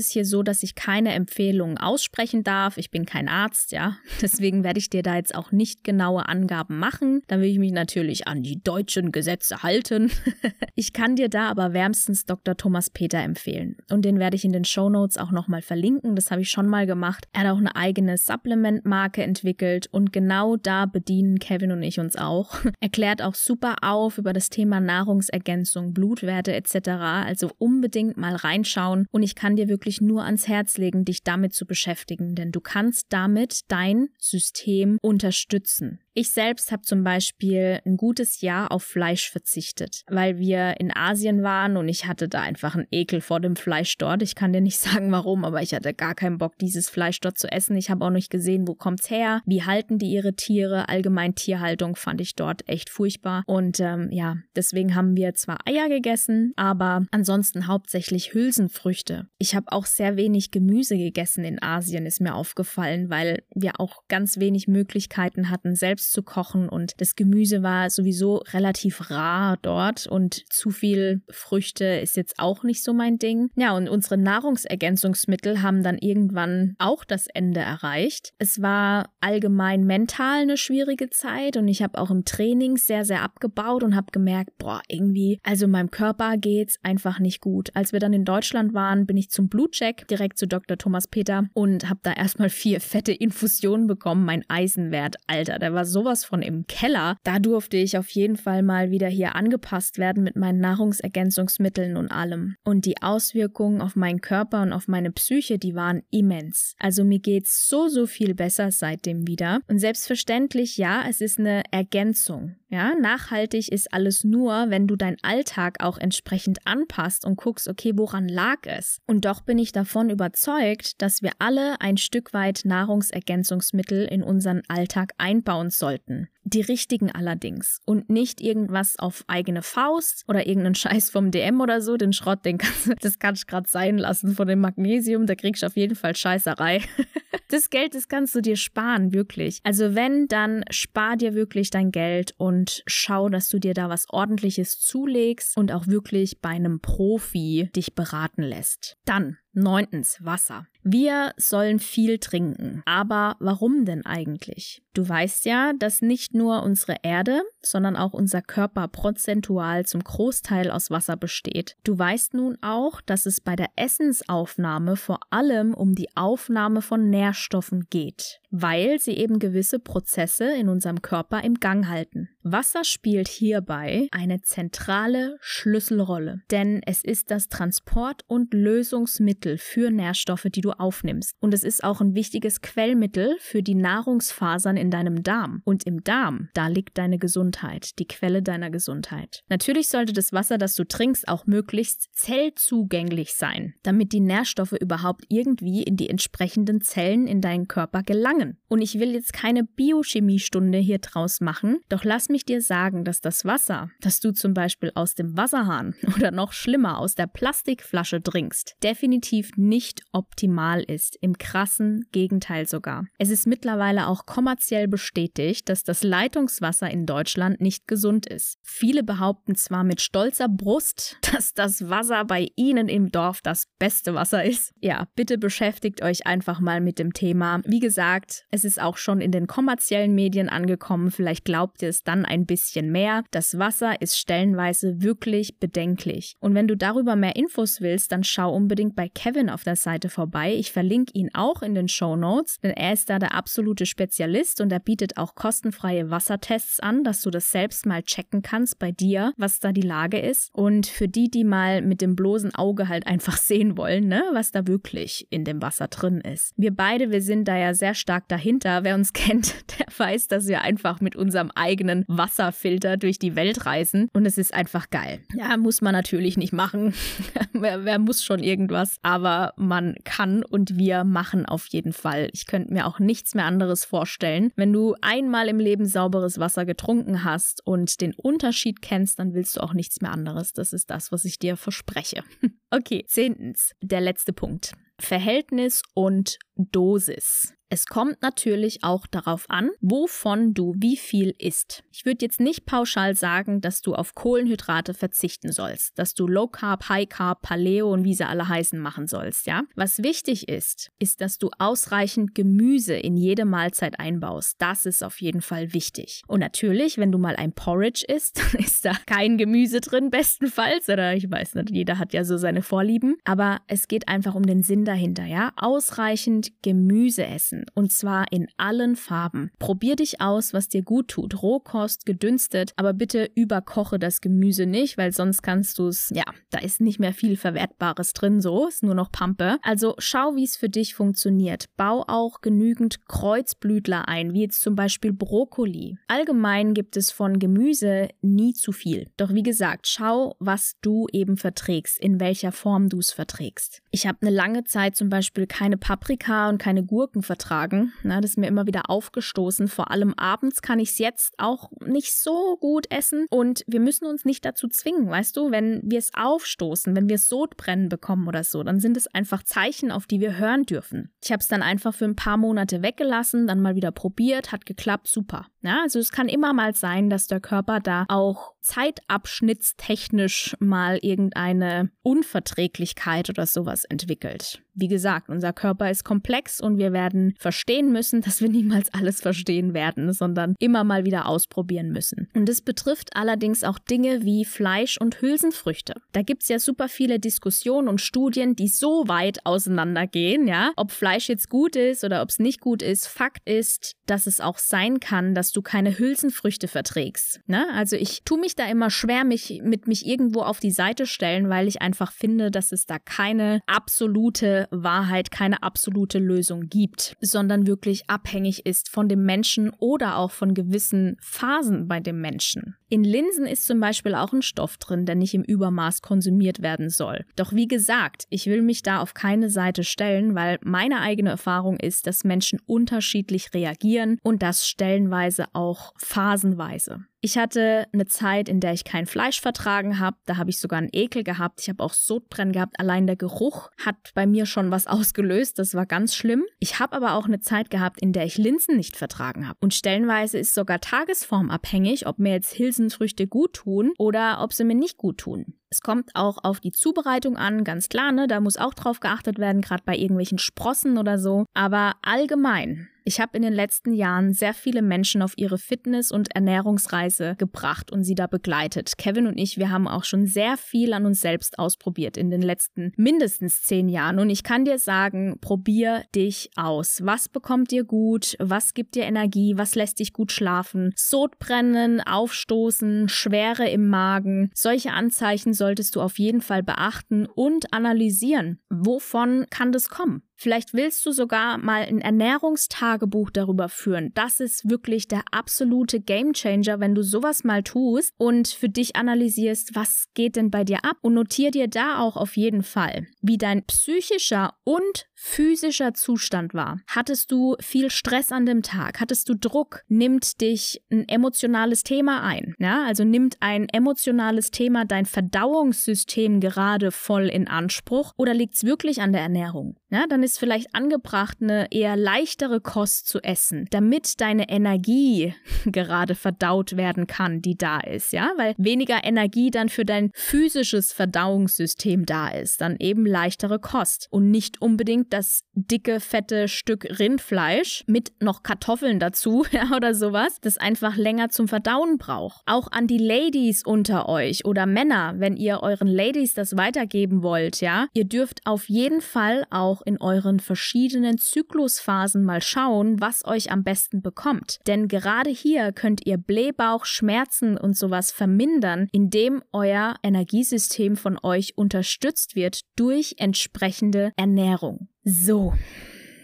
es 0.00 0.10
hier 0.10 0.24
so, 0.24 0.42
dass 0.42 0.64
ich 0.64 0.74
keine 0.74 1.14
Empfehlungen 1.14 1.78
aussprechen 1.78 2.42
darf. 2.42 2.76
Ich 2.76 2.90
bin 2.90 3.06
kein 3.06 3.28
Arzt, 3.28 3.70
ja. 3.70 3.98
Deswegen 4.20 4.64
werde 4.64 4.80
ich 4.80 4.90
dir 4.90 5.04
da 5.04 5.14
jetzt 5.14 5.34
auch 5.34 5.52
nicht 5.52 5.84
genaue 5.84 6.28
Angaben 6.28 6.78
machen. 6.78 7.22
Da 7.28 7.38
will 7.38 7.48
ich 7.48 7.60
mich 7.60 7.70
natürlich 7.70 8.26
an 8.26 8.42
die 8.42 8.60
deutschen 8.60 9.12
Gesetze 9.12 9.62
halten. 9.62 10.10
ich 10.74 10.92
kann 10.92 11.14
dir 11.14 11.28
da 11.28 11.48
aber 11.48 11.72
wärmstens 11.72 12.26
Dr. 12.26 12.56
Thomas 12.56 12.90
Peter 12.90 13.20
empfehlen. 13.20 13.76
Und 13.90 14.04
den 14.04 14.18
werde 14.18 14.34
ich 14.34 14.44
in 14.44 14.52
den 14.52 14.64
Show 14.64 14.90
Notes 14.90 15.18
auch 15.18 15.30
nochmal 15.30 15.62
verlinken. 15.62 16.16
Das 16.16 16.32
habe 16.32 16.42
ich 16.42 16.50
schon 16.50 16.66
mal 16.66 16.84
gemacht. 16.84 17.28
Er 17.32 17.42
hat 17.42 17.52
auch 17.52 17.58
eine 17.58 17.76
eigene 17.76 18.18
Supplement-Marke 18.18 19.22
entwickelt 19.22 19.86
und 19.92 20.12
genau 20.12 20.56
da 20.56 20.86
bedienen 20.86 21.38
Kevin 21.38 21.70
und 21.70 21.84
ich 21.84 22.00
uns 22.00 22.16
auch. 22.16 22.56
Erklärt 22.80 23.22
auch 23.22 23.36
super 23.36 23.76
auf, 23.82 23.99
auf 24.00 24.18
über 24.18 24.32
das 24.32 24.48
Thema 24.48 24.80
Nahrungsergänzung, 24.80 25.92
Blutwerte 25.92 26.54
etc. 26.54 26.88
Also 26.88 27.50
unbedingt 27.58 28.16
mal 28.16 28.34
reinschauen 28.34 29.06
und 29.10 29.22
ich 29.22 29.34
kann 29.34 29.56
dir 29.56 29.68
wirklich 29.68 30.00
nur 30.00 30.24
ans 30.24 30.48
Herz 30.48 30.78
legen, 30.78 31.04
dich 31.04 31.22
damit 31.22 31.54
zu 31.54 31.66
beschäftigen, 31.66 32.34
denn 32.34 32.50
du 32.50 32.60
kannst 32.60 33.06
damit 33.10 33.60
dein 33.68 34.08
System 34.18 34.98
unterstützen. 35.02 36.00
Ich 36.12 36.30
selbst 36.30 36.72
habe 36.72 36.82
zum 36.82 37.04
Beispiel 37.04 37.80
ein 37.86 37.96
gutes 37.96 38.40
Jahr 38.40 38.72
auf 38.72 38.82
Fleisch 38.82 39.30
verzichtet, 39.30 40.02
weil 40.08 40.38
wir 40.38 40.80
in 40.80 40.94
Asien 40.94 41.44
waren 41.44 41.76
und 41.76 41.88
ich 41.88 42.06
hatte 42.06 42.28
da 42.28 42.40
einfach 42.40 42.74
einen 42.74 42.88
Ekel 42.90 43.20
vor 43.20 43.38
dem 43.38 43.54
Fleisch 43.54 43.96
dort. 43.96 44.20
Ich 44.22 44.34
kann 44.34 44.52
dir 44.52 44.60
nicht 44.60 44.78
sagen, 44.80 45.12
warum, 45.12 45.44
aber 45.44 45.62
ich 45.62 45.72
hatte 45.72 45.94
gar 45.94 46.14
keinen 46.14 46.38
Bock, 46.38 46.58
dieses 46.58 46.88
Fleisch 46.88 47.20
dort 47.20 47.38
zu 47.38 47.50
essen. 47.50 47.76
Ich 47.76 47.90
habe 47.90 48.04
auch 48.04 48.10
nicht 48.10 48.30
gesehen, 48.30 48.66
wo 48.66 48.74
kommt's 48.74 49.08
her, 49.08 49.40
wie 49.46 49.62
halten 49.62 49.98
die 49.98 50.10
ihre 50.10 50.34
Tiere. 50.34 50.88
Allgemein 50.88 51.36
Tierhaltung 51.36 51.94
fand 51.94 52.20
ich 52.20 52.34
dort 52.34 52.68
echt 52.68 52.90
furchtbar. 52.90 53.44
Und 53.46 53.78
ähm, 53.90 54.08
ja, 54.10 54.36
deswegen 54.56 54.94
haben 54.94 55.16
wir 55.16 55.34
zwar 55.34 55.58
Eier 55.66 55.88
gegessen, 55.88 56.52
aber 56.56 57.06
ansonsten 57.10 57.66
hauptsächlich 57.66 58.34
Hülsenfrüchte. 58.34 59.28
Ich 59.38 59.54
habe 59.54 59.72
auch 59.72 59.86
sehr 59.86 60.16
wenig 60.16 60.50
Gemüse 60.50 60.96
gegessen 60.96 61.44
in 61.44 61.62
Asien, 61.62 62.06
ist 62.06 62.20
mir 62.20 62.34
aufgefallen, 62.34 63.10
weil 63.10 63.42
wir 63.54 63.80
auch 63.80 64.02
ganz 64.08 64.38
wenig 64.38 64.68
Möglichkeiten 64.68 65.50
hatten, 65.50 65.74
selbst 65.74 66.12
zu 66.12 66.22
kochen 66.22 66.68
und 66.68 67.00
das 67.00 67.16
Gemüse 67.16 67.62
war 67.62 67.90
sowieso 67.90 68.36
relativ 68.52 69.10
rar 69.10 69.58
dort 69.62 70.06
und 70.06 70.44
zu 70.50 70.70
viel 70.70 71.22
Früchte 71.30 71.84
ist 71.84 72.16
jetzt 72.16 72.34
auch 72.38 72.62
nicht 72.62 72.82
so 72.82 72.92
mein 72.92 73.18
Ding. 73.18 73.50
Ja, 73.56 73.76
und 73.76 73.88
unsere 73.88 74.16
Nahrungsergänzungsmittel 74.16 75.62
haben 75.62 75.82
dann 75.82 75.98
irgendwann 75.98 76.74
auch 76.78 77.04
das 77.04 77.26
Ende 77.26 77.60
erreicht. 77.60 78.32
Es 78.38 78.62
war 78.62 79.10
allgemein 79.20 79.84
mental 79.84 80.42
eine 80.42 80.56
schwierige 80.56 81.10
Zeit 81.10 81.56
und 81.56 81.68
ich 81.68 81.82
habe 81.82 81.98
auch 81.98 82.10
im 82.10 82.24
Training 82.24 82.76
sehr, 82.76 83.04
sehr 83.04 83.22
abgebaut 83.22 83.79
und 83.82 83.96
habe 83.96 84.12
gemerkt, 84.12 84.56
boah, 84.58 84.80
irgendwie, 84.88 85.38
also 85.42 85.66
meinem 85.66 85.90
Körper 85.90 86.36
geht's 86.36 86.78
einfach 86.82 87.18
nicht 87.18 87.40
gut. 87.40 87.70
Als 87.74 87.92
wir 87.92 88.00
dann 88.00 88.12
in 88.12 88.24
Deutschland 88.24 88.74
waren, 88.74 89.06
bin 89.06 89.16
ich 89.16 89.30
zum 89.30 89.48
Blutcheck 89.48 90.06
direkt 90.08 90.38
zu 90.38 90.46
Dr. 90.46 90.76
Thomas 90.76 91.08
Peter 91.08 91.44
und 91.54 91.88
habe 91.88 92.00
da 92.02 92.12
erstmal 92.12 92.50
vier 92.50 92.80
fette 92.80 93.12
Infusionen 93.12 93.86
bekommen. 93.86 94.24
Mein 94.24 94.44
Eisenwert, 94.48 95.16
Alter, 95.26 95.58
der 95.58 95.74
war 95.74 95.84
sowas 95.84 96.24
von 96.24 96.42
im 96.42 96.66
Keller. 96.66 97.16
Da 97.24 97.38
durfte 97.38 97.76
ich 97.76 97.98
auf 97.98 98.08
jeden 98.10 98.36
Fall 98.36 98.62
mal 98.62 98.90
wieder 98.90 99.08
hier 99.08 99.34
angepasst 99.34 99.98
werden 99.98 100.22
mit 100.22 100.36
meinen 100.36 100.60
Nahrungsergänzungsmitteln 100.60 101.96
und 101.96 102.10
allem. 102.10 102.56
Und 102.64 102.84
die 102.84 103.02
Auswirkungen 103.02 103.80
auf 103.80 103.96
meinen 103.96 104.20
Körper 104.20 104.62
und 104.62 104.72
auf 104.72 104.88
meine 104.88 105.12
Psyche, 105.12 105.58
die 105.58 105.74
waren 105.74 106.02
immens. 106.10 106.74
Also 106.78 107.04
mir 107.04 107.20
geht's 107.20 107.68
so, 107.68 107.88
so 107.88 108.06
viel 108.06 108.34
besser 108.34 108.70
seitdem 108.70 109.26
wieder. 109.26 109.60
Und 109.68 109.78
selbstverständlich, 109.78 110.76
ja, 110.76 111.04
es 111.08 111.20
ist 111.20 111.38
eine 111.38 111.62
Ergänzung. 111.70 112.56
Ja, 112.72 112.94
nachhaltig 112.94 113.72
ist 113.72 113.92
alles 113.92 114.22
nur, 114.22 114.70
wenn 114.70 114.86
du 114.86 114.94
deinen 114.94 115.16
Alltag 115.22 115.82
auch 115.82 115.98
entsprechend 115.98 116.64
anpasst 116.68 117.24
und 117.24 117.34
guckst, 117.36 117.66
okay, 117.66 117.92
woran 117.96 118.28
lag 118.28 118.58
es? 118.64 119.00
Und 119.08 119.24
doch 119.24 119.40
bin 119.40 119.58
ich 119.58 119.72
davon 119.72 120.08
überzeugt, 120.08 121.02
dass 121.02 121.20
wir 121.20 121.32
alle 121.40 121.80
ein 121.80 121.96
Stück 121.96 122.32
weit 122.32 122.60
Nahrungsergänzungsmittel 122.64 124.04
in 124.04 124.22
unseren 124.22 124.62
Alltag 124.68 125.14
einbauen 125.18 125.70
sollten. 125.70 126.28
Die 126.44 126.62
richtigen 126.62 127.10
allerdings 127.12 127.80
und 127.84 128.08
nicht 128.08 128.40
irgendwas 128.40 128.98
auf 128.98 129.24
eigene 129.26 129.62
Faust 129.62 130.24
oder 130.26 130.46
irgendeinen 130.46 130.74
Scheiß 130.74 131.10
vom 131.10 131.30
DM 131.30 131.60
oder 131.60 131.80
so. 131.80 131.96
Den 131.96 132.12
Schrott, 132.12 132.44
den 132.44 132.58
kannst, 132.58 132.90
das 133.00 133.18
kann 133.18 133.34
ich 133.34 133.46
gerade 133.46 133.68
sein 133.68 133.98
lassen 133.98 134.34
von 134.34 134.48
dem 134.48 134.60
Magnesium. 134.60 135.26
Da 135.26 135.34
kriegst 135.34 135.62
du 135.62 135.66
auf 135.66 135.76
jeden 135.76 135.96
Fall 135.96 136.16
Scheißerei. 136.16 136.82
Das 137.50 137.68
Geld, 137.68 137.96
das 137.96 138.06
kannst 138.06 138.34
du 138.36 138.40
dir 138.40 138.54
sparen, 138.54 139.12
wirklich. 139.12 139.58
Also 139.64 139.96
wenn, 139.96 140.28
dann 140.28 140.64
spar 140.70 141.16
dir 141.16 141.34
wirklich 141.34 141.70
dein 141.70 141.90
Geld 141.90 142.32
und 142.38 142.84
schau, 142.86 143.28
dass 143.28 143.48
du 143.48 143.58
dir 143.58 143.74
da 143.74 143.88
was 143.88 144.08
ordentliches 144.08 144.78
zulegst 144.78 145.56
und 145.56 145.72
auch 145.72 145.88
wirklich 145.88 146.40
bei 146.40 146.50
einem 146.50 146.80
Profi 146.80 147.68
dich 147.74 147.96
beraten 147.96 148.42
lässt. 148.42 148.98
Dann 149.04 149.36
Neuntens, 149.52 150.18
Wasser. 150.24 150.66
Wir 150.82 151.32
sollen 151.36 151.78
viel 151.78 152.18
trinken. 152.18 152.82
Aber 152.86 153.36
warum 153.40 153.84
denn 153.84 154.06
eigentlich? 154.06 154.82
Du 154.94 155.08
weißt 155.08 155.44
ja, 155.44 155.72
dass 155.78 156.02
nicht 156.02 156.34
nur 156.34 156.62
unsere 156.62 156.96
Erde, 157.02 157.42
sondern 157.60 157.96
auch 157.96 158.12
unser 158.12 158.42
Körper 158.42 158.88
prozentual 158.88 159.86
zum 159.86 160.02
Großteil 160.02 160.70
aus 160.70 160.90
Wasser 160.90 161.16
besteht. 161.16 161.76
Du 161.84 161.98
weißt 161.98 162.34
nun 162.34 162.58
auch, 162.62 163.00
dass 163.00 163.26
es 163.26 163.40
bei 163.40 163.56
der 163.56 163.68
Essensaufnahme 163.76 164.96
vor 164.96 165.20
allem 165.30 165.74
um 165.74 165.94
die 165.94 166.08
Aufnahme 166.16 166.82
von 166.82 167.10
Nährstoffen 167.10 167.86
geht, 167.90 168.39
weil 168.50 168.98
sie 168.98 169.16
eben 169.16 169.38
gewisse 169.38 169.78
Prozesse 169.78 170.54
in 170.56 170.68
unserem 170.68 171.02
Körper 171.02 171.42
im 171.42 171.54
Gang 171.54 171.88
halten. 171.88 172.28
Wasser 172.42 172.84
spielt 172.84 173.28
hierbei 173.28 174.08
eine 174.12 174.40
zentrale 174.40 175.36
Schlüsselrolle, 175.40 176.42
denn 176.50 176.80
es 176.86 177.04
ist 177.04 177.30
das 177.30 177.48
Transport- 177.48 178.24
und 178.28 178.54
Lösungsmittel 178.54 179.58
für 179.58 179.90
Nährstoffe, 179.90 180.46
die 180.52 180.62
du 180.62 180.72
aufnimmst. 180.72 181.36
Und 181.40 181.52
es 181.52 181.64
ist 181.64 181.84
auch 181.84 182.00
ein 182.00 182.14
wichtiges 182.14 182.62
Quellmittel 182.62 183.36
für 183.40 183.62
die 183.62 183.74
Nahrungsfasern 183.74 184.78
in 184.78 184.90
deinem 184.90 185.22
Darm. 185.22 185.60
Und 185.64 185.84
im 185.84 186.02
Darm, 186.02 186.48
da 186.54 186.68
liegt 186.68 186.96
deine 186.96 187.18
Gesundheit, 187.18 187.98
die 187.98 188.08
Quelle 188.08 188.42
deiner 188.42 188.70
Gesundheit. 188.70 189.42
Natürlich 189.48 189.88
sollte 189.88 190.14
das 190.14 190.32
Wasser, 190.32 190.56
das 190.56 190.74
du 190.74 190.84
trinkst, 190.84 191.28
auch 191.28 191.46
möglichst 191.46 192.08
zellzugänglich 192.14 193.34
sein, 193.34 193.74
damit 193.82 194.12
die 194.12 194.20
Nährstoffe 194.20 194.72
überhaupt 194.72 195.24
irgendwie 195.28 195.82
in 195.82 195.96
die 195.96 196.08
entsprechenden 196.08 196.80
Zellen 196.80 197.26
in 197.26 197.42
deinen 197.42 197.68
Körper 197.68 198.02
gelangen. 198.02 198.39
Und 198.68 198.82
ich 198.82 198.98
will 198.98 199.12
jetzt 199.12 199.32
keine 199.32 199.64
Biochemiestunde 199.64 200.78
hier 200.78 200.98
draus 200.98 201.40
machen, 201.40 201.80
doch 201.88 202.04
lass 202.04 202.28
mich 202.28 202.44
dir 202.44 202.62
sagen, 202.62 203.04
dass 203.04 203.20
das 203.20 203.44
Wasser, 203.44 203.90
das 204.00 204.20
du 204.20 204.32
zum 204.32 204.54
Beispiel 204.54 204.92
aus 204.94 205.14
dem 205.14 205.36
Wasserhahn 205.36 205.94
oder 206.16 206.30
noch 206.30 206.52
schlimmer 206.52 206.98
aus 206.98 207.14
der 207.14 207.26
Plastikflasche 207.26 208.22
trinkst, 208.22 208.76
definitiv 208.82 209.50
nicht 209.56 210.02
optimal 210.12 210.82
ist. 210.82 211.16
Im 211.20 211.38
krassen 211.38 212.06
Gegenteil 212.12 212.66
sogar. 212.66 213.06
Es 213.18 213.30
ist 213.30 213.46
mittlerweile 213.46 214.06
auch 214.06 214.26
kommerziell 214.26 214.88
bestätigt, 214.88 215.68
dass 215.68 215.82
das 215.82 216.02
Leitungswasser 216.02 216.90
in 216.90 217.06
Deutschland 217.06 217.60
nicht 217.60 217.86
gesund 217.86 218.26
ist. 218.26 218.58
Viele 218.62 219.02
behaupten 219.02 219.54
zwar 219.56 219.84
mit 219.84 220.00
stolzer 220.00 220.48
Brust, 220.48 221.18
dass 221.32 221.54
das 221.54 221.88
Wasser 221.88 222.24
bei 222.24 222.48
ihnen 222.56 222.88
im 222.88 223.10
Dorf 223.10 223.40
das 223.42 223.66
beste 223.78 224.14
Wasser 224.14 224.44
ist. 224.44 224.72
Ja, 224.80 225.08
bitte 225.16 225.38
beschäftigt 225.38 226.02
euch 226.02 226.26
einfach 226.26 226.60
mal 226.60 226.80
mit 226.80 226.98
dem 226.98 227.12
Thema. 227.12 227.60
Wie 227.64 227.80
gesagt, 227.80 228.29
es 228.50 228.64
ist 228.64 228.80
auch 228.80 228.96
schon 228.96 229.20
in 229.20 229.32
den 229.32 229.46
kommerziellen 229.46 230.14
Medien 230.14 230.48
angekommen. 230.48 231.10
Vielleicht 231.10 231.44
glaubt 231.44 231.82
ihr 231.82 231.88
es 231.88 232.02
dann 232.02 232.24
ein 232.24 232.46
bisschen 232.46 232.90
mehr. 232.90 233.24
Das 233.30 233.58
Wasser 233.58 234.00
ist 234.00 234.18
stellenweise 234.18 235.02
wirklich 235.02 235.58
bedenklich. 235.58 236.36
Und 236.40 236.54
wenn 236.54 236.68
du 236.68 236.76
darüber 236.76 237.16
mehr 237.16 237.36
Infos 237.36 237.80
willst, 237.80 238.12
dann 238.12 238.24
schau 238.24 238.54
unbedingt 238.54 238.96
bei 238.96 239.08
Kevin 239.08 239.50
auf 239.50 239.64
der 239.64 239.76
Seite 239.76 240.08
vorbei. 240.08 240.54
Ich 240.54 240.72
verlinke 240.72 241.12
ihn 241.14 241.30
auch 241.34 241.62
in 241.62 241.74
den 241.74 241.88
Show 241.88 242.16
Notes, 242.16 242.58
denn 242.60 242.72
er 242.72 242.92
ist 242.92 243.10
da 243.10 243.18
der 243.18 243.34
absolute 243.34 243.86
Spezialist 243.86 244.60
und 244.60 244.72
er 244.72 244.80
bietet 244.80 245.16
auch 245.16 245.34
kostenfreie 245.34 246.10
Wassertests 246.10 246.80
an, 246.80 247.04
dass 247.04 247.22
du 247.22 247.30
das 247.30 247.50
selbst 247.50 247.86
mal 247.86 248.02
checken 248.02 248.42
kannst 248.42 248.78
bei 248.78 248.92
dir, 248.92 249.32
was 249.36 249.60
da 249.60 249.72
die 249.72 249.80
Lage 249.80 250.18
ist. 250.18 250.50
Und 250.52 250.86
für 250.86 251.08
die, 251.08 251.30
die 251.30 251.44
mal 251.44 251.82
mit 251.82 252.00
dem 252.00 252.16
bloßen 252.16 252.54
Auge 252.54 252.88
halt 252.88 253.06
einfach 253.06 253.36
sehen 253.38 253.76
wollen, 253.76 254.08
ne, 254.08 254.22
was 254.32 254.52
da 254.52 254.66
wirklich 254.66 255.26
in 255.30 255.44
dem 255.44 255.62
Wasser 255.62 255.88
drin 255.88 256.20
ist. 256.20 256.52
Wir 256.56 256.74
beide, 256.74 257.10
wir 257.10 257.22
sind 257.22 257.48
da 257.48 257.56
ja 257.56 257.74
sehr 257.74 257.94
stark 257.94 258.19
dahinter. 258.28 258.84
Wer 258.84 258.94
uns 258.94 259.12
kennt, 259.14 259.54
der 259.78 259.86
weiß, 259.96 260.28
dass 260.28 260.46
wir 260.46 260.62
einfach 260.62 261.00
mit 261.00 261.16
unserem 261.16 261.50
eigenen 261.54 262.04
Wasserfilter 262.08 262.96
durch 262.96 263.18
die 263.18 263.36
Welt 263.36 263.66
reisen 263.66 264.08
und 264.12 264.26
es 264.26 264.38
ist 264.38 264.54
einfach 264.54 264.90
geil. 264.90 265.20
Ja, 265.34 265.56
muss 265.56 265.80
man 265.80 265.92
natürlich 265.92 266.36
nicht 266.36 266.52
machen. 266.52 266.94
wer, 267.52 267.84
wer 267.84 267.98
muss 267.98 268.24
schon 268.24 268.42
irgendwas, 268.42 268.96
aber 269.02 269.52
man 269.56 269.96
kann 270.04 270.42
und 270.42 270.78
wir 270.78 271.04
machen 271.04 271.46
auf 271.46 271.66
jeden 271.66 271.92
Fall. 271.92 272.28
Ich 272.32 272.46
könnte 272.46 272.72
mir 272.72 272.86
auch 272.86 272.98
nichts 272.98 273.34
mehr 273.34 273.44
anderes 273.44 273.84
vorstellen. 273.84 274.52
Wenn 274.56 274.72
du 274.72 274.94
einmal 275.00 275.48
im 275.48 275.58
Leben 275.58 275.86
sauberes 275.86 276.38
Wasser 276.38 276.64
getrunken 276.64 277.24
hast 277.24 277.66
und 277.66 278.00
den 278.00 278.14
Unterschied 278.14 278.82
kennst, 278.82 279.18
dann 279.18 279.34
willst 279.34 279.56
du 279.56 279.60
auch 279.60 279.74
nichts 279.74 280.00
mehr 280.00 280.12
anderes. 280.12 280.52
Das 280.52 280.72
ist 280.72 280.90
das, 280.90 281.12
was 281.12 281.24
ich 281.24 281.38
dir 281.38 281.56
verspreche. 281.56 282.24
okay, 282.70 283.04
zehntens, 283.06 283.72
der 283.82 284.00
letzte 284.00 284.32
Punkt. 284.32 284.72
Verhältnis 285.00 285.82
und 285.94 286.38
Dosis. 286.70 287.54
Es 287.72 287.86
kommt 287.86 288.20
natürlich 288.20 288.82
auch 288.82 289.06
darauf 289.06 289.48
an, 289.48 289.70
wovon 289.80 290.54
du 290.54 290.74
wie 290.76 290.96
viel 290.96 291.36
isst. 291.38 291.84
Ich 291.92 292.04
würde 292.04 292.24
jetzt 292.24 292.40
nicht 292.40 292.66
pauschal 292.66 293.14
sagen, 293.14 293.60
dass 293.60 293.80
du 293.80 293.94
auf 293.94 294.16
Kohlenhydrate 294.16 294.92
verzichten 294.92 295.52
sollst, 295.52 295.96
dass 295.96 296.14
du 296.14 296.26
Low 296.26 296.48
Carb, 296.48 296.88
High 296.88 297.08
Carb, 297.08 297.42
Paleo 297.42 297.92
und 297.92 298.02
wie 298.02 298.14
sie 298.14 298.26
alle 298.26 298.48
heißen 298.48 298.76
machen 298.76 299.06
sollst, 299.06 299.46
ja? 299.46 299.62
Was 299.76 300.02
wichtig 300.02 300.48
ist, 300.48 300.90
ist, 300.98 301.20
dass 301.20 301.38
du 301.38 301.50
ausreichend 301.60 302.34
Gemüse 302.34 302.94
in 302.94 303.16
jede 303.16 303.44
Mahlzeit 303.44 304.00
einbaust. 304.00 304.56
Das 304.58 304.84
ist 304.84 305.04
auf 305.04 305.20
jeden 305.20 305.40
Fall 305.40 305.72
wichtig. 305.72 306.22
Und 306.26 306.40
natürlich, 306.40 306.98
wenn 306.98 307.12
du 307.12 307.18
mal 307.18 307.36
ein 307.36 307.52
Porridge 307.52 308.04
isst, 308.08 308.42
ist 308.58 308.84
da 308.84 308.94
kein 309.06 309.38
Gemüse 309.38 309.80
drin, 309.80 310.10
bestenfalls, 310.10 310.88
oder 310.88 311.14
ich 311.14 311.30
weiß 311.30 311.54
nicht, 311.54 311.70
jeder 311.70 311.98
hat 311.98 312.14
ja 312.14 312.24
so 312.24 312.36
seine 312.36 312.62
Vorlieben, 312.62 313.16
aber 313.24 313.60
es 313.68 313.86
geht 313.86 314.08
einfach 314.08 314.34
um 314.34 314.44
den 314.44 314.64
Sinn 314.64 314.84
dahinter, 314.84 315.24
ja? 315.24 315.52
Ausreichend 315.54 316.49
Gemüse 316.62 317.24
essen 317.24 317.64
und 317.74 317.92
zwar 317.92 318.32
in 318.32 318.48
allen 318.56 318.96
Farben. 318.96 319.50
Probier 319.58 319.96
dich 319.96 320.20
aus, 320.20 320.52
was 320.52 320.68
dir 320.68 320.82
gut 320.82 321.08
tut. 321.08 321.42
Rohkost, 321.42 322.06
gedünstet, 322.06 322.72
aber 322.76 322.92
bitte 322.92 323.30
überkoche 323.34 323.98
das 323.98 324.20
Gemüse 324.20 324.66
nicht, 324.66 324.98
weil 324.98 325.12
sonst 325.12 325.42
kannst 325.42 325.78
du 325.78 325.88
es, 325.88 326.10
ja, 326.14 326.24
da 326.50 326.58
ist 326.58 326.80
nicht 326.80 326.98
mehr 326.98 327.12
viel 327.12 327.36
Verwertbares 327.36 328.12
drin, 328.12 328.40
so, 328.40 328.68
ist 328.68 328.82
nur 328.82 328.94
noch 328.94 329.12
Pampe. 329.12 329.58
Also 329.62 329.94
schau, 329.98 330.36
wie 330.36 330.44
es 330.44 330.56
für 330.56 330.68
dich 330.68 330.94
funktioniert. 330.94 331.66
Bau 331.76 332.04
auch 332.06 332.40
genügend 332.40 333.06
Kreuzblütler 333.06 334.08
ein, 334.08 334.32
wie 334.32 334.42
jetzt 334.42 334.62
zum 334.62 334.74
Beispiel 334.74 335.12
Brokkoli. 335.12 335.98
Allgemein 336.08 336.74
gibt 336.74 336.96
es 336.96 337.10
von 337.10 337.38
Gemüse 337.38 338.08
nie 338.22 338.54
zu 338.54 338.72
viel. 338.72 339.08
Doch 339.16 339.32
wie 339.32 339.42
gesagt, 339.42 339.86
schau, 339.86 340.36
was 340.38 340.76
du 340.82 341.06
eben 341.12 341.36
verträgst, 341.36 341.98
in 342.00 342.20
welcher 342.20 342.52
Form 342.52 342.88
du 342.88 342.98
es 342.98 343.12
verträgst. 343.12 343.82
Ich 343.90 344.06
habe 344.06 344.18
eine 344.22 344.30
lange 344.30 344.64
Zeit 344.64 344.96
zum 344.96 345.08
Beispiel 345.08 345.46
keine 345.46 345.76
Paprika 345.76 346.39
und 346.48 346.58
keine 346.58 346.84
Gurken 346.84 347.22
vertragen. 347.22 347.92
Na, 348.02 348.20
das 348.20 348.32
ist 348.32 348.38
mir 348.38 348.46
immer 348.46 348.66
wieder 348.66 348.88
aufgestoßen. 348.88 349.68
Vor 349.68 349.90
allem 349.90 350.14
abends 350.14 350.62
kann 350.62 350.78
ich 350.78 350.90
es 350.90 350.98
jetzt 350.98 351.34
auch 351.38 351.70
nicht 351.84 352.16
so 352.16 352.56
gut 352.58 352.90
essen. 352.90 353.26
Und 353.30 353.62
wir 353.66 353.80
müssen 353.80 354.06
uns 354.06 354.24
nicht 354.24 354.44
dazu 354.44 354.68
zwingen, 354.68 355.08
weißt 355.08 355.36
du? 355.36 355.50
Wenn 355.50 355.80
wir 355.84 355.98
es 355.98 356.12
aufstoßen, 356.14 356.96
wenn 356.96 357.08
wir 357.08 357.18
Sodbrennen 357.18 357.88
bekommen 357.88 358.28
oder 358.28 358.44
so, 358.44 358.62
dann 358.62 358.80
sind 358.80 358.96
es 358.96 359.06
einfach 359.08 359.42
Zeichen, 359.42 359.90
auf 359.92 360.06
die 360.06 360.20
wir 360.20 360.38
hören 360.38 360.64
dürfen. 360.64 361.10
Ich 361.22 361.32
habe 361.32 361.40
es 361.40 361.48
dann 361.48 361.62
einfach 361.62 361.94
für 361.94 362.04
ein 362.04 362.16
paar 362.16 362.36
Monate 362.36 362.82
weggelassen, 362.82 363.46
dann 363.46 363.60
mal 363.60 363.74
wieder 363.74 363.92
probiert, 363.92 364.52
hat 364.52 364.66
geklappt, 364.66 365.08
super. 365.08 365.46
Ja, 365.62 365.80
also 365.82 365.98
es 365.98 366.10
kann 366.10 366.28
immer 366.28 366.52
mal 366.52 366.74
sein, 366.74 367.10
dass 367.10 367.26
der 367.26 367.40
Körper 367.40 367.80
da 367.80 368.04
auch 368.08 368.54
zeitabschnittstechnisch 368.60 370.56
mal 370.60 370.98
irgendeine 371.02 371.90
Unverträglichkeit 372.02 373.30
oder 373.30 373.46
sowas 373.46 373.84
entwickelt. 373.84 374.62
Wie 374.74 374.88
gesagt, 374.88 375.28
unser 375.28 375.52
Körper 375.52 375.90
ist 375.90 376.04
komplex 376.04 376.60
und 376.60 376.78
wir 376.78 376.92
werden 376.92 377.34
verstehen 377.38 377.92
müssen, 377.92 378.20
dass 378.22 378.40
wir 378.40 378.48
niemals 378.48 378.92
alles 378.94 379.20
verstehen 379.20 379.74
werden, 379.74 380.12
sondern 380.12 380.54
immer 380.58 380.84
mal 380.84 381.04
wieder 381.04 381.26
ausprobieren 381.26 381.90
müssen. 381.90 382.28
Und 382.34 382.48
es 382.48 382.62
betrifft 382.62 383.16
allerdings 383.16 383.64
auch 383.64 383.78
Dinge 383.78 384.24
wie 384.24 384.44
Fleisch 384.44 384.98
und 384.98 385.20
Hülsenfrüchte. 385.20 385.94
Da 386.12 386.22
gibt's 386.22 386.48
ja 386.48 386.58
super 386.58 386.88
viele 386.88 387.18
Diskussionen 387.18 387.88
und 387.88 388.00
Studien, 388.00 388.56
die 388.56 388.68
so 388.68 389.08
weit 389.08 389.44
auseinandergehen, 389.44 390.46
ja, 390.46 390.72
ob 390.76 390.92
Fleisch 390.92 391.28
jetzt 391.28 391.48
gut 391.48 391.76
ist 391.76 392.04
oder 392.04 392.22
ob 392.22 392.30
es 392.30 392.38
nicht 392.38 392.60
gut 392.60 392.82
ist. 392.82 393.06
Fakt 393.06 393.48
ist, 393.48 393.96
dass 394.06 394.26
es 394.26 394.40
auch 394.40 394.58
sein 394.58 395.00
kann, 395.00 395.34
dass 395.34 395.52
du 395.52 395.62
keine 395.62 395.98
Hülsenfrüchte 395.98 396.68
verträgst. 396.68 397.40
Ne? 397.46 397.66
Also 397.74 397.96
ich 397.96 398.22
tue 398.24 398.38
mich 398.38 398.49
da 398.54 398.66
immer 398.66 398.90
schwer, 398.90 399.24
mich 399.24 399.60
mit 399.62 399.86
mich 399.86 400.06
irgendwo 400.06 400.42
auf 400.42 400.60
die 400.60 400.70
Seite 400.70 401.06
stellen, 401.06 401.48
weil 401.48 401.68
ich 401.68 401.82
einfach 401.82 402.12
finde, 402.12 402.50
dass 402.50 402.72
es 402.72 402.86
da 402.86 402.98
keine 402.98 403.60
absolute 403.66 404.68
Wahrheit, 404.70 405.30
keine 405.30 405.62
absolute 405.62 406.18
Lösung 406.18 406.68
gibt, 406.68 407.16
sondern 407.20 407.66
wirklich 407.66 408.08
abhängig 408.08 408.66
ist 408.66 408.88
von 408.88 409.08
dem 409.08 409.24
Menschen 409.24 409.70
oder 409.78 410.16
auch 410.16 410.30
von 410.30 410.54
gewissen 410.54 411.16
Phasen 411.20 411.88
bei 411.88 412.00
dem 412.00 412.20
Menschen. 412.20 412.76
In 412.92 413.04
Linsen 413.04 413.46
ist 413.46 413.66
zum 413.66 413.78
Beispiel 413.78 414.16
auch 414.16 414.32
ein 414.32 414.42
Stoff 414.42 414.76
drin, 414.76 415.06
der 415.06 415.14
nicht 415.14 415.32
im 415.32 415.44
Übermaß 415.44 416.02
konsumiert 416.02 416.60
werden 416.60 416.90
soll. 416.90 417.24
Doch 417.36 417.52
wie 417.52 417.68
gesagt, 417.68 418.24
ich 418.30 418.46
will 418.46 418.62
mich 418.62 418.82
da 418.82 419.00
auf 419.00 419.14
keine 419.14 419.48
Seite 419.48 419.84
stellen, 419.84 420.34
weil 420.34 420.58
meine 420.64 421.00
eigene 421.00 421.30
Erfahrung 421.30 421.78
ist, 421.78 422.08
dass 422.08 422.24
Menschen 422.24 422.58
unterschiedlich 422.66 423.54
reagieren 423.54 424.18
und 424.24 424.42
das 424.42 424.66
stellenweise 424.66 425.46
auch 425.52 425.92
phasenweise. 425.98 427.04
Ich 427.22 427.36
hatte 427.36 427.86
eine 427.92 428.06
Zeit, 428.06 428.48
in 428.48 428.60
der 428.60 428.72
ich 428.72 428.84
kein 428.84 429.04
Fleisch 429.04 429.42
vertragen 429.42 429.98
habe. 429.98 430.16
Da 430.24 430.38
habe 430.38 430.48
ich 430.48 430.58
sogar 430.58 430.78
einen 430.78 430.88
Ekel 430.90 431.22
gehabt. 431.22 431.60
Ich 431.60 431.68
habe 431.68 431.84
auch 431.84 431.92
Sodbrennen 431.92 432.54
gehabt. 432.54 432.80
Allein 432.80 433.06
der 433.06 433.16
Geruch 433.16 433.70
hat 433.84 433.96
bei 434.14 434.26
mir 434.26 434.46
schon 434.46 434.70
was 434.70 434.86
ausgelöst. 434.86 435.58
Das 435.58 435.74
war 435.74 435.84
ganz 435.84 436.14
schlimm. 436.14 436.44
Ich 436.60 436.78
habe 436.78 436.96
aber 436.96 437.14
auch 437.14 437.26
eine 437.26 437.40
Zeit 437.40 437.68
gehabt, 437.68 438.00
in 438.00 438.14
der 438.14 438.24
ich 438.24 438.38
Linsen 438.38 438.76
nicht 438.76 438.96
vertragen 438.96 439.46
habe. 439.46 439.58
Und 439.60 439.74
stellenweise 439.74 440.38
ist 440.38 440.54
sogar 440.54 440.80
tagesformabhängig, 440.80 442.06
ob 442.06 442.18
mir 442.18 442.32
jetzt 442.32 442.54
Hülsenfrüchte 442.80 443.26
gut 443.26 443.52
tun 443.52 443.92
oder 443.98 444.38
ob 444.40 444.52
sie 444.52 444.64
mir 444.64 444.74
nicht 444.74 444.96
gut 444.96 445.18
tun. 445.18 445.54
Es 445.68 445.82
kommt 445.82 446.10
auch 446.14 446.38
auf 446.42 446.60
die 446.60 446.72
Zubereitung 446.72 447.36
an, 447.36 447.62
ganz 447.62 447.88
klar, 447.88 448.10
ne? 448.10 448.26
Da 448.26 448.40
muss 448.40 448.56
auch 448.56 448.74
drauf 448.74 449.00
geachtet 449.00 449.38
werden, 449.38 449.62
gerade 449.62 449.82
bei 449.84 449.96
irgendwelchen 449.96 450.38
Sprossen 450.38 450.98
oder 450.98 451.18
so. 451.18 451.44
Aber 451.54 451.94
allgemein 452.02 452.88
ich 453.10 453.18
habe 453.18 453.36
in 453.36 453.42
den 453.42 453.52
letzten 453.52 453.92
Jahren 453.92 454.32
sehr 454.34 454.54
viele 454.54 454.82
Menschen 454.82 455.20
auf 455.20 455.32
ihre 455.36 455.58
Fitness- 455.58 456.12
und 456.12 456.32
Ernährungsreise 456.32 457.34
gebracht 457.36 457.90
und 457.90 458.04
sie 458.04 458.14
da 458.14 458.28
begleitet. 458.28 458.98
Kevin 458.98 459.26
und 459.26 459.36
ich, 459.36 459.58
wir 459.58 459.68
haben 459.68 459.88
auch 459.88 460.04
schon 460.04 460.26
sehr 460.26 460.56
viel 460.56 460.92
an 460.92 461.06
uns 461.06 461.20
selbst 461.20 461.58
ausprobiert 461.58 462.16
in 462.16 462.30
den 462.30 462.40
letzten 462.40 462.92
mindestens 462.96 463.62
zehn 463.62 463.88
Jahren. 463.88 464.20
Und 464.20 464.30
ich 464.30 464.44
kann 464.44 464.64
dir 464.64 464.78
sagen, 464.78 465.38
probier 465.40 466.04
dich 466.14 466.50
aus. 466.54 467.00
Was 467.02 467.28
bekommt 467.28 467.72
dir 467.72 467.82
gut? 467.82 468.36
Was 468.38 468.74
gibt 468.74 468.94
dir 468.94 469.02
Energie? 469.02 469.54
Was 469.56 469.74
lässt 469.74 469.98
dich 469.98 470.12
gut 470.12 470.30
schlafen? 470.30 470.92
Sodbrennen, 470.94 472.00
Aufstoßen, 472.00 473.08
Schwere 473.08 473.68
im 473.68 473.88
Magen. 473.88 474.52
Solche 474.54 474.92
Anzeichen 474.92 475.52
solltest 475.52 475.96
du 475.96 476.00
auf 476.00 476.20
jeden 476.20 476.42
Fall 476.42 476.62
beachten 476.62 477.26
und 477.26 477.72
analysieren. 477.72 478.60
Wovon 478.70 479.46
kann 479.50 479.72
das 479.72 479.88
kommen? 479.88 480.22
Vielleicht 480.42 480.72
willst 480.72 481.04
du 481.04 481.12
sogar 481.12 481.58
mal 481.58 481.82
ein 481.82 482.00
Ernährungstagebuch 482.00 483.28
darüber 483.28 483.68
führen. 483.68 484.10
Das 484.14 484.40
ist 484.40 484.70
wirklich 484.70 485.06
der 485.06 485.22
absolute 485.32 486.00
Gamechanger, 486.00 486.80
wenn 486.80 486.94
du 486.94 487.02
sowas 487.02 487.44
mal 487.44 487.62
tust 487.62 488.14
und 488.16 488.48
für 488.48 488.70
dich 488.70 488.96
analysierst, 488.96 489.74
was 489.74 490.06
geht 490.14 490.36
denn 490.36 490.50
bei 490.50 490.64
dir 490.64 490.82
ab 490.82 490.96
und 491.02 491.12
notier 491.12 491.50
dir 491.50 491.68
da 491.68 491.98
auch 491.98 492.16
auf 492.16 492.38
jeden 492.38 492.62
Fall, 492.62 493.06
wie 493.20 493.36
dein 493.36 493.66
psychischer 493.66 494.54
und 494.64 495.09
physischer 495.22 495.92
Zustand 495.92 496.54
war. 496.54 496.80
Hattest 496.86 497.30
du 497.30 497.54
viel 497.60 497.90
Stress 497.90 498.32
an 498.32 498.46
dem 498.46 498.62
Tag? 498.62 499.00
Hattest 499.00 499.28
du 499.28 499.34
Druck? 499.34 499.82
Nimmt 499.86 500.40
dich 500.40 500.82
ein 500.90 501.06
emotionales 501.08 501.82
Thema 501.82 502.22
ein? 502.22 502.54
Ja, 502.58 502.84
also 502.86 503.04
nimmt 503.04 503.36
ein 503.40 503.68
emotionales 503.68 504.50
Thema 504.50 504.86
dein 504.86 505.04
Verdauungssystem 505.04 506.40
gerade 506.40 506.90
voll 506.90 507.28
in 507.28 507.48
Anspruch 507.48 508.14
oder 508.16 508.32
liegt 508.32 508.54
es 508.54 508.64
wirklich 508.64 509.02
an 509.02 509.12
der 509.12 509.20
Ernährung? 509.20 509.76
Ja, 509.90 510.06
dann 510.08 510.22
ist 510.22 510.38
vielleicht 510.38 510.74
angebracht, 510.74 511.38
eine 511.42 511.66
eher 511.70 511.96
leichtere 511.96 512.60
Kost 512.60 513.06
zu 513.06 513.20
essen, 513.20 513.66
damit 513.70 514.20
deine 514.22 514.48
Energie 514.48 515.34
gerade 515.66 516.14
verdaut 516.14 516.78
werden 516.78 517.06
kann, 517.06 517.42
die 517.42 517.58
da 517.58 517.80
ist, 517.80 518.14
ja, 518.14 518.30
weil 518.38 518.54
weniger 518.56 519.04
Energie 519.04 519.50
dann 519.50 519.68
für 519.68 519.84
dein 519.84 520.10
physisches 520.14 520.92
Verdauungssystem 520.92 522.06
da 522.06 522.28
ist, 522.28 522.62
dann 522.62 522.76
eben 522.78 523.04
leichtere 523.04 523.58
Kost 523.58 524.06
und 524.10 524.30
nicht 524.30 524.62
unbedingt 524.62 525.09
das 525.10 525.42
dicke, 525.54 526.00
fette 526.00 526.48
Stück 526.48 526.98
Rindfleisch 526.98 527.84
mit 527.86 528.12
noch 528.20 528.42
Kartoffeln 528.42 528.98
dazu 528.98 529.44
ja, 529.52 529.76
oder 529.76 529.94
sowas, 529.94 530.40
das 530.40 530.56
einfach 530.56 530.96
länger 530.96 531.30
zum 531.30 531.48
Verdauen 531.48 531.98
braucht. 531.98 532.42
Auch 532.46 532.70
an 532.70 532.86
die 532.86 532.98
Ladies 532.98 533.64
unter 533.64 534.08
euch 534.08 534.44
oder 534.44 534.66
Männer, 534.66 535.14
wenn 535.18 535.36
ihr 535.36 535.60
euren 535.62 535.88
Ladies 535.88 536.34
das 536.34 536.56
weitergeben 536.56 537.22
wollt, 537.22 537.60
ja, 537.60 537.86
ihr 537.94 538.04
dürft 538.04 538.40
auf 538.46 538.68
jeden 538.68 539.00
Fall 539.00 539.46
auch 539.50 539.82
in 539.82 540.00
euren 540.00 540.40
verschiedenen 540.40 541.18
Zyklusphasen 541.18 542.24
mal 542.24 542.42
schauen, 542.42 543.00
was 543.00 543.24
euch 543.24 543.50
am 543.50 543.64
besten 543.64 544.02
bekommt. 544.02 544.58
Denn 544.66 544.88
gerade 544.88 545.30
hier 545.30 545.72
könnt 545.72 546.06
ihr 546.06 546.16
Blähbauch, 546.16 546.84
Schmerzen 546.84 547.56
und 547.56 547.76
sowas 547.76 548.12
vermindern, 548.12 548.88
indem 548.92 549.42
euer 549.52 549.94
Energiesystem 550.02 550.96
von 550.96 551.18
euch 551.22 551.56
unterstützt 551.56 552.36
wird 552.36 552.60
durch 552.76 553.16
entsprechende 553.18 554.12
Ernährung. 554.16 554.88
So, 555.04 555.54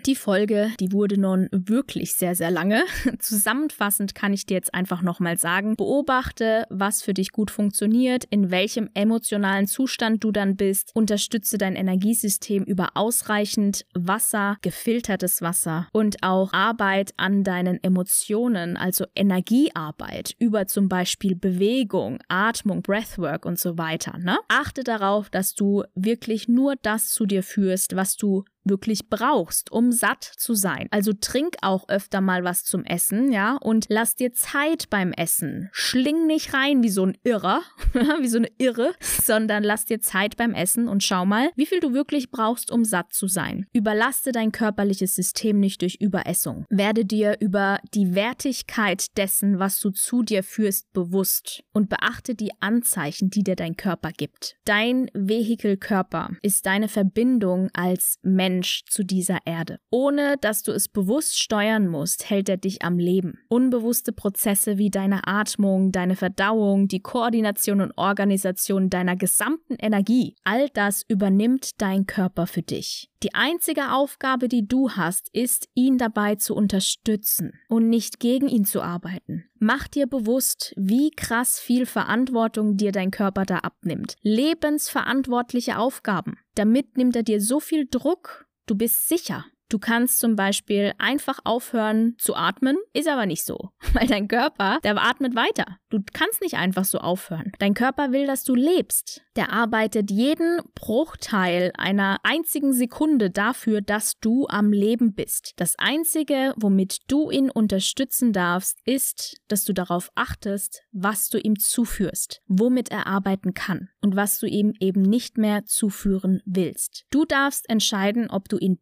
die 0.06 0.14
Folge, 0.14 0.70
die 0.78 0.92
wurde 0.92 1.18
nun 1.18 1.48
wirklich 1.50 2.14
sehr, 2.14 2.34
sehr 2.34 2.50
lange. 2.50 2.84
Zusammenfassend 3.18 4.14
kann 4.14 4.32
ich 4.32 4.46
dir 4.46 4.54
jetzt 4.54 4.72
einfach 4.72 5.02
nochmal 5.02 5.36
sagen, 5.36 5.76
beobachte, 5.76 6.66
was 6.70 7.02
für 7.02 7.12
dich 7.12 7.32
gut 7.32 7.50
funktioniert, 7.50 8.24
in 8.30 8.52
welchem 8.52 8.88
emotionalen 8.94 9.66
Zustand 9.66 10.22
du 10.22 10.30
dann 10.30 10.56
bist, 10.56 10.92
unterstütze 10.94 11.58
dein 11.58 11.74
Energiesystem 11.74 12.62
über 12.62 12.90
ausreichend 12.94 13.84
Wasser, 13.94 14.58
gefiltertes 14.62 15.42
Wasser 15.42 15.88
und 15.92 16.22
auch 16.22 16.52
Arbeit 16.52 17.12
an 17.16 17.42
deinen 17.42 17.82
Emotionen, 17.82 18.76
also 18.76 19.06
Energiearbeit 19.16 20.36
über 20.38 20.66
zum 20.66 20.88
Beispiel 20.88 21.34
Bewegung, 21.34 22.18
Atmung, 22.28 22.82
Breathwork 22.82 23.44
und 23.44 23.58
so 23.58 23.76
weiter. 23.76 24.18
Ne? 24.18 24.38
Achte 24.48 24.84
darauf, 24.84 25.30
dass 25.30 25.54
du 25.54 25.82
wirklich 25.94 26.46
nur 26.46 26.76
das 26.82 27.08
zu 27.08 27.26
dir 27.26 27.42
führst, 27.42 27.96
was 27.96 28.16
du 28.16 28.44
wirklich 28.68 29.08
brauchst, 29.08 29.72
um 29.72 29.92
satt 29.92 30.24
zu 30.24 30.54
sein. 30.54 30.88
Also 30.90 31.12
trink 31.12 31.56
auch 31.62 31.88
öfter 31.88 32.20
mal 32.20 32.44
was 32.44 32.64
zum 32.64 32.84
Essen, 32.84 33.32
ja, 33.32 33.56
und 33.56 33.86
lass 33.88 34.14
dir 34.14 34.32
Zeit 34.32 34.90
beim 34.90 35.12
Essen. 35.12 35.68
Schling 35.72 36.26
nicht 36.26 36.54
rein 36.54 36.82
wie 36.82 36.90
so 36.90 37.04
ein 37.04 37.16
Irrer, 37.24 37.62
wie 38.20 38.28
so 38.28 38.38
eine 38.38 38.50
Irre, 38.58 38.94
sondern 39.00 39.62
lass 39.62 39.84
dir 39.84 40.00
Zeit 40.00 40.36
beim 40.36 40.54
Essen 40.54 40.88
und 40.88 41.02
schau 41.02 41.24
mal, 41.26 41.50
wie 41.56 41.66
viel 41.66 41.80
du 41.80 41.92
wirklich 41.92 42.30
brauchst, 42.30 42.70
um 42.70 42.84
satt 42.84 43.12
zu 43.12 43.26
sein. 43.26 43.66
Überlaste 43.72 44.32
dein 44.32 44.52
körperliches 44.52 45.14
System 45.14 45.60
nicht 45.60 45.82
durch 45.82 45.96
Überessung. 46.00 46.66
Werde 46.68 47.04
dir 47.04 47.36
über 47.40 47.78
die 47.94 48.14
Wertigkeit 48.14 49.16
dessen, 49.16 49.58
was 49.58 49.80
du 49.80 49.90
zu 49.90 50.22
dir 50.22 50.42
führst, 50.42 50.92
bewusst 50.92 51.62
und 51.72 51.88
beachte 51.88 52.34
die 52.34 52.52
Anzeichen, 52.60 53.30
die 53.30 53.42
dir 53.42 53.56
dein 53.56 53.76
Körper 53.76 54.10
gibt. 54.10 54.56
Dein 54.64 55.10
Vehikelkörper 55.14 56.30
ist 56.42 56.66
deine 56.66 56.88
Verbindung 56.88 57.70
als 57.72 58.18
Mensch 58.22 58.55
Mensch 58.56 58.84
zu 58.88 59.04
dieser 59.04 59.40
Erde. 59.44 59.78
Ohne 59.90 60.36
dass 60.40 60.62
du 60.62 60.72
es 60.72 60.88
bewusst 60.88 61.38
steuern 61.38 61.88
musst, 61.88 62.30
hält 62.30 62.48
er 62.48 62.56
dich 62.56 62.82
am 62.82 62.98
Leben. 62.98 63.38
Unbewusste 63.48 64.12
Prozesse 64.12 64.78
wie 64.78 64.88
deine 64.88 65.26
Atmung, 65.26 65.92
deine 65.92 66.16
Verdauung, 66.16 66.88
die 66.88 67.00
Koordination 67.00 67.82
und 67.82 67.92
Organisation 67.96 68.88
deiner 68.88 69.14
gesamten 69.14 69.74
Energie, 69.74 70.36
all 70.44 70.70
das 70.70 71.02
übernimmt 71.06 71.82
dein 71.82 72.06
Körper 72.06 72.46
für 72.46 72.62
dich. 72.62 73.10
Die 73.22 73.34
einzige 73.34 73.92
Aufgabe, 73.92 74.48
die 74.48 74.66
du 74.66 74.90
hast, 74.90 75.28
ist, 75.34 75.68
ihn 75.74 75.98
dabei 75.98 76.36
zu 76.36 76.54
unterstützen 76.54 77.52
und 77.68 77.88
nicht 77.88 78.20
gegen 78.20 78.48
ihn 78.48 78.64
zu 78.64 78.82
arbeiten. 78.82 79.44
Mach 79.58 79.88
dir 79.88 80.06
bewusst, 80.06 80.74
wie 80.76 81.10
krass 81.10 81.58
viel 81.58 81.86
Verantwortung 81.86 82.76
dir 82.76 82.92
dein 82.92 83.10
Körper 83.10 83.44
da 83.44 83.58
abnimmt. 83.58 84.16
Lebensverantwortliche 84.22 85.78
Aufgaben. 85.78 86.38
Damit 86.54 86.96
nimmt 86.98 87.16
er 87.16 87.22
dir 87.22 87.40
so 87.40 87.58
viel 87.58 87.86
Druck 87.90 88.45
Du 88.66 88.74
bist 88.74 89.08
sicher. 89.08 89.46
Du 89.68 89.78
kannst 89.78 90.20
zum 90.20 90.36
Beispiel 90.36 90.92
einfach 90.98 91.40
aufhören 91.44 92.14
zu 92.18 92.36
atmen, 92.36 92.76
ist 92.92 93.08
aber 93.08 93.26
nicht 93.26 93.44
so, 93.44 93.70
weil 93.92 94.06
dein 94.06 94.28
Körper, 94.28 94.78
der 94.84 94.96
atmet 95.02 95.34
weiter. 95.34 95.78
Du 95.90 96.00
kannst 96.12 96.40
nicht 96.40 96.54
einfach 96.54 96.84
so 96.84 96.98
aufhören. 96.98 97.52
Dein 97.58 97.74
Körper 97.74 98.12
will, 98.12 98.26
dass 98.26 98.44
du 98.44 98.54
lebst. 98.54 99.22
Der 99.36 99.52
arbeitet 99.52 100.10
jeden 100.10 100.60
Bruchteil 100.74 101.72
einer 101.76 102.18
einzigen 102.22 102.72
Sekunde 102.72 103.30
dafür, 103.30 103.82
dass 103.82 104.18
du 104.20 104.46
am 104.48 104.72
Leben 104.72 105.14
bist. 105.14 105.52
Das 105.56 105.74
Einzige, 105.78 106.54
womit 106.56 106.98
du 107.08 107.30
ihn 107.30 107.50
unterstützen 107.50 108.32
darfst, 108.32 108.78
ist, 108.84 109.36
dass 109.48 109.64
du 109.64 109.72
darauf 109.72 110.10
achtest, 110.14 110.82
was 110.92 111.28
du 111.28 111.38
ihm 111.38 111.58
zuführst, 111.58 112.42
womit 112.46 112.90
er 112.90 113.06
arbeiten 113.06 113.54
kann 113.54 113.90
und 114.00 114.16
was 114.16 114.38
du 114.38 114.46
ihm 114.46 114.72
eben 114.80 115.02
nicht 115.02 115.38
mehr 115.38 115.64
zuführen 115.66 116.40
willst. 116.44 117.04
Du 117.10 117.24
darfst 117.24 117.68
entscheiden, 117.68 118.30
ob 118.30 118.48
du 118.48 118.58
ihn 118.58 118.78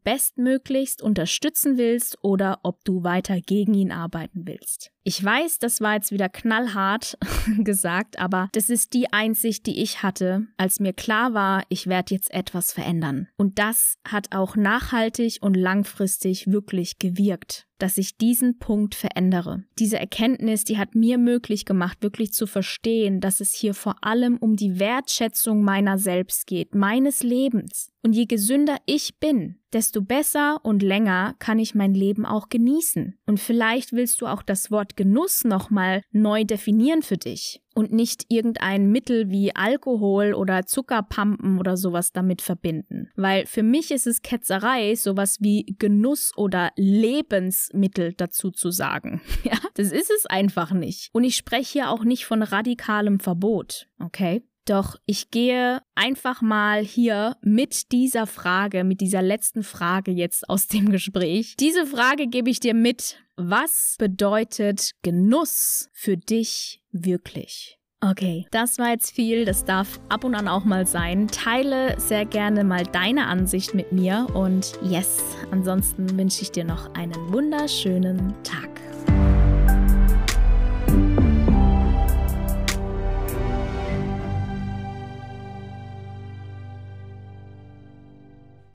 bestmöglichst 0.74 1.02
unterstützen 1.02 1.78
willst 1.78 2.18
oder 2.22 2.58
ob 2.64 2.84
du 2.84 3.04
weiter 3.04 3.40
gegen 3.40 3.74
ihn 3.74 3.92
arbeiten 3.92 4.42
willst. 4.46 4.90
Ich 5.06 5.22
weiß, 5.22 5.58
das 5.58 5.82
war 5.82 5.94
jetzt 5.94 6.12
wieder 6.12 6.30
knallhart 6.30 7.18
gesagt, 7.58 8.18
aber 8.18 8.48
das 8.52 8.70
ist 8.70 8.94
die 8.94 9.12
Einsicht, 9.12 9.66
die 9.66 9.82
ich 9.82 10.02
hatte, 10.02 10.46
als 10.56 10.80
mir 10.80 10.94
klar 10.94 11.34
war, 11.34 11.62
ich 11.68 11.86
werde 11.86 12.14
jetzt 12.14 12.32
etwas 12.32 12.72
verändern. 12.72 13.28
Und 13.36 13.58
das 13.58 13.96
hat 14.08 14.34
auch 14.34 14.56
nachhaltig 14.56 15.38
und 15.42 15.54
langfristig 15.54 16.46
wirklich 16.46 16.98
gewirkt 16.98 17.66
dass 17.78 17.98
ich 17.98 18.16
diesen 18.16 18.58
Punkt 18.58 18.94
verändere. 18.94 19.64
Diese 19.78 19.98
Erkenntnis, 19.98 20.64
die 20.64 20.78
hat 20.78 20.94
mir 20.94 21.18
möglich 21.18 21.64
gemacht, 21.64 22.02
wirklich 22.02 22.32
zu 22.32 22.46
verstehen, 22.46 23.20
dass 23.20 23.40
es 23.40 23.52
hier 23.52 23.74
vor 23.74 23.96
allem 24.02 24.36
um 24.38 24.56
die 24.56 24.78
Wertschätzung 24.78 25.62
meiner 25.62 25.98
selbst 25.98 26.46
geht, 26.46 26.74
meines 26.74 27.22
Lebens. 27.22 27.90
Und 28.02 28.12
je 28.12 28.26
gesünder 28.26 28.76
ich 28.86 29.18
bin, 29.18 29.58
desto 29.72 30.02
besser 30.02 30.60
und 30.62 30.82
länger 30.82 31.34
kann 31.38 31.58
ich 31.58 31.74
mein 31.74 31.94
Leben 31.94 32.26
auch 32.26 32.48
genießen. 32.48 33.18
Und 33.26 33.40
vielleicht 33.40 33.92
willst 33.92 34.20
du 34.20 34.26
auch 34.26 34.42
das 34.42 34.70
Wort 34.70 34.93
Genuss 34.96 35.44
nochmal 35.44 36.02
neu 36.12 36.44
definieren 36.44 37.02
für 37.02 37.16
dich 37.16 37.60
und 37.74 37.92
nicht 37.92 38.26
irgendein 38.28 38.90
Mittel 38.90 39.30
wie 39.30 39.54
Alkohol 39.54 40.34
oder 40.34 40.66
Zuckerpampen 40.66 41.58
oder 41.58 41.76
sowas 41.76 42.12
damit 42.12 42.40
verbinden. 42.40 43.10
Weil 43.16 43.46
für 43.46 43.62
mich 43.62 43.90
ist 43.90 44.06
es 44.06 44.22
Ketzerei, 44.22 44.94
sowas 44.94 45.38
wie 45.40 45.74
Genuss 45.78 46.32
oder 46.36 46.70
Lebensmittel 46.76 48.14
dazu 48.14 48.50
zu 48.50 48.70
sagen. 48.70 49.20
Ja, 49.44 49.58
das 49.74 49.92
ist 49.92 50.10
es 50.10 50.24
einfach 50.24 50.72
nicht. 50.72 51.10
Und 51.12 51.24
ich 51.24 51.36
spreche 51.36 51.72
hier 51.72 51.90
auch 51.90 52.04
nicht 52.04 52.24
von 52.24 52.42
radikalem 52.42 53.20
Verbot, 53.20 53.88
okay? 53.98 54.42
Doch 54.64 54.96
ich 55.04 55.30
gehe 55.30 55.82
einfach 55.94 56.40
mal 56.40 56.82
hier 56.82 57.36
mit 57.42 57.92
dieser 57.92 58.26
Frage, 58.26 58.82
mit 58.82 59.02
dieser 59.02 59.20
letzten 59.20 59.62
Frage 59.62 60.10
jetzt 60.10 60.48
aus 60.48 60.66
dem 60.68 60.90
Gespräch. 60.90 61.56
Diese 61.60 61.84
Frage 61.86 62.28
gebe 62.28 62.48
ich 62.48 62.60
dir 62.60 62.72
mit. 62.72 63.18
Was 63.36 63.96
bedeutet 63.98 64.92
Genuss 65.02 65.88
für 65.92 66.16
dich 66.16 66.82
wirklich? 66.92 67.80
Okay, 68.00 68.46
das 68.52 68.78
war 68.78 68.90
jetzt 68.90 69.10
viel, 69.12 69.44
das 69.44 69.64
darf 69.64 69.98
ab 70.08 70.22
und 70.22 70.36
an 70.36 70.46
auch 70.46 70.64
mal 70.64 70.86
sein. 70.86 71.26
Teile 71.26 71.98
sehr 71.98 72.26
gerne 72.26 72.62
mal 72.62 72.84
deine 72.84 73.26
Ansicht 73.26 73.74
mit 73.74 73.90
mir 73.90 74.28
und 74.34 74.78
yes, 74.82 75.20
ansonsten 75.50 76.16
wünsche 76.16 76.42
ich 76.42 76.52
dir 76.52 76.64
noch 76.64 76.94
einen 76.94 77.32
wunderschönen 77.32 78.34
Tag. 78.44 78.68